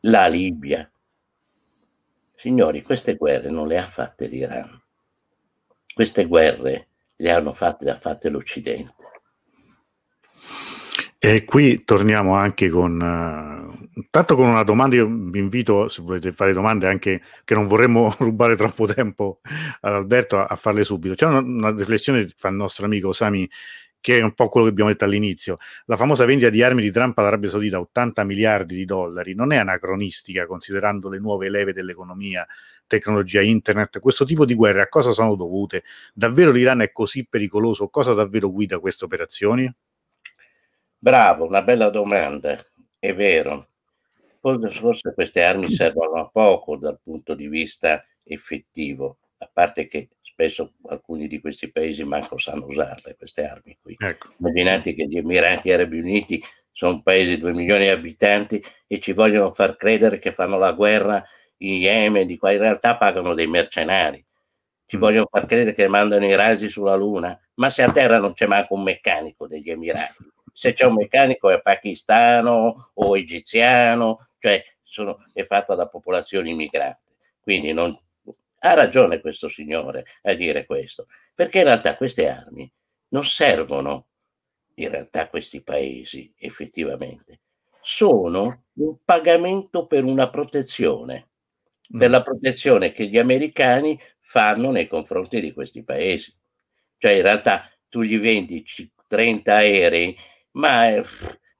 la 0.00 0.26
Libia. 0.26 0.90
Signori, 2.36 2.82
queste 2.82 3.16
guerre 3.16 3.48
non 3.48 3.66
le 3.66 3.78
ha 3.78 3.86
fatte 3.86 4.26
l'Iran. 4.26 4.78
Queste 5.94 6.26
guerre 6.26 6.88
le 7.16 7.30
hanno 7.30 7.54
fatte, 7.54 7.86
le 7.86 7.92
ha 7.92 7.98
fatte 7.98 8.28
l'Occidente. 8.28 8.97
E 11.20 11.44
qui 11.44 11.82
torniamo 11.84 12.34
anche 12.34 12.68
con, 12.68 12.94
uh, 13.00 14.04
tanto 14.08 14.36
con 14.36 14.48
una 14.48 14.62
domanda, 14.62 14.94
io 14.94 15.06
vi 15.06 15.40
invito, 15.40 15.88
se 15.88 16.00
volete 16.00 16.30
fare 16.30 16.52
domande, 16.52 16.86
anche 16.86 17.22
che 17.44 17.54
non 17.54 17.66
vorremmo 17.66 18.14
rubare 18.20 18.54
troppo 18.54 18.86
tempo 18.86 19.40
ad 19.80 19.94
Alberto, 19.94 20.38
a, 20.38 20.44
a 20.44 20.54
farle 20.54 20.84
subito. 20.84 21.14
C'è 21.14 21.26
una, 21.26 21.40
una, 21.40 21.70
riflessione 21.70 22.24
che 22.24 22.34
fa 22.36 22.48
il 22.48 22.54
nostro 22.54 22.84
amico 22.86 23.12
Sami, 23.12 23.50
che 24.00 24.18
è 24.18 24.22
un 24.22 24.32
po' 24.34 24.48
quello 24.48 24.66
che 24.66 24.72
abbiamo 24.72 24.90
detto 24.90 25.04
all'inizio. 25.04 25.58
La 25.86 25.96
famosa 25.96 26.24
vendita 26.24 26.50
di 26.50 26.62
armi 26.62 26.82
di 26.82 26.92
Trump 26.92 27.18
all'Arabia 27.18 27.50
Saudita, 27.50 27.80
80 27.80 28.22
miliardi 28.22 28.76
di 28.76 28.84
dollari, 28.84 29.34
non 29.34 29.52
è 29.52 29.56
anacronistica 29.56 30.46
considerando 30.46 31.08
le 31.08 31.18
nuove 31.18 31.48
leve 31.48 31.72
dell'economia, 31.72 32.46
tecnologia, 32.86 33.40
internet. 33.40 33.98
Questo 33.98 34.24
tipo 34.24 34.44
di 34.44 34.54
guerre 34.54 34.82
a 34.82 34.88
cosa 34.88 35.10
sono 35.10 35.34
dovute? 35.34 35.82
Davvero 36.14 36.52
l'Iran 36.52 36.80
è 36.80 36.92
così 36.92 37.26
pericoloso? 37.28 37.88
Cosa 37.88 38.14
davvero 38.14 38.52
guida 38.52 38.78
queste 38.78 39.04
operazioni? 39.04 39.68
Bravo, 41.00 41.46
una 41.46 41.62
bella 41.62 41.90
domanda, 41.90 42.58
è 42.98 43.14
vero. 43.14 43.68
Forse 44.40 45.14
queste 45.14 45.44
armi 45.44 45.70
servono 45.70 46.14
a 46.14 46.28
poco 46.28 46.76
dal 46.76 46.98
punto 47.00 47.34
di 47.34 47.46
vista 47.46 48.04
effettivo, 48.24 49.18
a 49.38 49.50
parte 49.52 49.86
che 49.86 50.08
spesso 50.22 50.74
alcuni 50.88 51.28
di 51.28 51.40
questi 51.40 51.70
paesi 51.70 52.02
manco 52.02 52.36
sanno 52.38 52.66
usarle, 52.66 53.14
queste 53.16 53.44
armi 53.44 53.78
qui. 53.80 53.94
Ecco. 53.96 54.32
Immaginate 54.38 54.94
che 54.94 55.06
gli 55.06 55.18
Emirati 55.18 55.70
Arabi 55.70 56.00
Uniti 56.00 56.42
sono 56.72 56.94
un 56.94 57.02
paese 57.02 57.30
di 57.30 57.38
2 57.38 57.52
milioni 57.52 57.84
di 57.84 57.90
abitanti 57.90 58.62
e 58.86 58.98
ci 58.98 59.12
vogliono 59.12 59.52
far 59.54 59.76
credere 59.76 60.18
che 60.18 60.32
fanno 60.32 60.58
la 60.58 60.72
guerra 60.72 61.24
in 61.58 61.80
Yemen, 61.80 62.26
di 62.26 62.36
qua 62.36 62.50
in 62.50 62.58
realtà 62.58 62.96
pagano 62.96 63.34
dei 63.34 63.46
mercenari. 63.46 64.24
Ci 64.84 64.96
mm. 64.96 65.00
vogliono 65.00 65.28
far 65.30 65.46
credere 65.46 65.72
che 65.72 65.86
mandano 65.86 66.24
i 66.24 66.34
razzi 66.34 66.68
sulla 66.68 66.96
Luna, 66.96 67.38
ma 67.54 67.70
se 67.70 67.82
a 67.82 67.90
terra 67.92 68.18
non 68.18 68.32
c'è 68.32 68.46
manco 68.46 68.74
un 68.74 68.82
meccanico 68.82 69.46
degli 69.46 69.70
Emirati 69.70 70.36
se 70.58 70.72
c'è 70.72 70.86
un 70.86 70.94
meccanico 70.94 71.50
è 71.50 71.62
pakistano 71.62 72.90
o 72.94 73.16
egiziano, 73.16 74.30
cioè 74.40 74.60
sono, 74.82 75.24
è 75.32 75.46
fatta 75.46 75.76
da 75.76 75.86
popolazioni 75.86 76.50
immigrate. 76.50 76.98
Quindi 77.38 77.72
non, 77.72 77.96
ha 78.58 78.74
ragione 78.74 79.20
questo 79.20 79.48
signore 79.48 80.04
a 80.22 80.34
dire 80.34 80.66
questo, 80.66 81.06
perché 81.32 81.58
in 81.58 81.64
realtà 81.64 81.96
queste 81.96 82.28
armi 82.28 82.68
non 83.10 83.24
servono 83.24 84.08
in 84.74 84.88
realtà 84.88 85.22
a 85.22 85.28
questi 85.28 85.62
paesi 85.62 86.34
effettivamente, 86.36 87.38
sono 87.80 88.64
un 88.72 88.96
pagamento 89.04 89.86
per 89.86 90.02
una 90.02 90.28
protezione, 90.28 91.28
per 91.88 92.08
mm. 92.08 92.12
la 92.12 92.22
protezione 92.22 92.90
che 92.90 93.06
gli 93.06 93.18
americani 93.18 93.96
fanno 94.18 94.72
nei 94.72 94.88
confronti 94.88 95.40
di 95.40 95.52
questi 95.52 95.84
paesi. 95.84 96.36
Cioè 96.96 97.12
in 97.12 97.22
realtà 97.22 97.70
tu 97.88 98.02
gli 98.02 98.18
vendi 98.18 98.64
30 99.06 99.54
aerei 99.54 100.16
ma 100.52 100.88
eh, 100.88 101.04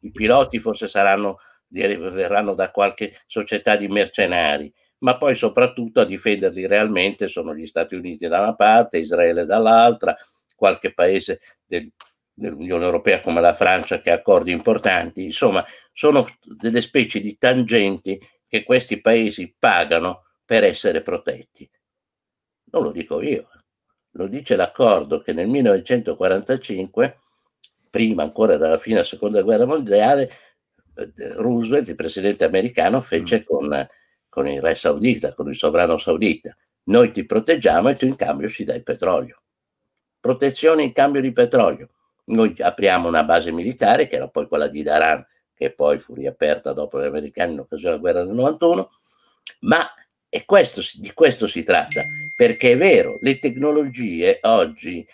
i 0.01 0.11
piloti 0.11 0.59
forse 0.59 0.89
saranno, 0.89 1.39
verranno 1.69 2.55
da 2.55 2.71
qualche 2.71 3.21
società 3.27 3.77
di 3.77 3.89
mercenari, 3.89 4.73
ma 4.99 5.17
poi 5.17 5.35
soprattutto 5.35 6.01
a 6.01 6.05
difenderli 6.05 6.67
realmente 6.67 7.29
sono 7.29 7.55
gli 7.55 7.67
Stati 7.67 7.95
Uniti 7.95 8.27
da 8.27 8.41
una 8.41 8.55
parte, 8.55 8.99
Israele 8.99 9.45
dall'altra, 9.45 10.17
qualche 10.57 10.93
paese 10.93 11.41
del, 11.65 11.91
dell'Unione 12.33 12.85
Europea 12.85 13.21
come 13.21 13.41
la 13.41 13.55
Francia 13.55 14.01
che 14.01 14.11
ha 14.11 14.15
accordi 14.15 14.51
importanti, 14.53 15.23
insomma 15.23 15.65
sono 15.93 16.27
delle 16.41 16.81
specie 16.81 17.21
di 17.21 17.37
tangenti 17.37 18.19
che 18.47 18.63
questi 18.63 19.01
paesi 19.01 19.55
pagano 19.59 20.25
per 20.45 20.65
essere 20.65 21.03
protetti. 21.03 21.69
Non 22.71 22.83
lo 22.83 22.91
dico 22.91 23.21
io, 23.21 23.49
lo 24.13 24.27
dice 24.27 24.57
l'accordo 24.57 25.21
che 25.21 25.33
nel 25.33 25.49
1945 25.49 27.19
prima 27.91 28.23
ancora 28.23 28.57
della 28.57 28.79
fine 28.79 28.97
della 28.97 29.07
seconda 29.07 29.43
guerra 29.43 29.67
mondiale, 29.67 30.31
eh, 30.95 31.13
Roosevelt, 31.35 31.89
il 31.89 31.95
presidente 31.95 32.45
americano, 32.45 33.01
fece 33.01 33.41
mm. 33.41 33.45
con, 33.45 33.89
con 34.29 34.49
il 34.49 34.61
re 34.61 34.75
saudita, 34.75 35.35
con 35.35 35.49
il 35.49 35.57
sovrano 35.57 35.99
saudita. 35.99 36.57
Noi 36.85 37.13
ti 37.13 37.25
proteggiamo 37.25 37.91
e 37.91 37.97
tu 37.97 38.07
in 38.07 38.17
cambio 38.17 38.49
ci 38.49 38.65
dai 38.65 38.83
petrolio. 38.83 39.43
Protezione 40.21 40.83
in 40.83 40.93
cambio 40.93 41.21
di 41.21 41.33
petrolio. 41.33 41.91
Noi 42.27 42.55
apriamo 42.59 43.09
una 43.09 43.25
base 43.25 43.51
militare, 43.53 44.07
che 44.07 44.17
era 44.17 44.29
poi 44.29 44.49
quella 44.49 44.69
di 44.69 44.83
Daran, 44.83 45.25
che 45.55 45.71
poi 45.73 45.99
fu 45.99 46.15
riaperta 46.15 46.73
dopo 46.73 47.01
gli 47.01 47.07
americani 47.07 47.53
in 47.53 47.61
occasione 47.61 47.97
della 47.97 48.01
guerra 48.01 48.25
del 48.25 48.35
91, 48.35 48.91
ma 49.61 49.81
questo, 50.45 50.83
di 50.95 51.13
questo 51.13 51.47
si 51.47 51.63
tratta, 51.63 52.03
perché 52.37 52.73
è 52.73 52.77
vero, 52.77 53.19
le 53.21 53.39
tecnologie 53.39 54.39
oggi 54.43 55.07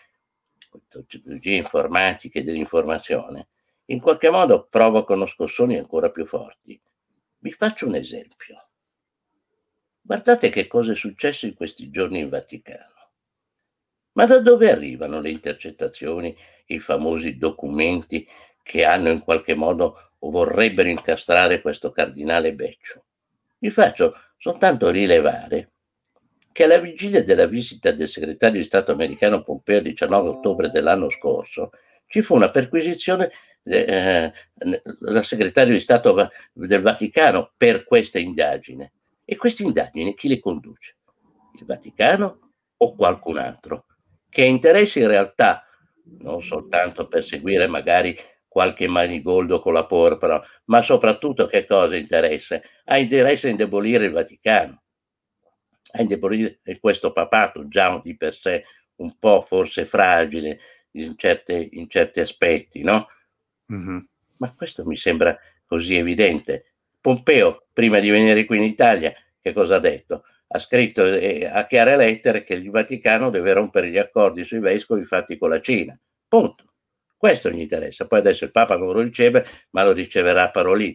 tecnologie 0.89 1.57
informatiche 1.57 2.45
dell'informazione, 2.45 3.49
in 3.87 4.01
qualche 4.01 4.31
modo 4.31 4.67
provocano 4.69 5.27
scossoni 5.27 5.77
ancora 5.77 6.11
più 6.11 6.27
forti. 6.27 6.81
Vi 7.39 7.53
faccio 7.53 7.87
un 7.87 7.95
esempio. 7.95 8.69
Guardate 10.01 10.51
che 10.51 10.67
cosa 10.67 10.93
è 10.93 10.97
successo 10.97 11.47
in 11.47 11.55
questi 11.55 11.91
giorni 11.91 12.21
in 12.21 12.29
Vaticano. 12.29 12.93
Ma 14.13 14.27
da 14.27 14.39
dove 14.39 14.71
arrivano 14.71 15.21
le 15.21 15.31
intercettazioni, 15.31 16.37
i 16.67 16.79
famosi 16.79 17.37
documenti 17.37 18.27
che 18.63 18.85
hanno 18.85 19.11
in 19.11 19.23
qualche 19.23 19.55
modo 19.55 20.13
o 20.19 20.31
vorrebbero 20.31 20.89
incastrare 20.89 21.61
questo 21.61 21.91
cardinale 21.91 22.55
Beccio? 22.55 23.05
Vi 23.59 23.71
faccio 23.71 24.15
soltanto 24.39 24.91
rilevare 24.91 25.74
che 26.55 26.63
alla 26.63 26.79
vigilia 26.79 27.25
della 27.25 27.47
visita 27.47 27.91
del 27.91 28.09
segretario 28.09 28.61
di 28.61 28.65
Stato 28.65 28.93
americano 28.93 29.43
Pompeo 29.43 29.79
il 29.79 29.83
19 29.83 30.29
ottobre 30.29 30.71
dell'anno 30.71 31.11
scorso 31.11 31.71
ci 32.07 32.23
fu 32.23 32.37
una 32.37 32.53
perquisizione 32.53 33.33
eh, 33.65 34.33
dal 34.55 35.25
segretario 35.25 35.73
di 35.73 35.81
Stato 35.81 36.31
del 36.53 36.81
Vaticano 36.81 37.55
per 37.57 37.83
questa 37.83 38.21
indagine. 38.21 38.93
E 39.25 39.35
queste 39.35 39.65
indagini 39.65 40.15
chi 40.15 40.29
le 40.29 40.39
conduce? 40.39 40.99
Il 41.59 41.65
Vaticano 41.65 42.53
o 42.77 42.95
qualcun 42.95 43.39
altro? 43.39 43.87
Che 44.29 44.43
ha 44.43 44.47
interesse 44.47 45.01
in 45.01 45.09
realtà 45.09 45.67
non 46.21 46.41
soltanto 46.41 47.09
per 47.09 47.25
seguire 47.25 47.67
magari 47.67 48.17
qualche 48.47 48.87
manigoldo 48.87 49.59
con 49.59 49.73
la 49.73 49.87
porpora, 49.87 50.41
ma 50.67 50.83
soprattutto 50.83 51.47
che 51.47 51.67
cosa 51.67 51.97
interessa? 51.97 52.61
Ha 52.85 52.97
interesse 52.97 53.49
a 53.49 53.51
indebolire 53.51 54.05
il 54.05 54.13
Vaticano 54.13 54.84
a 55.93 56.03
indebolire 56.03 56.61
questo 56.81 57.13
papato 57.13 57.69
già 57.69 58.01
di 58.03 58.17
per 58.17 58.35
sé 58.35 58.65
un 58.97 59.19
po' 59.19 59.45
forse 59.47 59.87
fragile 59.87 60.61
in, 60.93 61.17
certe, 61.17 61.69
in 61.73 61.89
certi 61.89 62.21
aspetti, 62.21 62.83
no? 62.83 63.09
Mm-hmm. 63.73 63.99
Ma 64.37 64.55
questo 64.55 64.85
mi 64.85 64.97
sembra 64.97 65.39
così 65.65 65.97
evidente. 65.97 66.75
Pompeo, 67.01 67.67
prima 67.73 67.99
di 67.99 68.11
venire 68.11 68.45
qui 68.45 68.57
in 68.57 68.63
Italia, 68.63 69.13
che 69.41 69.53
cosa 69.53 69.77
ha 69.77 69.81
detto? 69.81 70.25
ha 70.55 70.59
scritto 70.59 71.05
eh, 71.05 71.47
a 71.47 71.67
chiare 71.67 71.97
lettere 71.97 72.45
che 72.45 72.55
il 72.55 72.71
Vaticano 72.71 73.31
deve 73.31 73.53
rompere 73.53 73.91
gli 73.91 73.99
accordi 73.99 74.45
sui 74.45 74.61
vescovi 74.61 75.05
fatti 75.05 75.37
con 75.37 75.49
la 75.49 75.61
Cina. 75.61 75.99
Punto. 76.29 76.73
Questo 77.17 77.51
gli 77.51 77.61
interessa. 77.61 78.07
Poi 78.07 78.21
adesso 78.21 78.45
il 78.45 78.53
Papa 78.53 78.77
non 78.77 78.93
lo 78.93 79.01
riceve, 79.01 79.45
ma 79.71 79.83
lo 79.83 79.93
riceverà 79.93 80.45
a 80.45 80.51
Parolin. 80.51 80.95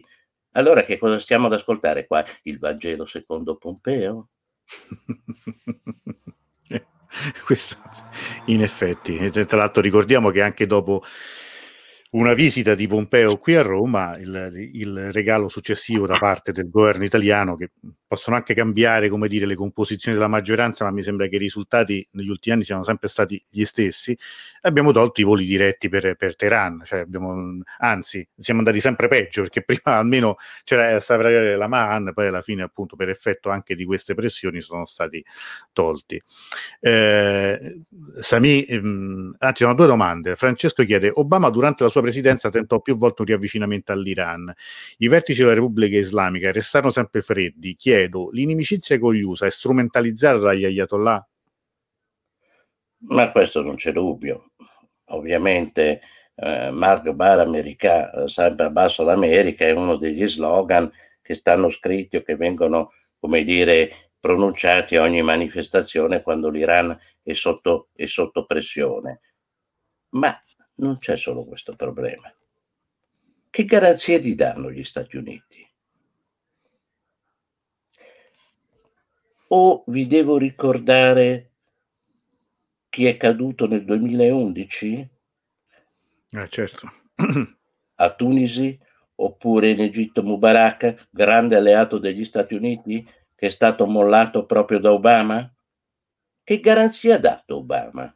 Allora 0.52 0.82
che 0.84 0.96
cosa 0.96 1.18
stiamo 1.18 1.46
ad 1.46 1.52
ascoltare 1.52 2.06
qua? 2.06 2.24
Il 2.42 2.58
Vangelo 2.58 3.04
secondo 3.04 3.56
Pompeo? 3.56 4.28
Questo, 7.44 7.76
in 8.46 8.62
effetti, 8.62 9.30
tra 9.30 9.56
l'altro 9.56 9.82
ricordiamo 9.82 10.30
che 10.30 10.42
anche 10.42 10.66
dopo 10.66 11.02
una 12.10 12.34
visita 12.34 12.74
di 12.74 12.88
Pompeo 12.88 13.36
qui 13.38 13.54
a 13.54 13.62
Roma, 13.62 14.16
il, 14.18 14.70
il, 14.72 15.12
regalo 15.12 15.48
successivo 15.48 16.06
da 16.06 16.18
parte 16.18 16.50
del 16.50 16.68
governo 16.68 17.04
italiano, 17.04 17.56
che 17.56 17.70
possono 18.04 18.34
anche 18.34 18.52
cambiare 18.52 19.08
come 19.08 19.28
dire, 19.28 19.46
le 19.46 19.54
composizioni 19.54 20.16
della 20.16 20.28
maggioranza, 20.28 20.84
ma 20.84 20.90
mi 20.90 21.04
sembra 21.04 21.28
che 21.28 21.36
i 21.36 21.38
risultati 21.38 22.04
negli 22.12 22.28
ultimi 22.28 22.56
anni 22.56 22.64
siano 22.64 22.82
sempre 22.82 23.06
stati 23.06 23.40
gli 23.48 23.64
stessi, 23.64 24.18
abbiamo 24.62 24.90
tolto 24.90 25.20
i 25.20 25.24
voli 25.24 25.46
diretti 25.46 25.88
per, 25.88 26.16
per 26.16 26.34
Teheran, 26.34 26.82
cioè 26.84 26.98
abbiamo, 26.98 27.60
anzi 27.78 28.28
siamo 28.36 28.58
andati 28.58 28.80
sempre 28.80 29.06
peggio, 29.06 29.42
perché 29.42 29.62
prima 29.62 29.82
almeno 29.98 30.36
c'era 30.64 30.98
stava 30.98 31.30
la 31.30 31.68
MAN, 31.68 32.10
poi 32.12 32.26
alla 32.26 32.42
fine 32.42 32.64
appunto 32.64 32.96
per 32.96 33.08
effetto 33.08 33.50
anche 33.50 33.76
di 33.76 33.84
queste 33.84 34.14
pressioni 34.14 34.60
sono 34.60 34.84
stati 34.86 35.24
tolti. 35.72 36.20
Eh, 36.80 37.82
Sami, 38.18 38.64
ehm, 38.64 39.36
anzi 39.38 39.62
sono 39.62 39.74
due 39.74 39.86
domande. 39.86 40.34
Francesco 40.34 40.84
chiede, 40.84 41.12
Obama 41.14 41.48
durante 41.50 41.84
la 41.84 41.88
sua 41.88 41.99
sua 42.00 42.02
presidenza 42.02 42.50
tentò 42.50 42.80
più 42.80 42.96
volte 42.96 43.22
un 43.22 43.28
riavvicinamento 43.28 43.92
all'Iran. 43.92 44.52
I 44.98 45.08
vertici 45.08 45.42
della 45.42 45.54
Repubblica 45.54 45.96
Islamica 45.96 46.50
restarono 46.50 46.90
sempre 46.90 47.20
freddi. 47.20 47.76
Chiedo, 47.76 48.30
l'inimicizia 48.32 48.98
con 48.98 49.14
gli 49.14 49.22
USA 49.22 49.46
è 49.46 49.50
strumentalizzata 49.50 50.38
dagli 50.38 50.64
ayatollah? 50.64 51.28
Ma 53.02 53.30
questo 53.30 53.62
non 53.62 53.76
c'è 53.76 53.92
dubbio. 53.92 54.50
Ovviamente 55.10 56.00
eh, 56.34 56.70
Mark 56.70 57.10
Bar 57.10 57.40
America, 57.40 58.10
eh, 58.10 58.28
sempre 58.28 58.66
a 58.66 58.70
basso 58.70 59.02
l'America, 59.02 59.64
è 59.64 59.72
uno 59.72 59.96
degli 59.96 60.26
slogan 60.26 60.90
che 61.22 61.34
stanno 61.34 61.70
scritti 61.70 62.16
o 62.16 62.22
che 62.22 62.36
vengono, 62.36 62.92
come 63.18 63.42
dire, 63.44 64.12
pronunciati 64.18 64.96
a 64.96 65.02
ogni 65.02 65.22
manifestazione 65.22 66.22
quando 66.22 66.48
l'Iran 66.48 66.98
è 67.22 67.32
sotto, 67.32 67.88
è 67.94 68.06
sotto 68.06 68.44
pressione. 68.44 69.20
Ma 70.10 70.38
non 70.80 70.98
c'è 70.98 71.16
solo 71.16 71.44
questo 71.44 71.76
problema. 71.76 72.32
Che 73.48 73.64
garanzie 73.64 74.20
gli 74.20 74.34
danno 74.34 74.70
gli 74.70 74.82
Stati 74.82 75.16
Uniti? 75.16 75.68
O 79.48 79.84
vi 79.86 80.06
devo 80.06 80.38
ricordare 80.38 81.50
chi 82.88 83.06
è 83.06 83.16
caduto 83.16 83.66
nel 83.66 83.84
2011? 83.84 85.08
Eh, 86.30 86.48
certo. 86.48 86.88
A 87.96 88.14
Tunisi 88.14 88.78
oppure 89.16 89.70
in 89.70 89.80
Egitto 89.80 90.22
Mubarak, 90.22 91.08
grande 91.10 91.56
alleato 91.56 91.98
degli 91.98 92.24
Stati 92.24 92.54
Uniti, 92.54 93.04
che 93.34 93.46
è 93.46 93.50
stato 93.50 93.86
mollato 93.86 94.46
proprio 94.46 94.78
da 94.78 94.92
Obama? 94.92 95.52
Che 96.42 96.60
garanzia 96.60 97.16
ha 97.16 97.18
dato 97.18 97.56
Obama? 97.56 98.14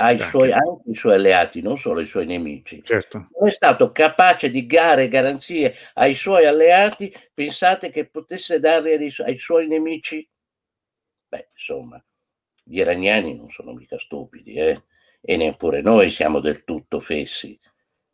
Ai 0.00 0.18
suoi, 0.18 0.52
anche 0.52 0.90
i 0.90 0.94
suoi 0.94 1.14
alleati, 1.14 1.60
non 1.60 1.78
solo 1.78 2.00
ai 2.00 2.06
suoi 2.06 2.26
nemici. 2.26 2.82
Certo. 2.82 3.28
Non 3.38 3.48
è 3.48 3.50
stato 3.52 3.92
capace 3.92 4.50
di 4.50 4.66
dare 4.66 5.08
garanzie 5.08 5.74
ai 5.94 6.14
suoi 6.14 6.46
alleati, 6.46 7.12
pensate 7.32 7.90
che 7.90 8.06
potesse 8.06 8.58
darle 8.58 8.94
ai, 8.94 9.14
ai 9.24 9.38
suoi 9.38 9.68
nemici? 9.68 10.28
Beh, 11.28 11.50
insomma, 11.52 12.02
gli 12.62 12.78
iraniani 12.78 13.36
non 13.36 13.50
sono 13.50 13.72
mica 13.72 13.98
stupidi, 13.98 14.54
eh? 14.54 14.82
e 15.20 15.36
neppure 15.36 15.82
noi 15.82 16.10
siamo 16.10 16.40
del 16.40 16.64
tutto 16.64 17.00
fessi. 17.00 17.58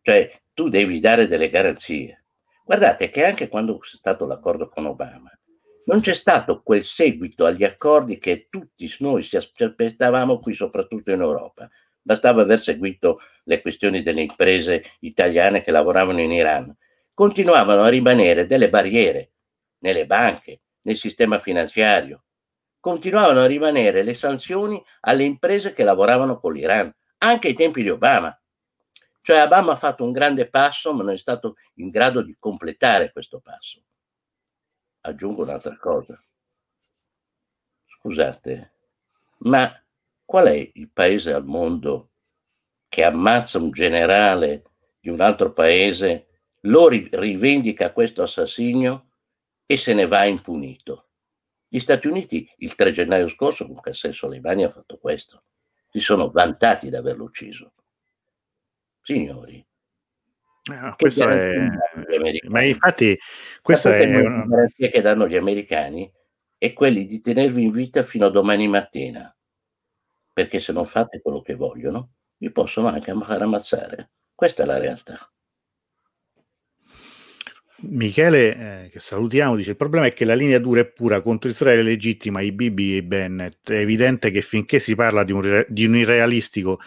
Cioè, 0.02 0.42
tu 0.54 0.68
devi 0.68 1.00
dare 1.00 1.26
delle 1.26 1.50
garanzie. 1.50 2.24
Guardate 2.64 3.10
che 3.10 3.24
anche 3.24 3.48
quando 3.48 3.78
c'è 3.78 3.96
stato 3.96 4.26
l'accordo 4.26 4.68
con 4.68 4.86
Obama, 4.86 5.30
non 5.86 6.00
c'è 6.00 6.14
stato 6.14 6.62
quel 6.62 6.84
seguito 6.84 7.44
agli 7.44 7.62
accordi 7.62 8.18
che 8.18 8.48
tutti 8.50 8.92
noi 8.98 9.22
ci 9.22 9.36
aspettavamo 9.36 10.40
qui, 10.40 10.52
soprattutto 10.52 11.12
in 11.12 11.20
Europa. 11.20 11.68
Bastava 12.02 12.42
aver 12.42 12.60
seguito 12.60 13.20
le 13.44 13.60
questioni 13.60 14.02
delle 14.02 14.22
imprese 14.22 14.82
italiane 15.00 15.62
che 15.62 15.70
lavoravano 15.70 16.20
in 16.20 16.32
Iran. 16.32 16.76
Continuavano 17.14 17.82
a 17.82 17.88
rimanere 17.88 18.46
delle 18.46 18.68
barriere 18.68 19.30
nelle 19.78 20.06
banche, 20.06 20.62
nel 20.82 20.96
sistema 20.96 21.38
finanziario. 21.38 22.24
Continuavano 22.80 23.40
a 23.42 23.46
rimanere 23.46 24.02
le 24.02 24.14
sanzioni 24.14 24.82
alle 25.02 25.22
imprese 25.22 25.72
che 25.72 25.84
lavoravano 25.84 26.40
con 26.40 26.52
l'Iran, 26.52 26.92
anche 27.18 27.48
ai 27.48 27.54
tempi 27.54 27.82
di 27.82 27.90
Obama. 27.90 28.36
Cioè 29.20 29.42
Obama 29.42 29.72
ha 29.72 29.76
fatto 29.76 30.02
un 30.02 30.10
grande 30.10 30.48
passo, 30.48 30.92
ma 30.92 31.04
non 31.04 31.14
è 31.14 31.18
stato 31.18 31.54
in 31.74 31.90
grado 31.90 32.22
di 32.22 32.34
completare 32.38 33.12
questo 33.12 33.40
passo 33.40 33.85
aggiungo 35.06 35.42
un'altra 35.42 35.76
cosa. 35.76 36.20
Scusate, 37.86 38.72
ma 39.38 39.82
qual 40.24 40.46
è 40.46 40.70
il 40.74 40.90
paese 40.90 41.32
al 41.32 41.44
mondo 41.44 42.10
che 42.88 43.04
ammazza 43.04 43.58
un 43.58 43.70
generale 43.70 44.64
di 45.00 45.08
un 45.08 45.20
altro 45.20 45.52
paese, 45.52 46.26
lo 46.62 46.88
rivendica 46.88 47.92
questo 47.92 48.22
assassinio 48.22 49.10
e 49.66 49.76
se 49.76 49.94
ne 49.94 50.06
va 50.06 50.24
impunito? 50.24 51.08
Gli 51.68 51.80
Stati 51.80 52.06
Uniti 52.06 52.48
il 52.58 52.74
3 52.74 52.92
gennaio 52.92 53.28
scorso 53.28 53.66
con 53.66 53.80
Qasem 53.80 54.12
Soleimani 54.12 54.64
ha 54.64 54.70
fatto 54.70 54.98
questo. 54.98 55.42
Si 55.90 55.98
sono 55.98 56.30
vantati 56.30 56.88
di 56.88 56.96
averlo 56.96 57.24
ucciso. 57.24 57.72
Signori, 59.02 59.65
eh, 60.72 60.94
questo 60.96 61.28
è... 61.28 61.68
Ma 62.48 62.62
infatti 62.62 63.18
questa 63.62 63.96
è 63.96 64.20
una 64.20 64.44
garanzia 64.46 64.88
che 64.88 65.00
danno 65.00 65.28
gli 65.28 65.36
americani 65.36 66.10
è 66.58 66.72
quelli 66.72 67.06
di 67.06 67.20
tenervi 67.20 67.62
in 67.62 67.70
vita 67.70 68.02
fino 68.02 68.26
a 68.26 68.30
domani 68.30 68.66
mattina, 68.66 69.34
perché 70.32 70.58
se 70.60 70.72
non 70.72 70.86
fate 70.86 71.20
quello 71.20 71.42
che 71.42 71.54
vogliono, 71.54 72.12
vi 72.38 72.50
possono 72.50 72.88
anche 72.88 73.12
far 73.12 73.42
ammazzare. 73.42 74.10
Questa 74.34 74.62
è 74.62 74.66
la 74.66 74.78
realtà. 74.78 75.30
Michele, 77.78 78.84
eh, 78.84 78.88
che 78.90 79.00
salutiamo, 79.00 79.54
dice: 79.54 79.70
Il 79.70 79.76
problema 79.76 80.06
è 80.06 80.12
che 80.12 80.24
la 80.24 80.34
linea 80.34 80.58
dura 80.58 80.80
e 80.80 80.86
pura 80.86 81.20
contro 81.20 81.50
Israele 81.50 81.82
legittima 81.82 82.40
i 82.40 82.52
Bibi 82.52 82.94
e 82.94 82.96
i 82.96 83.02
Bennett. 83.02 83.70
È 83.70 83.78
evidente 83.78 84.30
che 84.30 84.40
finché 84.40 84.78
si 84.78 84.94
parla 84.94 85.24
di 85.24 85.32
un, 85.32 85.64
di 85.68 85.84
un 85.84 85.96
irrealistico 85.96 86.80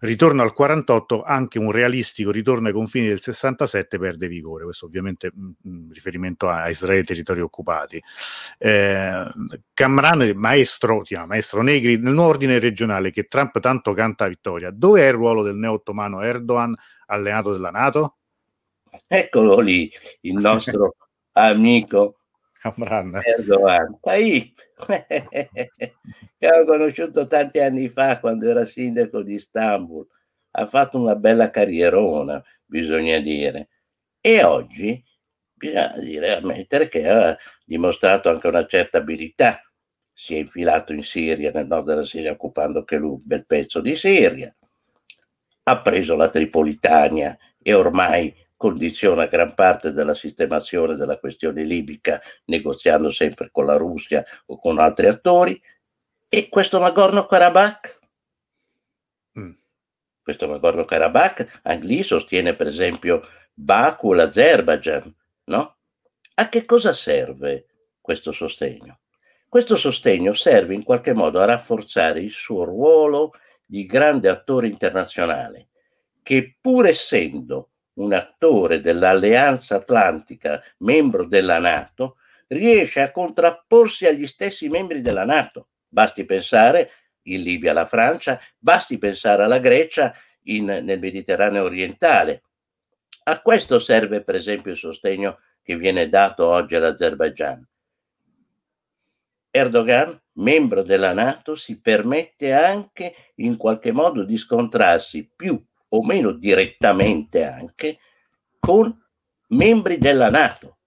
ritorno 0.00 0.42
al 0.42 0.52
48, 0.52 1.22
anche 1.22 1.58
un 1.58 1.70
realistico 1.70 2.30
ritorno 2.30 2.68
ai 2.68 2.72
confini 2.72 3.08
del 3.08 3.20
67 3.20 3.98
perde 3.98 4.28
vigore. 4.28 4.64
Questo 4.64 4.86
ovviamente 4.86 5.30
in 5.34 5.54
mm, 5.66 5.68
mm, 5.68 5.92
riferimento 5.92 6.48
a 6.48 6.68
Israele 6.68 7.00
e 7.00 7.04
territori 7.04 7.40
occupati. 7.40 8.02
Eh, 8.58 9.24
Camran, 9.74 10.32
maestro, 10.34 11.00
chiama, 11.00 11.26
maestro 11.26 11.62
Negri, 11.62 11.98
nel 11.98 12.12
nuovo 12.12 12.30
ordine 12.30 12.58
regionale 12.58 13.10
che 13.10 13.24
Trump 13.24 13.58
tanto 13.60 13.92
canta 13.92 14.24
a 14.24 14.28
vittoria, 14.28 14.70
dove 14.70 15.02
è 15.02 15.08
il 15.08 15.14
ruolo 15.14 15.42
del 15.42 15.56
neo-ottomano 15.56 16.22
Erdogan, 16.22 16.74
alleato 17.06 17.52
della 17.52 17.70
Nato? 17.70 18.16
Eccolo 19.06 19.60
lì, 19.60 19.90
il 20.22 20.34
nostro 20.34 20.96
amico 21.32 22.16
Camran. 22.60 23.20
Erdogan. 23.22 23.98
Tayyip, 24.00 24.58
che 24.86 26.48
ho 26.48 26.64
conosciuto 26.64 27.26
tanti 27.26 27.60
anni 27.60 27.88
fa 27.88 28.18
quando 28.20 28.48
era 28.48 28.64
sindaco 28.64 29.22
di 29.22 29.34
Istanbul. 29.34 30.06
Ha 30.52 30.66
fatto 30.66 30.98
una 31.00 31.14
bella 31.14 31.50
carrierona, 31.50 32.42
bisogna 32.64 33.18
dire. 33.18 33.68
E 34.20 34.42
oggi 34.44 35.02
bisogna 35.52 35.94
dire, 35.98 36.36
ammettere 36.36 36.88
che 36.88 37.08
ha 37.08 37.36
dimostrato 37.64 38.30
anche 38.30 38.48
una 38.48 38.66
certa 38.66 38.98
abilità. 38.98 39.62
Si 40.12 40.34
è 40.34 40.38
infilato 40.38 40.92
in 40.92 41.02
Siria, 41.02 41.50
nel 41.52 41.66
nord 41.66 41.86
della 41.86 42.04
Siria, 42.04 42.32
occupando 42.32 42.80
anche 42.80 42.96
lui 42.96 43.10
un 43.10 43.20
bel 43.22 43.46
pezzo 43.46 43.80
di 43.80 43.94
Siria. 43.94 44.54
Ha 45.64 45.80
preso 45.82 46.16
la 46.16 46.28
Tripolitania 46.28 47.36
e 47.62 47.74
ormai 47.74 48.34
condiziona 48.60 49.24
gran 49.24 49.54
parte 49.54 49.90
della 49.90 50.12
sistemazione 50.12 50.94
della 50.94 51.18
questione 51.18 51.64
libica, 51.64 52.20
negoziando 52.44 53.10
sempre 53.10 53.48
con 53.50 53.64
la 53.64 53.78
Russia 53.78 54.22
o 54.48 54.58
con 54.58 54.78
altri 54.78 55.06
attori. 55.06 55.58
E 56.28 56.50
questo 56.50 56.78
Nagorno-Karabakh? 56.78 57.98
Mm. 59.38 59.52
Questo 60.22 60.46
Nagorno-Karabakh, 60.46 61.60
anche 61.62 61.86
lì 61.86 62.02
sostiene 62.02 62.54
per 62.54 62.66
esempio 62.66 63.22
Baku, 63.54 64.12
l'Azerbaijan, 64.12 65.10
no? 65.44 65.76
A 66.34 66.48
che 66.50 66.66
cosa 66.66 66.92
serve 66.92 67.64
questo 67.98 68.30
sostegno? 68.30 69.00
Questo 69.48 69.78
sostegno 69.78 70.34
serve 70.34 70.74
in 70.74 70.82
qualche 70.82 71.14
modo 71.14 71.40
a 71.40 71.46
rafforzare 71.46 72.20
il 72.20 72.30
suo 72.30 72.64
ruolo 72.64 73.32
di 73.64 73.86
grande 73.86 74.28
attore 74.28 74.66
internazionale, 74.66 75.68
che 76.22 76.58
pur 76.60 76.86
essendo 76.86 77.69
un 77.94 78.12
attore 78.12 78.80
dell'Alleanza 78.80 79.76
Atlantica, 79.76 80.62
membro 80.78 81.24
della 81.24 81.58
Nato, 81.58 82.16
riesce 82.48 83.00
a 83.00 83.10
contrapporsi 83.10 84.06
agli 84.06 84.26
stessi 84.26 84.68
membri 84.68 85.00
della 85.00 85.24
Nato. 85.24 85.68
Basti 85.88 86.24
pensare 86.24 86.90
in 87.22 87.42
Libia 87.42 87.72
alla 87.72 87.86
Francia, 87.86 88.40
basti 88.58 88.98
pensare 88.98 89.42
alla 89.42 89.58
Grecia 89.58 90.14
in, 90.44 90.64
nel 90.64 90.98
Mediterraneo 90.98 91.64
orientale. 91.64 92.42
A 93.24 93.40
questo 93.40 93.78
serve 93.78 94.22
per 94.22 94.34
esempio 94.34 94.72
il 94.72 94.78
sostegno 94.78 95.38
che 95.62 95.76
viene 95.76 96.08
dato 96.08 96.46
oggi 96.46 96.74
all'Azerbaigian. 96.74 97.66
Erdogan, 99.52 100.18
membro 100.34 100.82
della 100.82 101.12
Nato, 101.12 101.56
si 101.56 101.80
permette 101.80 102.52
anche 102.52 103.14
in 103.36 103.56
qualche 103.56 103.92
modo 103.92 104.22
di 104.24 104.36
scontrarsi 104.36 105.28
più 105.34 105.62
o 105.90 106.04
meno 106.04 106.32
direttamente 106.32 107.44
anche 107.44 107.98
con 108.58 108.96
membri 109.48 109.98
della 109.98 110.30
Nato. 110.30 110.78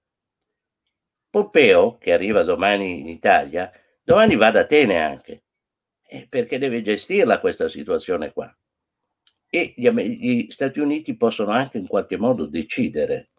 Pompeo, 1.29 1.97
che 1.97 2.13
arriva 2.13 2.43
domani 2.43 2.99
in 2.99 3.07
Italia, 3.07 3.71
domani 4.03 4.35
va 4.35 4.47
ad 4.47 4.57
Atene 4.57 5.01
anche, 5.01 5.43
eh, 6.05 6.27
perché 6.29 6.59
deve 6.59 6.81
gestirla 6.81 7.39
questa 7.39 7.67
situazione 7.67 8.31
qua. 8.31 8.55
E 9.49 9.73
gli, 9.75 9.89
gli 9.89 10.51
Stati 10.51 10.79
Uniti 10.79 11.15
possono 11.15 11.51
anche 11.51 11.77
in 11.77 11.87
qualche 11.87 12.17
modo 12.17 12.45
decidere 12.45 13.29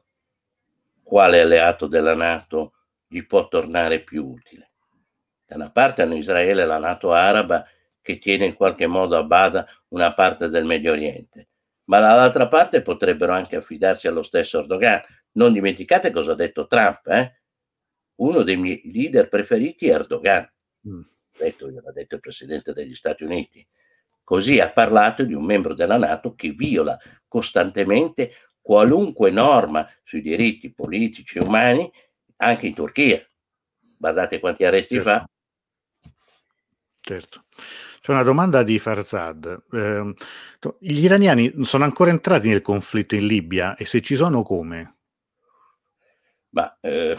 quale 1.02 1.40
alleato 1.40 1.86
della 1.86 2.14
Nato 2.14 2.72
gli 3.06 3.24
può 3.24 3.46
tornare 3.46 4.00
più 4.00 4.26
utile. 4.26 4.72
Da 5.46 5.56
una 5.56 5.70
parte 5.70 6.02
hanno 6.02 6.16
Israele 6.16 6.64
la 6.64 6.78
Nato 6.78 7.12
araba 7.12 7.64
che 8.00 8.18
tiene 8.18 8.46
in 8.46 8.54
qualche 8.54 8.86
modo 8.86 9.16
a 9.16 9.22
bada 9.22 9.66
una 9.88 10.12
parte 10.14 10.48
del 10.48 10.64
Medio 10.64 10.92
Oriente, 10.92 11.48
ma 11.84 12.00
dall'altra 12.00 12.48
parte 12.48 12.82
potrebbero 12.82 13.32
anche 13.32 13.56
affidarsi 13.56 14.06
allo 14.06 14.22
stesso 14.22 14.60
Erdogan. 14.60 15.02
Non 15.32 15.52
dimenticate 15.52 16.10
cosa 16.10 16.32
ha 16.32 16.36
detto 16.36 16.66
Trump, 16.66 17.06
eh? 17.08 17.40
uno 18.16 18.42
dei 18.42 18.56
miei 18.56 18.80
leader 18.92 19.28
preferiti 19.28 19.88
è 19.88 19.94
Erdogan, 19.94 20.48
mm. 20.88 21.00
detto, 21.38 21.68
l'ha 21.68 21.92
detto 21.92 22.14
il 22.14 22.20
Presidente 22.20 22.72
degli 22.72 22.94
Stati 22.94 23.24
Uniti. 23.24 23.66
Così 24.22 24.60
ha 24.60 24.70
parlato 24.70 25.24
di 25.24 25.34
un 25.34 25.44
membro 25.44 25.74
della 25.74 25.98
Nato 25.98 26.34
che 26.34 26.50
viola 26.50 26.98
costantemente 27.28 28.32
qualunque 28.60 29.30
norma 29.30 29.86
sui 30.02 30.22
diritti 30.22 30.72
politici 30.72 31.38
e 31.38 31.42
umani 31.42 31.90
anche 32.36 32.66
in 32.66 32.74
Turchia. 32.74 33.22
Guardate 33.98 34.40
quanti 34.40 34.64
arresti 34.64 34.94
certo. 34.94 35.10
fa. 35.10 35.28
Certo. 37.00 37.44
C'è 38.04 38.12
una 38.12 38.22
domanda 38.22 38.62
di 38.62 38.78
Farzad. 38.78 39.62
Eh, 39.72 40.14
gli 40.80 41.04
iraniani 41.04 41.64
sono 41.64 41.84
ancora 41.84 42.10
entrati 42.10 42.50
nel 42.50 42.60
conflitto 42.60 43.14
in 43.14 43.26
Libia 43.26 43.76
e 43.76 43.86
se 43.86 44.02
ci 44.02 44.14
sono 44.14 44.42
come? 44.42 44.96
Ma 46.50 46.76
eh, 46.82 47.16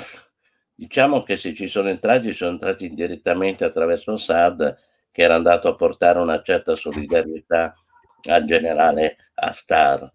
diciamo 0.75 1.23
che 1.23 1.38
se 1.38 1.55
ci 1.55 1.67
sono 1.67 1.89
entrati, 1.89 2.33
sono 2.33 2.51
entrati 2.51 2.86
indirettamente 2.86 3.63
attraverso 3.63 4.11
Assad, 4.11 4.77
che 5.11 5.23
era 5.23 5.33
andato 5.33 5.69
a 5.69 5.75
portare 5.75 6.19
una 6.19 6.43
certa 6.43 6.75
solidarietà 6.75 7.73
al 8.29 8.45
generale 8.45 9.31
Haftar. 9.33 10.07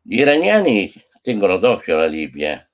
Gli 0.00 0.20
iraniani 0.20 0.92
tengono 1.22 1.56
d'occhio 1.56 1.96
la 1.96 2.06
Libia, 2.06 2.64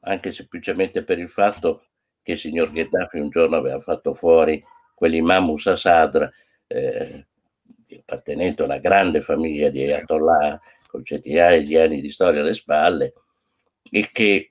anche 0.00 0.30
semplicemente 0.30 1.02
per 1.04 1.18
il 1.18 1.30
fatto 1.30 1.86
che 2.20 2.32
il 2.32 2.38
signor 2.38 2.70
Gheddafi 2.70 3.18
un 3.18 3.30
giorno 3.30 3.56
aveva 3.56 3.80
fatto 3.80 4.12
fuori 4.12 4.62
quell'imam 4.96 5.44
Musa 5.44 5.76
Sadr, 5.76 6.26
eh, 6.66 7.26
appartenente 8.00 8.62
a 8.62 8.64
una 8.64 8.78
grande 8.78 9.20
famiglia 9.20 9.68
di 9.68 9.82
Ayatollah 9.82 10.60
con 10.88 11.04
centinaia 11.04 11.60
di 11.60 11.76
anni 11.76 12.00
di 12.00 12.10
storia 12.10 12.40
alle 12.40 12.54
spalle 12.54 13.12
e 13.90 14.08
che 14.10 14.48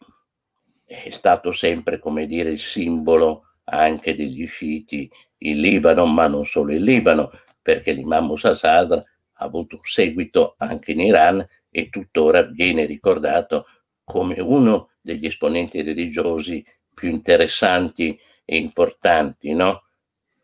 è 0.86 1.10
stato 1.10 1.52
sempre, 1.52 1.98
come 1.98 2.28
dire, 2.28 2.52
il 2.52 2.60
simbolo 2.60 3.48
anche 3.66 4.16
degli 4.16 4.46
sciiti 4.46 5.10
in 5.39 5.60
Libano, 5.60 6.06
ma 6.06 6.28
non 6.28 6.46
solo 6.46 6.72
in 6.74 6.84
Libano, 6.84 7.32
perché 7.62 7.91
l'imam 7.91 8.28
Musa 8.28 8.54
Sadr 8.54 8.93
ha 8.93 9.43
avuto 9.43 9.78
un 9.78 9.82
seguito 9.84 10.54
anche 10.60 10.91
in 10.91 11.00
Iran 11.00 11.46
e 11.72 11.89
tuttora 11.89 12.43
viene 12.43 12.86
ricordato 12.86 13.66
come 14.04 14.39
uno 14.39 14.91
degli 15.02 15.26
esponenti 15.26 15.82
religiosi 15.82 16.64
più 16.93 17.10
interessanti 17.10 18.18
e 18.46 18.58
importanti, 18.58 19.54
no? 19.54 19.86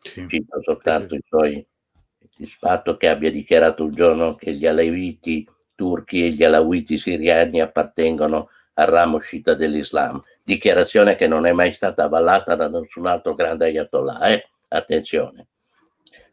Sì. 0.02 0.26
Cito 0.28 0.60
soltanto 0.62 1.14
il, 1.14 1.64
fatto 2.48 2.96
che 2.96 3.08
abbia 3.08 3.30
dichiarato 3.30 3.84
un 3.84 3.94
giorno 3.94 4.34
che 4.34 4.52
gli 4.52 4.66
alawiti 4.66 5.48
turchi 5.74 6.26
e 6.26 6.30
gli 6.30 6.42
alawiti 6.42 6.98
siriani 6.98 7.60
appartengono 7.60 8.48
al 8.74 8.86
ramo 8.86 9.18
sciita 9.18 9.54
dell'Islam, 9.54 10.22
dichiarazione 10.42 11.14
che 11.16 11.26
non 11.26 11.46
è 11.46 11.52
mai 11.52 11.72
stata 11.72 12.04
avallata 12.04 12.54
da 12.54 12.68
nessun 12.68 13.06
altro 13.06 13.34
grande 13.34 13.66
ayatollah, 13.66 14.28
eh? 14.28 14.48
attenzione. 14.68 15.46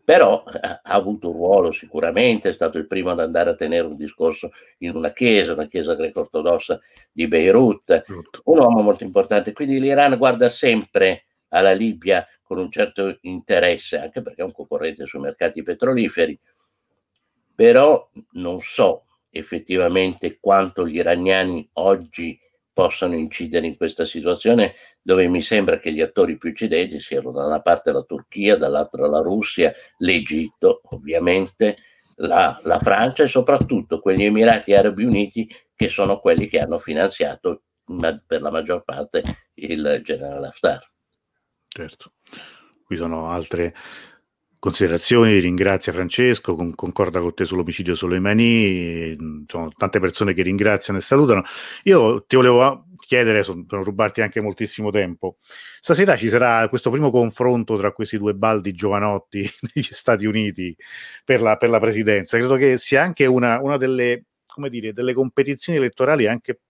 Però 0.04 0.44
eh, 0.52 0.60
ha 0.68 0.80
avuto 0.84 1.30
un 1.30 1.36
ruolo 1.36 1.72
sicuramente, 1.72 2.50
è 2.50 2.54
stato 2.54 2.80
il 2.80 2.88
primo 2.88 3.12
ad 3.12 3.20
andare 3.20 3.52
a 3.52 3.56
tenere 3.56 3.86
un 3.86 3.96
discorso 3.96 4.52
in 4.80 4.96
una 4.96 5.14
chiesa, 5.14 5.54
una 5.54 5.68
chiesa 5.68 5.94
greco-ortodossa 5.94 6.80
di 7.12 7.28
Beirut, 7.28 8.06
un 8.46 8.58
uomo 8.58 8.82
molto 8.82 9.04
importante. 9.04 9.54
Quindi 9.54 9.80
l'Iran 9.80 10.18
guarda 10.18 10.50
sempre 10.50 11.26
alla 11.50 11.74
Libia 11.74 12.28
con 12.50 12.58
un 12.58 12.72
certo 12.72 13.20
interesse, 13.22 14.00
anche 14.00 14.24
perché 14.24 14.42
è 14.42 14.44
un 14.44 14.52
concorrente 14.52 15.06
sui 15.06 15.20
mercati 15.20 15.62
petroliferi, 15.62 16.40
però 17.54 18.10
non 18.32 18.60
so 18.62 19.06
effettivamente 19.30 20.40
quanto 20.40 20.88
gli 20.88 20.96
iraniani 20.96 21.70
oggi 21.74 22.40
possano 22.74 23.14
incidere 23.14 23.68
in 23.68 23.78
questa 23.78 24.04
situazione 24.04 24.74
dove 25.00 25.28
mi 25.28 25.44
sembra 25.44 25.78
che 25.78 25.94
gli 25.94 26.02
attori 26.02 26.40
più 26.40 26.50
incidenti 26.50 27.00
siano 27.00 27.32
da 27.32 27.46
una 27.46 27.62
parte 27.62 27.92
la 27.92 28.02
Turchia, 28.02 28.58
dall'altra 28.58 29.06
la 29.06 29.20
Russia, 29.20 29.72
l'Egitto 30.00 30.82
ovviamente, 30.86 31.78
la, 32.16 32.60
la 32.64 32.80
Francia 32.80 33.22
e 33.22 33.28
soprattutto 33.28 34.00
quegli 34.00 34.24
Emirati 34.24 34.74
Arabi 34.74 35.04
Uniti 35.04 35.48
che 35.76 35.88
sono 35.88 36.20
quelli 36.20 36.48
che 36.48 36.58
hanno 36.58 36.80
finanziato 36.80 37.66
per 38.26 38.42
la 38.42 38.50
maggior 38.50 38.84
parte 38.84 39.22
il 39.54 40.02
generale 40.04 40.48
Haftar. 40.48 40.89
Certo, 41.72 42.14
qui 42.84 42.98
sono 42.98 43.30
altre 43.30 43.74
considerazioni, 44.60 45.40
ringrazia 45.40 45.94
Francesco, 45.94 46.56
con, 46.56 46.76
concorda 46.76 47.22
con 47.22 47.34
te 47.34 47.46
sull'omicidio 47.46 47.96
Soleimani, 47.96 49.16
sono 49.48 49.72
tante 49.76 50.00
persone 50.00 50.34
che 50.34 50.42
ringraziano 50.42 51.00
e 51.00 51.02
salutano. 51.02 51.44
Io 51.84 52.26
ti 52.26 52.36
volevo 52.36 52.88
chiedere, 52.98 53.44
per 53.66 53.84
rubarti 53.84 54.22
anche 54.22 54.42
moltissimo 54.42 54.92
tempo, 54.92 55.38
stasera 55.80 56.16
ci 56.18 56.28
sarà 56.28 56.68
questo 56.68 56.90
primo 56.90 57.10
confronto 57.10 57.78
tra 57.78 57.94
questi 57.94 58.18
due 58.18 58.34
baldi 58.34 58.74
giovanotti 58.74 59.50
degli 59.74 59.84
Stati 59.84 60.26
Uniti 60.26 60.76
per 61.24 61.42
la, 61.42 61.56
per 61.56 61.70
la 61.70 61.80
presidenza, 61.80 62.38
credo 62.38 62.56
che 62.56 62.78
sia 62.78 63.02
anche 63.02 63.26
una, 63.26 63.62
una 63.62 63.78
delle, 63.78 64.26
dire, 64.70 64.92
delle 64.92 65.14
competizioni 65.14 65.80
elettorali 65.80 66.28
anche 66.28 66.62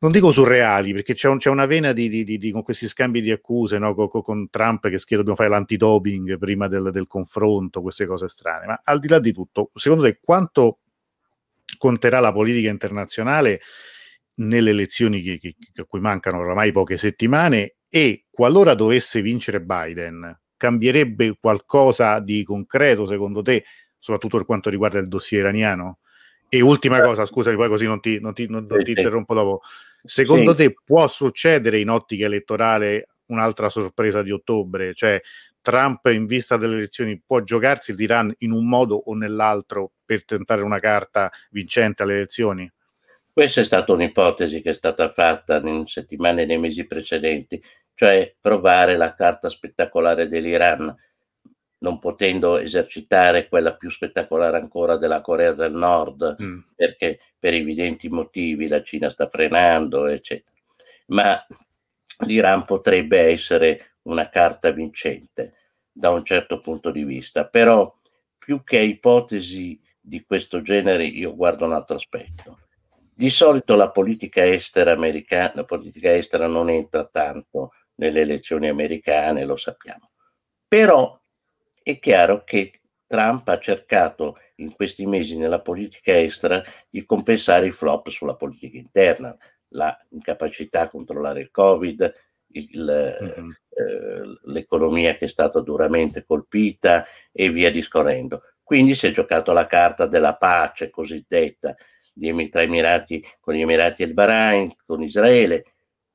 non 0.00 0.12
dico 0.12 0.30
surreali, 0.30 0.92
perché 0.92 1.14
c'è, 1.14 1.28
un, 1.28 1.38
c'è 1.38 1.50
una 1.50 1.66
vena 1.66 1.92
di, 1.92 2.08
di, 2.08 2.38
di, 2.38 2.50
con 2.52 2.62
questi 2.62 2.86
scambi 2.86 3.20
di 3.20 3.32
accuse 3.32 3.78
no? 3.78 3.94
con, 3.94 4.22
con, 4.22 4.48
Trump 4.48 4.88
che 4.88 4.98
schiera 4.98 5.22
dobbiamo 5.22 5.36
fare 5.36 5.48
l'antidoping 5.48 6.38
prima 6.38 6.68
del, 6.68 6.90
del, 6.92 7.08
confronto, 7.08 7.82
queste 7.82 8.06
cose 8.06 8.28
strane. 8.28 8.66
Ma 8.66 8.80
al 8.84 9.00
di 9.00 9.08
là 9.08 9.18
di 9.18 9.32
tutto, 9.32 9.70
secondo 9.74 10.04
te 10.04 10.20
quanto 10.22 10.78
conterà 11.78 12.20
la 12.20 12.32
politica 12.32 12.70
internazionale 12.70 13.60
nelle 14.34 14.70
elezioni 14.70 15.20
che, 15.20 15.38
che, 15.38 15.56
a 15.76 15.84
cui 15.84 16.00
mancano 16.00 16.38
oramai 16.38 16.70
poche 16.70 16.96
settimane 16.96 17.74
e 17.88 18.26
qualora 18.30 18.74
dovesse 18.74 19.20
vincere 19.20 19.60
Biden, 19.60 20.40
cambierebbe 20.56 21.36
qualcosa 21.40 22.20
di 22.20 22.44
concreto 22.44 23.04
secondo 23.04 23.42
te, 23.42 23.64
soprattutto 23.98 24.36
per 24.36 24.46
quanto 24.46 24.70
riguarda 24.70 24.98
il 24.98 25.08
dossier 25.08 25.40
iraniano? 25.40 25.98
E 26.50 26.62
ultima 26.62 27.02
cosa, 27.02 27.26
scusami, 27.26 27.56
poi 27.56 27.68
così 27.68 27.84
non 27.84 28.00
ti, 28.00 28.20
non 28.20 28.32
ti, 28.32 28.46
non, 28.48 28.64
non 28.66 28.82
ti 28.82 28.90
interrompo 28.90 29.34
dopo. 29.34 29.60
Secondo 30.02 30.50
sì. 30.52 30.56
te 30.56 30.74
può 30.84 31.06
succedere 31.08 31.78
in 31.78 31.90
ottica 31.90 32.26
elettorale 32.26 33.08
un'altra 33.26 33.68
sorpresa 33.68 34.22
di 34.22 34.30
ottobre? 34.30 34.94
Cioè 34.94 35.20
Trump 35.60 36.06
in 36.06 36.26
vista 36.26 36.56
delle 36.56 36.76
elezioni 36.76 37.20
può 37.24 37.42
giocarsi 37.42 37.94
l'Iran 37.94 38.32
in 38.38 38.52
un 38.52 38.66
modo 38.66 38.94
o 38.96 39.14
nell'altro 39.14 39.92
per 40.04 40.24
tentare 40.24 40.62
una 40.62 40.78
carta 40.78 41.30
vincente 41.50 42.02
alle 42.02 42.14
elezioni? 42.14 42.70
Questa 43.30 43.60
è 43.60 43.64
stata 43.64 43.92
un'ipotesi 43.92 44.62
che 44.62 44.70
è 44.70 44.74
stata 44.74 45.08
fatta 45.10 45.58
in 45.58 45.86
settimane 45.86 46.42
e 46.42 46.46
nei 46.46 46.58
mesi 46.58 46.86
precedenti, 46.86 47.62
cioè 47.94 48.34
provare 48.40 48.96
la 48.96 49.12
carta 49.12 49.48
spettacolare 49.48 50.26
dell'Iran 50.28 50.94
non 51.78 51.98
potendo 51.98 52.58
esercitare 52.58 53.48
quella 53.48 53.76
più 53.76 53.90
spettacolare 53.90 54.56
ancora 54.56 54.96
della 54.96 55.20
Corea 55.20 55.52
del 55.52 55.72
Nord, 55.72 56.36
mm. 56.42 56.58
perché 56.74 57.20
per 57.38 57.54
evidenti 57.54 58.08
motivi 58.08 58.66
la 58.68 58.82
Cina 58.82 59.10
sta 59.10 59.28
frenando, 59.28 60.06
eccetera. 60.06 60.56
Ma 61.06 61.46
l'Iran 62.24 62.64
potrebbe 62.64 63.20
essere 63.20 63.96
una 64.02 64.28
carta 64.28 64.70
vincente 64.70 65.54
da 65.90 66.10
un 66.10 66.24
certo 66.24 66.60
punto 66.60 66.90
di 66.90 67.04
vista, 67.04 67.46
però 67.46 67.94
più 68.36 68.64
che 68.64 68.78
ipotesi 68.78 69.80
di 70.00 70.24
questo 70.24 70.62
genere 70.62 71.04
io 71.04 71.34
guardo 71.34 71.64
un 71.64 71.72
altro 71.72 71.96
aspetto. 71.96 72.60
Di 73.12 73.30
solito 73.30 73.74
la 73.74 73.90
politica 73.90 74.44
estera 74.44 74.92
americana, 74.92 75.52
la 75.56 75.64
politica 75.64 76.12
estera 76.12 76.46
non 76.46 76.70
entra 76.70 77.04
tanto 77.04 77.72
nelle 77.96 78.20
elezioni 78.20 78.68
americane, 78.68 79.44
lo 79.44 79.56
sappiamo. 79.56 80.10
Però 80.66 81.20
è 81.88 81.98
chiaro 82.00 82.44
che 82.44 82.80
Trump 83.06 83.48
ha 83.48 83.58
cercato 83.58 84.36
in 84.56 84.74
questi 84.74 85.06
mesi 85.06 85.38
nella 85.38 85.62
politica 85.62 86.20
estera 86.20 86.62
di 86.90 87.06
compensare 87.06 87.64
i 87.64 87.70
flop 87.70 88.10
sulla 88.10 88.36
politica 88.36 88.76
interna, 88.76 89.34
la 89.68 89.98
incapacità 90.10 90.82
a 90.82 90.88
controllare 90.90 91.40
il 91.40 91.50
Covid, 91.50 92.12
il, 92.48 93.18
mm-hmm. 93.22 93.50
eh, 93.50 94.38
l'economia 94.52 95.16
che 95.16 95.24
è 95.24 95.28
stata 95.28 95.60
duramente 95.60 96.26
colpita 96.26 97.06
e 97.32 97.50
via 97.50 97.70
discorrendo. 97.70 98.42
Quindi 98.62 98.94
si 98.94 99.06
è 99.06 99.10
giocato 99.10 99.52
la 99.52 99.66
carta 99.66 100.04
della 100.04 100.36
pace 100.36 100.90
cosiddetta 100.90 101.74
tra 102.50 102.62
Emirati, 102.62 103.24
con 103.40 103.54
gli 103.54 103.62
Emirati 103.62 104.02
e 104.02 104.06
il 104.06 104.12
Bahrain, 104.12 104.74
con 104.84 105.02
Israele, 105.02 105.64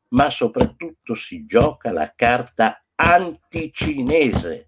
ma 0.09 0.29
soprattutto 0.29 1.15
si 1.15 1.47
gioca 1.47 1.91
la 1.91 2.13
carta 2.15 2.83
anticinese. 2.93 4.67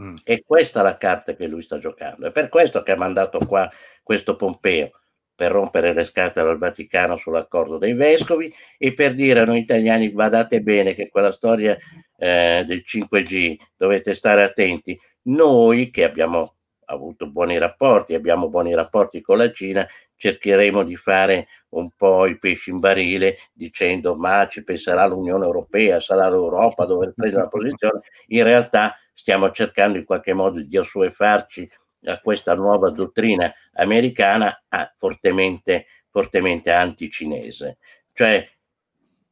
Mm. 0.00 0.16
E 0.24 0.42
questa 0.44 0.80
è 0.80 0.82
la 0.82 0.98
carta 0.98 1.34
che 1.34 1.46
lui 1.46 1.62
sta 1.62 1.78
giocando. 1.78 2.26
È 2.26 2.32
per 2.32 2.48
questo 2.48 2.82
che 2.82 2.92
ha 2.92 2.96
mandato 2.96 3.38
qua 3.46 3.70
questo 4.02 4.36
Pompeo, 4.36 4.90
per 5.34 5.52
rompere 5.52 5.92
le 5.92 6.04
scatole 6.04 6.50
al 6.50 6.58
Vaticano 6.58 7.16
sull'accordo 7.18 7.76
dei 7.76 7.92
vescovi 7.92 8.52
e 8.78 8.94
per 8.94 9.14
dire 9.14 9.40
a 9.40 9.44
noi 9.44 9.58
italiani 9.58 10.10
guardate 10.10 10.62
bene 10.62 10.94
che 10.94 11.10
quella 11.10 11.30
storia 11.30 11.76
eh, 12.16 12.64
del 12.66 12.82
5G 12.86 13.56
dovete 13.76 14.14
stare 14.14 14.42
attenti. 14.42 14.98
Noi 15.22 15.90
che 15.90 16.04
abbiamo 16.04 16.54
avuto 16.86 17.28
buoni 17.28 17.58
rapporti, 17.58 18.14
abbiamo 18.14 18.48
buoni 18.48 18.74
rapporti 18.74 19.20
con 19.20 19.38
la 19.38 19.50
Cina, 19.50 19.86
cercheremo 20.16 20.82
di 20.84 20.96
fare 20.96 21.48
un 21.70 21.90
po' 21.94 22.26
i 22.26 22.38
pesci 22.38 22.70
in 22.70 22.78
barile 22.78 23.36
dicendo 23.52 24.16
ma 24.16 24.46
ci 24.48 24.64
penserà 24.64 25.06
l'Unione 25.06 25.44
Europea, 25.44 26.00
sarà 26.00 26.30
l'Europa 26.30 26.84
a 26.84 26.86
dover 26.86 27.12
prendere 27.14 27.42
una 27.42 27.50
posizione. 27.50 28.00
In 28.28 28.44
realtà 28.44 28.94
stiamo 29.16 29.50
cercando 29.50 29.96
in 29.96 30.04
qualche 30.04 30.34
modo 30.34 30.60
di 30.60 30.76
assuefarci 30.76 31.68
a 32.04 32.20
questa 32.20 32.54
nuova 32.54 32.90
dottrina 32.90 33.52
americana 33.72 34.64
ah, 34.68 34.94
fortemente, 34.98 35.86
fortemente 36.10 36.70
anticinese. 36.70 37.78
Cioè 38.12 38.46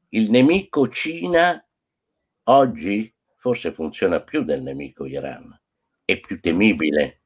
il 0.09 0.31
nemico 0.31 0.89
Cina 0.89 1.63
oggi 2.45 3.13
forse 3.37 3.73
funziona 3.73 4.21
più 4.21 4.43
del 4.43 4.63
nemico 4.63 5.05
Iran, 5.05 5.57
è 6.03 6.19
più 6.19 6.41
temibile 6.41 7.21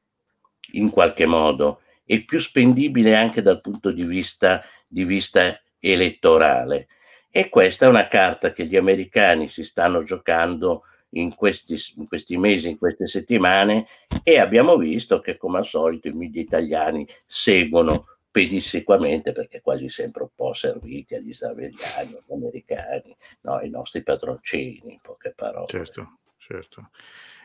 in 0.73 0.89
qualche 0.89 1.25
modo 1.25 1.81
e 2.03 2.25
più 2.25 2.39
spendibile 2.39 3.15
anche 3.15 3.41
dal 3.41 3.61
punto 3.61 3.91
di 3.91 4.03
vista, 4.03 4.61
di 4.85 5.05
vista 5.05 5.57
elettorale. 5.79 6.87
E 7.31 7.47
questa 7.47 7.85
è 7.85 7.89
una 7.89 8.07
carta 8.09 8.51
che 8.51 8.65
gli 8.65 8.75
americani 8.75 9.47
si 9.47 9.63
stanno 9.63 10.03
giocando 10.03 10.83
in 11.11 11.35
questi, 11.35 11.75
in 11.95 12.07
questi, 12.07 12.37
mesi, 12.37 12.69
in 12.69 12.77
queste 12.77 13.07
settimane 13.07 13.87
e 14.23 14.39
abbiamo 14.39 14.77
visto 14.77 15.19
che 15.19 15.37
come 15.37 15.59
al 15.59 15.65
solito 15.65 16.07
i 16.07 16.13
media 16.13 16.41
italiani 16.41 17.07
seguono 17.25 18.05
pedissequamente 18.31 19.31
perché 19.31 19.61
quasi 19.61 19.89
sempre 19.89 20.23
un 20.23 20.29
po' 20.35 20.53
serviti 20.53 21.15
agli 21.15 21.29
israeliani, 21.29 21.77
agli 21.97 22.17
americani, 22.31 23.15
no, 23.41 23.55
ai 23.55 23.69
nostri 23.69 24.03
padroncini, 24.03 24.93
in 24.93 24.99
poche 25.01 25.33
parole. 25.35 25.67
Certo, 25.67 26.19
certo. 26.37 26.89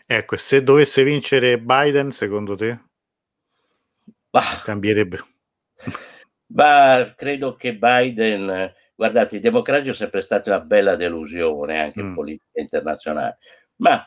Ecco, 0.06 0.36
se 0.36 0.62
dovesse 0.62 1.02
vincere 1.02 1.58
Biden, 1.58 2.12
secondo 2.12 2.54
te? 2.54 2.78
Bah. 4.28 4.62
Cambierebbe. 4.62 5.24
Ma 6.48 7.14
credo 7.16 7.56
che 7.56 7.74
Biden, 7.74 8.72
guardate, 8.94 9.36
i 9.36 9.40
democratici 9.40 9.86
sono 9.86 9.96
sempre 9.96 10.22
stata 10.22 10.50
una 10.50 10.60
bella 10.60 10.96
delusione 10.96 11.80
anche 11.80 12.02
mm. 12.02 12.06
in 12.06 12.14
politica 12.14 12.60
internazionale, 12.60 13.38
ma 13.76 14.04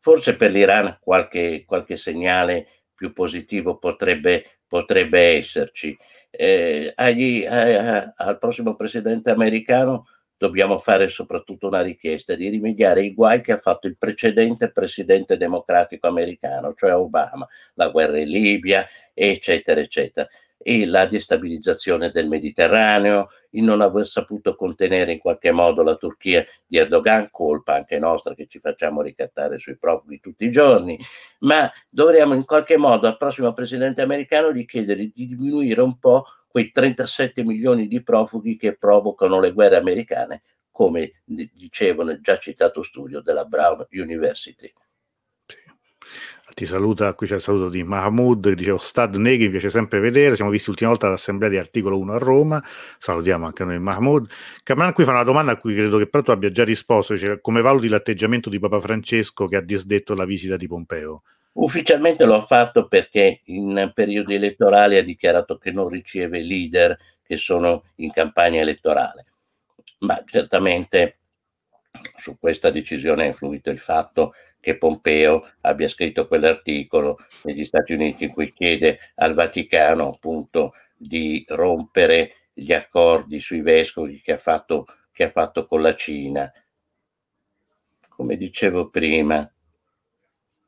forse 0.00 0.36
per 0.36 0.50
l'Iran 0.50 0.98
qualche, 1.00 1.64
qualche 1.66 1.96
segnale 1.96 2.66
più 2.94 3.12
positivo 3.12 3.78
potrebbe, 3.78 4.60
potrebbe 4.66 5.36
esserci. 5.36 5.96
Eh, 6.30 6.92
agli, 6.94 7.44
a, 7.44 7.96
a, 7.96 8.12
al 8.16 8.38
prossimo 8.38 8.74
presidente 8.74 9.30
americano 9.30 10.06
dobbiamo 10.36 10.78
fare 10.78 11.08
soprattutto 11.08 11.66
una 11.66 11.82
richiesta 11.82 12.34
di 12.34 12.48
rimediare 12.48 13.00
ai 13.00 13.12
guai 13.12 13.40
che 13.40 13.52
ha 13.52 13.58
fatto 13.58 13.88
il 13.88 13.96
precedente 13.98 14.70
presidente 14.70 15.36
democratico 15.36 16.06
americano, 16.06 16.74
cioè 16.74 16.94
Obama, 16.94 17.46
la 17.74 17.88
guerra 17.88 18.18
in 18.18 18.28
Libia, 18.28 18.86
eccetera, 19.12 19.80
eccetera, 19.80 20.28
e 20.60 20.86
la 20.86 21.06
destabilizzazione 21.06 22.10
del 22.10 22.26
Mediterraneo, 22.26 23.28
il 23.50 23.62
non 23.62 23.80
aver 23.80 24.06
saputo 24.06 24.56
contenere 24.56 25.12
in 25.12 25.18
qualche 25.18 25.52
modo 25.52 25.82
la 25.82 25.94
Turchia 25.94 26.44
di 26.66 26.76
Erdogan, 26.76 27.28
colpa 27.30 27.74
anche 27.74 27.98
nostra 27.98 28.34
che 28.34 28.46
ci 28.48 28.58
facciamo 28.58 29.00
ricattare 29.00 29.58
sui 29.58 29.76
profughi 29.76 30.20
tutti 30.20 30.44
i 30.44 30.50
giorni, 30.50 30.98
ma 31.40 31.70
dovremmo 31.88 32.34
in 32.34 32.44
qualche 32.44 32.76
modo 32.76 33.06
al 33.06 33.16
prossimo 33.16 33.52
presidente 33.52 34.02
americano 34.02 34.50
di 34.50 34.66
chiedere 34.66 35.10
di 35.14 35.26
diminuire 35.28 35.80
un 35.80 35.98
po' 35.98 36.24
quei 36.48 36.72
37 36.72 37.44
milioni 37.44 37.86
di 37.86 38.02
profughi 38.02 38.56
che 38.56 38.76
provocano 38.76 39.38
le 39.38 39.52
guerre 39.52 39.76
americane, 39.76 40.42
come 40.70 41.22
dicevo 41.24 42.02
nel 42.02 42.20
già 42.20 42.38
citato 42.38 42.82
studio 42.82 43.20
della 43.20 43.44
Brown 43.44 43.86
University. 43.90 44.72
Ti 46.58 46.66
saluta, 46.66 47.14
qui 47.14 47.28
c'è 47.28 47.36
il 47.36 47.40
saluto 47.40 47.68
di 47.68 47.84
Mahmoud, 47.84 48.50
dicevo 48.50 48.78
Stad 48.78 49.14
Negri, 49.14 49.44
mi 49.44 49.50
piace 49.52 49.70
sempre 49.70 50.00
vedere, 50.00 50.34
siamo 50.34 50.50
visti 50.50 50.66
l'ultima 50.66 50.90
volta 50.90 51.06
all'assemblea 51.06 51.48
di 51.48 51.56
articolo 51.56 51.96
1 52.00 52.14
a 52.14 52.18
Roma, 52.18 52.60
salutiamo 52.98 53.46
anche 53.46 53.62
noi 53.62 53.78
Mahmoud. 53.78 54.28
Cameron 54.64 54.92
qui 54.92 55.04
fa 55.04 55.12
una 55.12 55.22
domanda 55.22 55.52
a 55.52 55.56
cui 55.56 55.72
credo 55.76 55.98
che 55.98 56.08
però 56.08 56.24
tu 56.24 56.32
abbia 56.32 56.50
già 56.50 56.64
risposto, 56.64 57.12
dice, 57.12 57.40
come 57.40 57.60
valuti 57.62 57.86
l'atteggiamento 57.86 58.50
di 58.50 58.58
Papa 58.58 58.80
Francesco 58.80 59.46
che 59.46 59.54
ha 59.54 59.60
disdetto 59.60 60.16
la 60.16 60.24
visita 60.24 60.56
di 60.56 60.66
Pompeo? 60.66 61.22
Ufficialmente 61.52 62.24
lo 62.24 62.34
ha 62.34 62.44
fatto 62.44 62.88
perché 62.88 63.42
in 63.44 63.92
periodi 63.94 64.34
elettorali 64.34 64.96
ha 64.96 65.04
dichiarato 65.04 65.58
che 65.58 65.70
non 65.70 65.88
riceve 65.88 66.42
leader 66.42 66.98
che 67.22 67.36
sono 67.36 67.84
in 67.98 68.10
campagna 68.10 68.60
elettorale. 68.60 69.26
Ma 70.00 70.20
certamente 70.26 71.18
su 72.16 72.36
questa 72.36 72.70
decisione 72.70 73.22
ha 73.22 73.26
influito 73.26 73.70
il 73.70 73.78
fatto 73.78 74.32
che 74.60 74.76
Pompeo 74.76 75.48
abbia 75.62 75.88
scritto 75.88 76.26
quell'articolo 76.26 77.18
negli 77.44 77.64
Stati 77.64 77.92
Uniti 77.92 78.24
in 78.24 78.30
cui 78.30 78.52
chiede 78.52 78.98
al 79.16 79.34
Vaticano 79.34 80.12
appunto 80.12 80.72
di 80.96 81.44
rompere 81.48 82.48
gli 82.52 82.72
accordi 82.72 83.38
sui 83.38 83.60
vescovi 83.60 84.20
che 84.20 84.32
ha 84.32 84.38
fatto, 84.38 84.86
che 85.12 85.24
ha 85.24 85.30
fatto 85.30 85.66
con 85.66 85.80
la 85.80 85.94
Cina. 85.94 86.52
Come 88.08 88.36
dicevo 88.36 88.88
prima, 88.90 89.50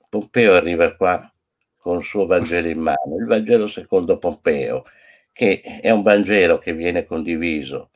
Pompeo 0.08 0.54
arriva 0.54 0.94
qua 0.94 1.32
con 1.76 1.98
il 1.98 2.04
suo 2.04 2.26
Vangelo 2.26 2.68
in 2.68 2.80
mano, 2.80 3.16
il 3.18 3.26
Vangelo 3.26 3.66
secondo 3.66 4.18
Pompeo, 4.18 4.84
che 5.32 5.60
è 5.60 5.90
un 5.90 6.02
Vangelo 6.02 6.58
che 6.58 6.72
viene 6.74 7.04
condiviso 7.06 7.89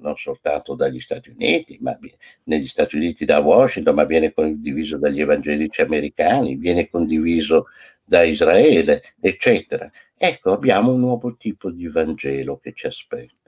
non 0.00 0.16
soltanto 0.16 0.74
dagli 0.74 1.00
Stati 1.00 1.30
Uniti, 1.30 1.78
ma 1.80 1.98
negli 2.44 2.66
Stati 2.66 2.96
Uniti 2.96 3.24
da 3.24 3.38
Washington, 3.40 3.94
ma 3.94 4.04
viene 4.04 4.32
condiviso 4.32 4.98
dagli 4.98 5.20
evangelici 5.20 5.80
americani, 5.80 6.56
viene 6.56 6.88
condiviso 6.88 7.66
da 8.04 8.22
Israele, 8.22 9.14
eccetera. 9.20 9.90
Ecco, 10.16 10.52
abbiamo 10.52 10.92
un 10.92 11.00
nuovo 11.00 11.36
tipo 11.36 11.70
di 11.70 11.88
Vangelo 11.88 12.58
che 12.58 12.72
ci 12.72 12.86
aspetta. 12.86 13.45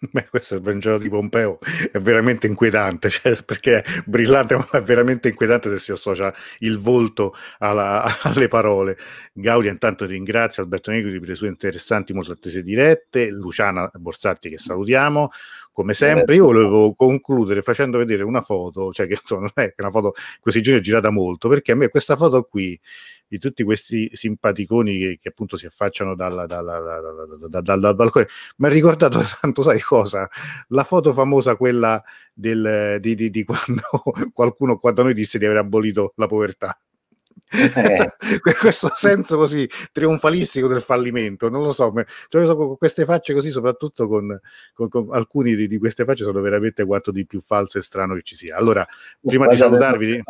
Beh, 0.12 0.28
questo 0.30 0.54
è 0.54 0.56
il 0.56 0.62
Vangelo 0.62 0.96
di 0.96 1.10
Pompeo, 1.10 1.58
è 1.92 1.98
veramente 1.98 2.46
inquietante, 2.46 3.10
cioè, 3.10 3.36
perché 3.44 3.82
è 3.82 4.02
brillante, 4.06 4.56
ma 4.56 4.66
è 4.70 4.82
veramente 4.82 5.28
inquietante 5.28 5.68
se 5.72 5.78
si 5.78 5.92
associa 5.92 6.34
il 6.60 6.78
volto 6.78 7.34
alla, 7.58 8.04
alle 8.24 8.48
parole. 8.48 8.96
Gaudia 9.34 9.70
intanto 9.70 10.06
ringrazia 10.06 10.62
Alberto 10.62 10.90
Negri 10.90 11.18
per 11.18 11.28
le 11.28 11.34
sue 11.34 11.48
interessanti, 11.48 12.14
molto 12.14 12.32
attese 12.32 12.62
dirette, 12.62 13.28
Luciana 13.30 13.90
Borsatti 13.92 14.48
che 14.48 14.56
salutiamo, 14.56 15.30
come 15.80 15.94
sempre. 15.94 16.34
Io 16.34 16.44
volevo 16.44 16.94
concludere 16.94 17.62
facendo 17.62 17.98
vedere 17.98 18.22
una 18.22 18.42
foto, 18.42 18.92
cioè 18.92 19.06
che 19.06 19.18
insomma, 19.20 19.50
non 19.54 19.64
è 19.64 19.74
una 19.78 19.90
foto 19.90 20.14
questi 20.40 20.60
giorni 20.60 20.80
è 20.80 20.82
girata 20.82 21.10
molto, 21.10 21.48
perché 21.48 21.72
a 21.72 21.74
me 21.74 21.88
questa 21.88 22.16
foto 22.16 22.42
qui 22.42 22.78
di 23.26 23.38
tutti 23.38 23.62
questi 23.62 24.10
simpaticoni 24.12 24.98
che, 24.98 25.18
che 25.22 25.28
appunto 25.28 25.56
si 25.56 25.64
affacciano 25.64 26.14
dal, 26.16 26.46
dal, 26.46 27.48
dal, 27.48 27.80
dal, 27.80 27.94
balcone. 27.94 28.26
Mi 28.56 28.66
ha 28.66 28.70
ricordato 28.70 29.20
tanto, 29.40 29.62
sai 29.62 29.80
cosa? 29.80 30.28
La 30.68 30.84
foto 30.84 31.12
famosa, 31.12 31.56
quella 31.56 32.02
del, 32.32 32.98
di, 33.00 33.14
di, 33.14 33.30
di 33.30 33.44
quando 33.44 33.82
qualcuno 34.34 34.76
qua 34.76 34.92
da 34.92 35.04
noi 35.04 35.14
disse 35.14 35.38
di 35.38 35.46
aver 35.46 35.58
abolito 35.58 36.12
la 36.16 36.26
povertà. 36.26 36.78
Eh. 37.48 38.10
questo 38.60 38.92
senso 38.94 39.36
così 39.36 39.68
trionfalistico 39.92 40.68
del 40.68 40.80
fallimento, 40.80 41.48
non 41.48 41.62
lo 41.62 41.72
so, 41.72 41.92
cioè, 42.28 42.54
con 42.54 42.76
queste 42.76 43.04
facce 43.04 43.32
così, 43.34 43.50
soprattutto 43.50 44.08
con, 44.08 44.38
con, 44.72 44.88
con 44.88 45.08
alcuni 45.12 45.54
di, 45.54 45.66
di, 45.66 45.78
queste 45.78 46.04
facce 46.04 46.24
sono 46.24 46.40
veramente 46.40 46.84
quanto 46.84 47.10
di 47.10 47.26
più 47.26 47.40
falso 47.40 47.78
e 47.78 47.82
strano 47.82 48.14
che 48.14 48.22
ci 48.22 48.36
sia. 48.36 48.56
Allora, 48.56 48.86
prima 49.20 49.46
di 49.46 49.56
salutarvi, 49.56 50.22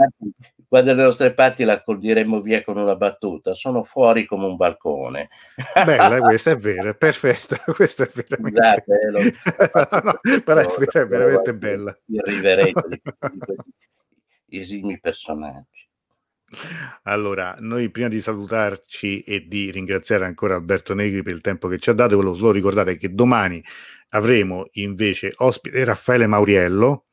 qua 0.69 0.83
dalle 0.83 1.03
nostre 1.03 1.35
parti 1.35 1.65
la 1.65 1.75
accoglieremmo 1.75 2.41
via 2.41 2.63
con 2.63 2.77
una 2.77 2.95
battuta, 2.97 3.55
sono 3.55 3.83
fuori 3.85 4.25
come 4.25 4.47
un 4.47 4.57
balcone. 4.57 5.29
Bella 5.75 6.21
questa, 6.21 6.53
è 6.53 6.57
vero, 6.57 6.91
è 6.91 6.95
perfetta, 6.95 7.59
questa 7.75 8.05
è 8.05 8.11
veramente... 8.15 8.61
Scusate, 8.61 9.01
eh, 9.01 9.11
lo... 9.11 9.21
no, 9.91 10.11
no, 10.13 10.43
però 10.45 10.61
è, 10.61 10.99
è 10.99 11.07
veramente 11.07 11.55
bella. 11.55 11.99
Irriverente 12.07 12.89
di, 12.89 13.01
di 13.03 13.13
questi 13.41 13.89
esimi 14.51 15.01
personaggi. 15.01 15.90
Allora, 17.05 17.57
noi 17.61 17.91
prima 17.91 18.09
di 18.09 18.21
salutarci 18.21 19.21
e 19.21 19.47
di 19.47 19.71
ringraziare 19.71 20.25
ancora 20.25 20.57
Alberto 20.57 20.95
Negri 20.95 21.23
per 21.23 21.33
il 21.33 21.41
tempo 21.41 21.69
che 21.69 21.79
ci 21.79 21.91
ha 21.91 21.93
dato, 21.93 22.17
volevo 22.17 22.35
solo 22.35 22.53
ricordare 22.53 22.97
che 22.97 23.15
domani 23.15 23.63
avremo 24.11 24.69
invece 24.73 25.33
ospite 25.37 25.85
Raffaele 25.85 26.27
Mauriello, 26.27 27.07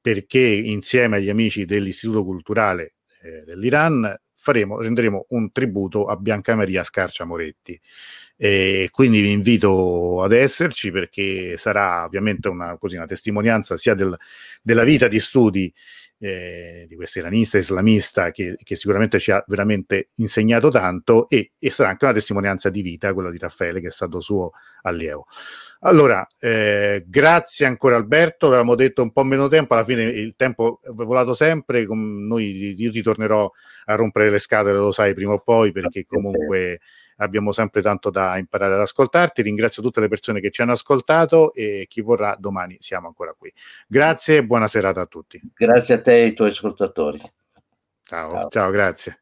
perché 0.00 0.40
insieme 0.40 1.16
agli 1.16 1.28
amici 1.28 1.64
dell'Istituto 1.64 2.24
Culturale 2.24 2.94
eh, 3.22 3.42
dell'Iran 3.44 4.16
faremo, 4.34 4.80
renderemo 4.80 5.26
un 5.30 5.52
tributo 5.52 6.06
a 6.06 6.16
Bianca 6.16 6.54
Maria 6.54 6.84
Scarcia 6.84 7.24
Moretti. 7.24 7.78
E 8.36 8.88
quindi 8.90 9.20
vi 9.20 9.32
invito 9.32 10.22
ad 10.22 10.32
esserci 10.32 10.90
perché 10.90 11.56
sarà 11.58 12.04
ovviamente 12.04 12.48
una, 12.48 12.78
così, 12.78 12.96
una 12.96 13.06
testimonianza 13.06 13.76
sia 13.76 13.94
del, 13.94 14.16
della 14.62 14.84
vita 14.84 15.08
di 15.08 15.20
studi 15.20 15.72
eh, 16.22 16.84
di 16.86 16.96
questa 16.96 17.18
iranista 17.18 17.56
islamista 17.56 18.30
che, 18.30 18.56
che, 18.62 18.76
sicuramente 18.76 19.18
ci 19.18 19.30
ha 19.30 19.42
veramente 19.46 20.10
insegnato 20.16 20.68
tanto 20.68 21.28
e, 21.30 21.52
e, 21.58 21.70
sarà 21.70 21.88
anche 21.88 22.04
una 22.04 22.12
testimonianza 22.12 22.68
di 22.68 22.82
vita, 22.82 23.14
quella 23.14 23.30
di 23.30 23.38
Raffaele 23.38 23.80
che 23.80 23.88
è 23.88 23.90
stato 23.90 24.20
suo 24.20 24.50
allievo. 24.82 25.26
Allora, 25.80 26.26
eh, 26.38 27.04
grazie 27.06 27.64
ancora 27.64 27.96
Alberto, 27.96 28.48
avevamo 28.48 28.74
detto 28.74 29.02
un 29.02 29.12
po' 29.12 29.24
meno 29.24 29.48
tempo, 29.48 29.72
alla 29.72 29.84
fine 29.84 30.02
il 30.02 30.36
tempo 30.36 30.80
è 30.82 30.90
volato 30.90 31.32
sempre, 31.32 31.86
con 31.86 32.26
noi, 32.26 32.74
io 32.76 32.90
ti 32.90 33.00
tornerò 33.00 33.50
a 33.86 33.94
rompere 33.94 34.28
le 34.28 34.38
scatole, 34.38 34.74
lo 34.74 34.92
sai, 34.92 35.14
prima 35.14 35.32
o 35.32 35.40
poi, 35.40 35.72
perché 35.72 36.04
comunque 36.06 36.80
abbiamo 37.20 37.52
sempre 37.52 37.80
tanto 37.82 38.10
da 38.10 38.36
imparare 38.36 38.74
ad 38.74 38.80
ascoltarti. 38.80 39.42
Ringrazio 39.42 39.82
tutte 39.82 40.00
le 40.00 40.08
persone 40.08 40.40
che 40.40 40.50
ci 40.50 40.62
hanno 40.62 40.72
ascoltato 40.72 41.54
e 41.54 41.86
chi 41.88 42.00
vorrà 42.00 42.36
domani 42.38 42.76
siamo 42.80 43.06
ancora 43.06 43.34
qui. 43.36 43.52
Grazie 43.86 44.38
e 44.38 44.44
buona 44.44 44.68
serata 44.68 45.00
a 45.00 45.06
tutti. 45.06 45.40
Grazie 45.54 45.94
a 45.94 46.00
te 46.00 46.18
e 46.18 46.22
ai 46.22 46.32
tuoi 46.34 46.50
ascoltatori. 46.50 47.20
Ciao, 48.02 48.32
ciao, 48.32 48.48
ciao 48.48 48.70
grazie. 48.70 49.20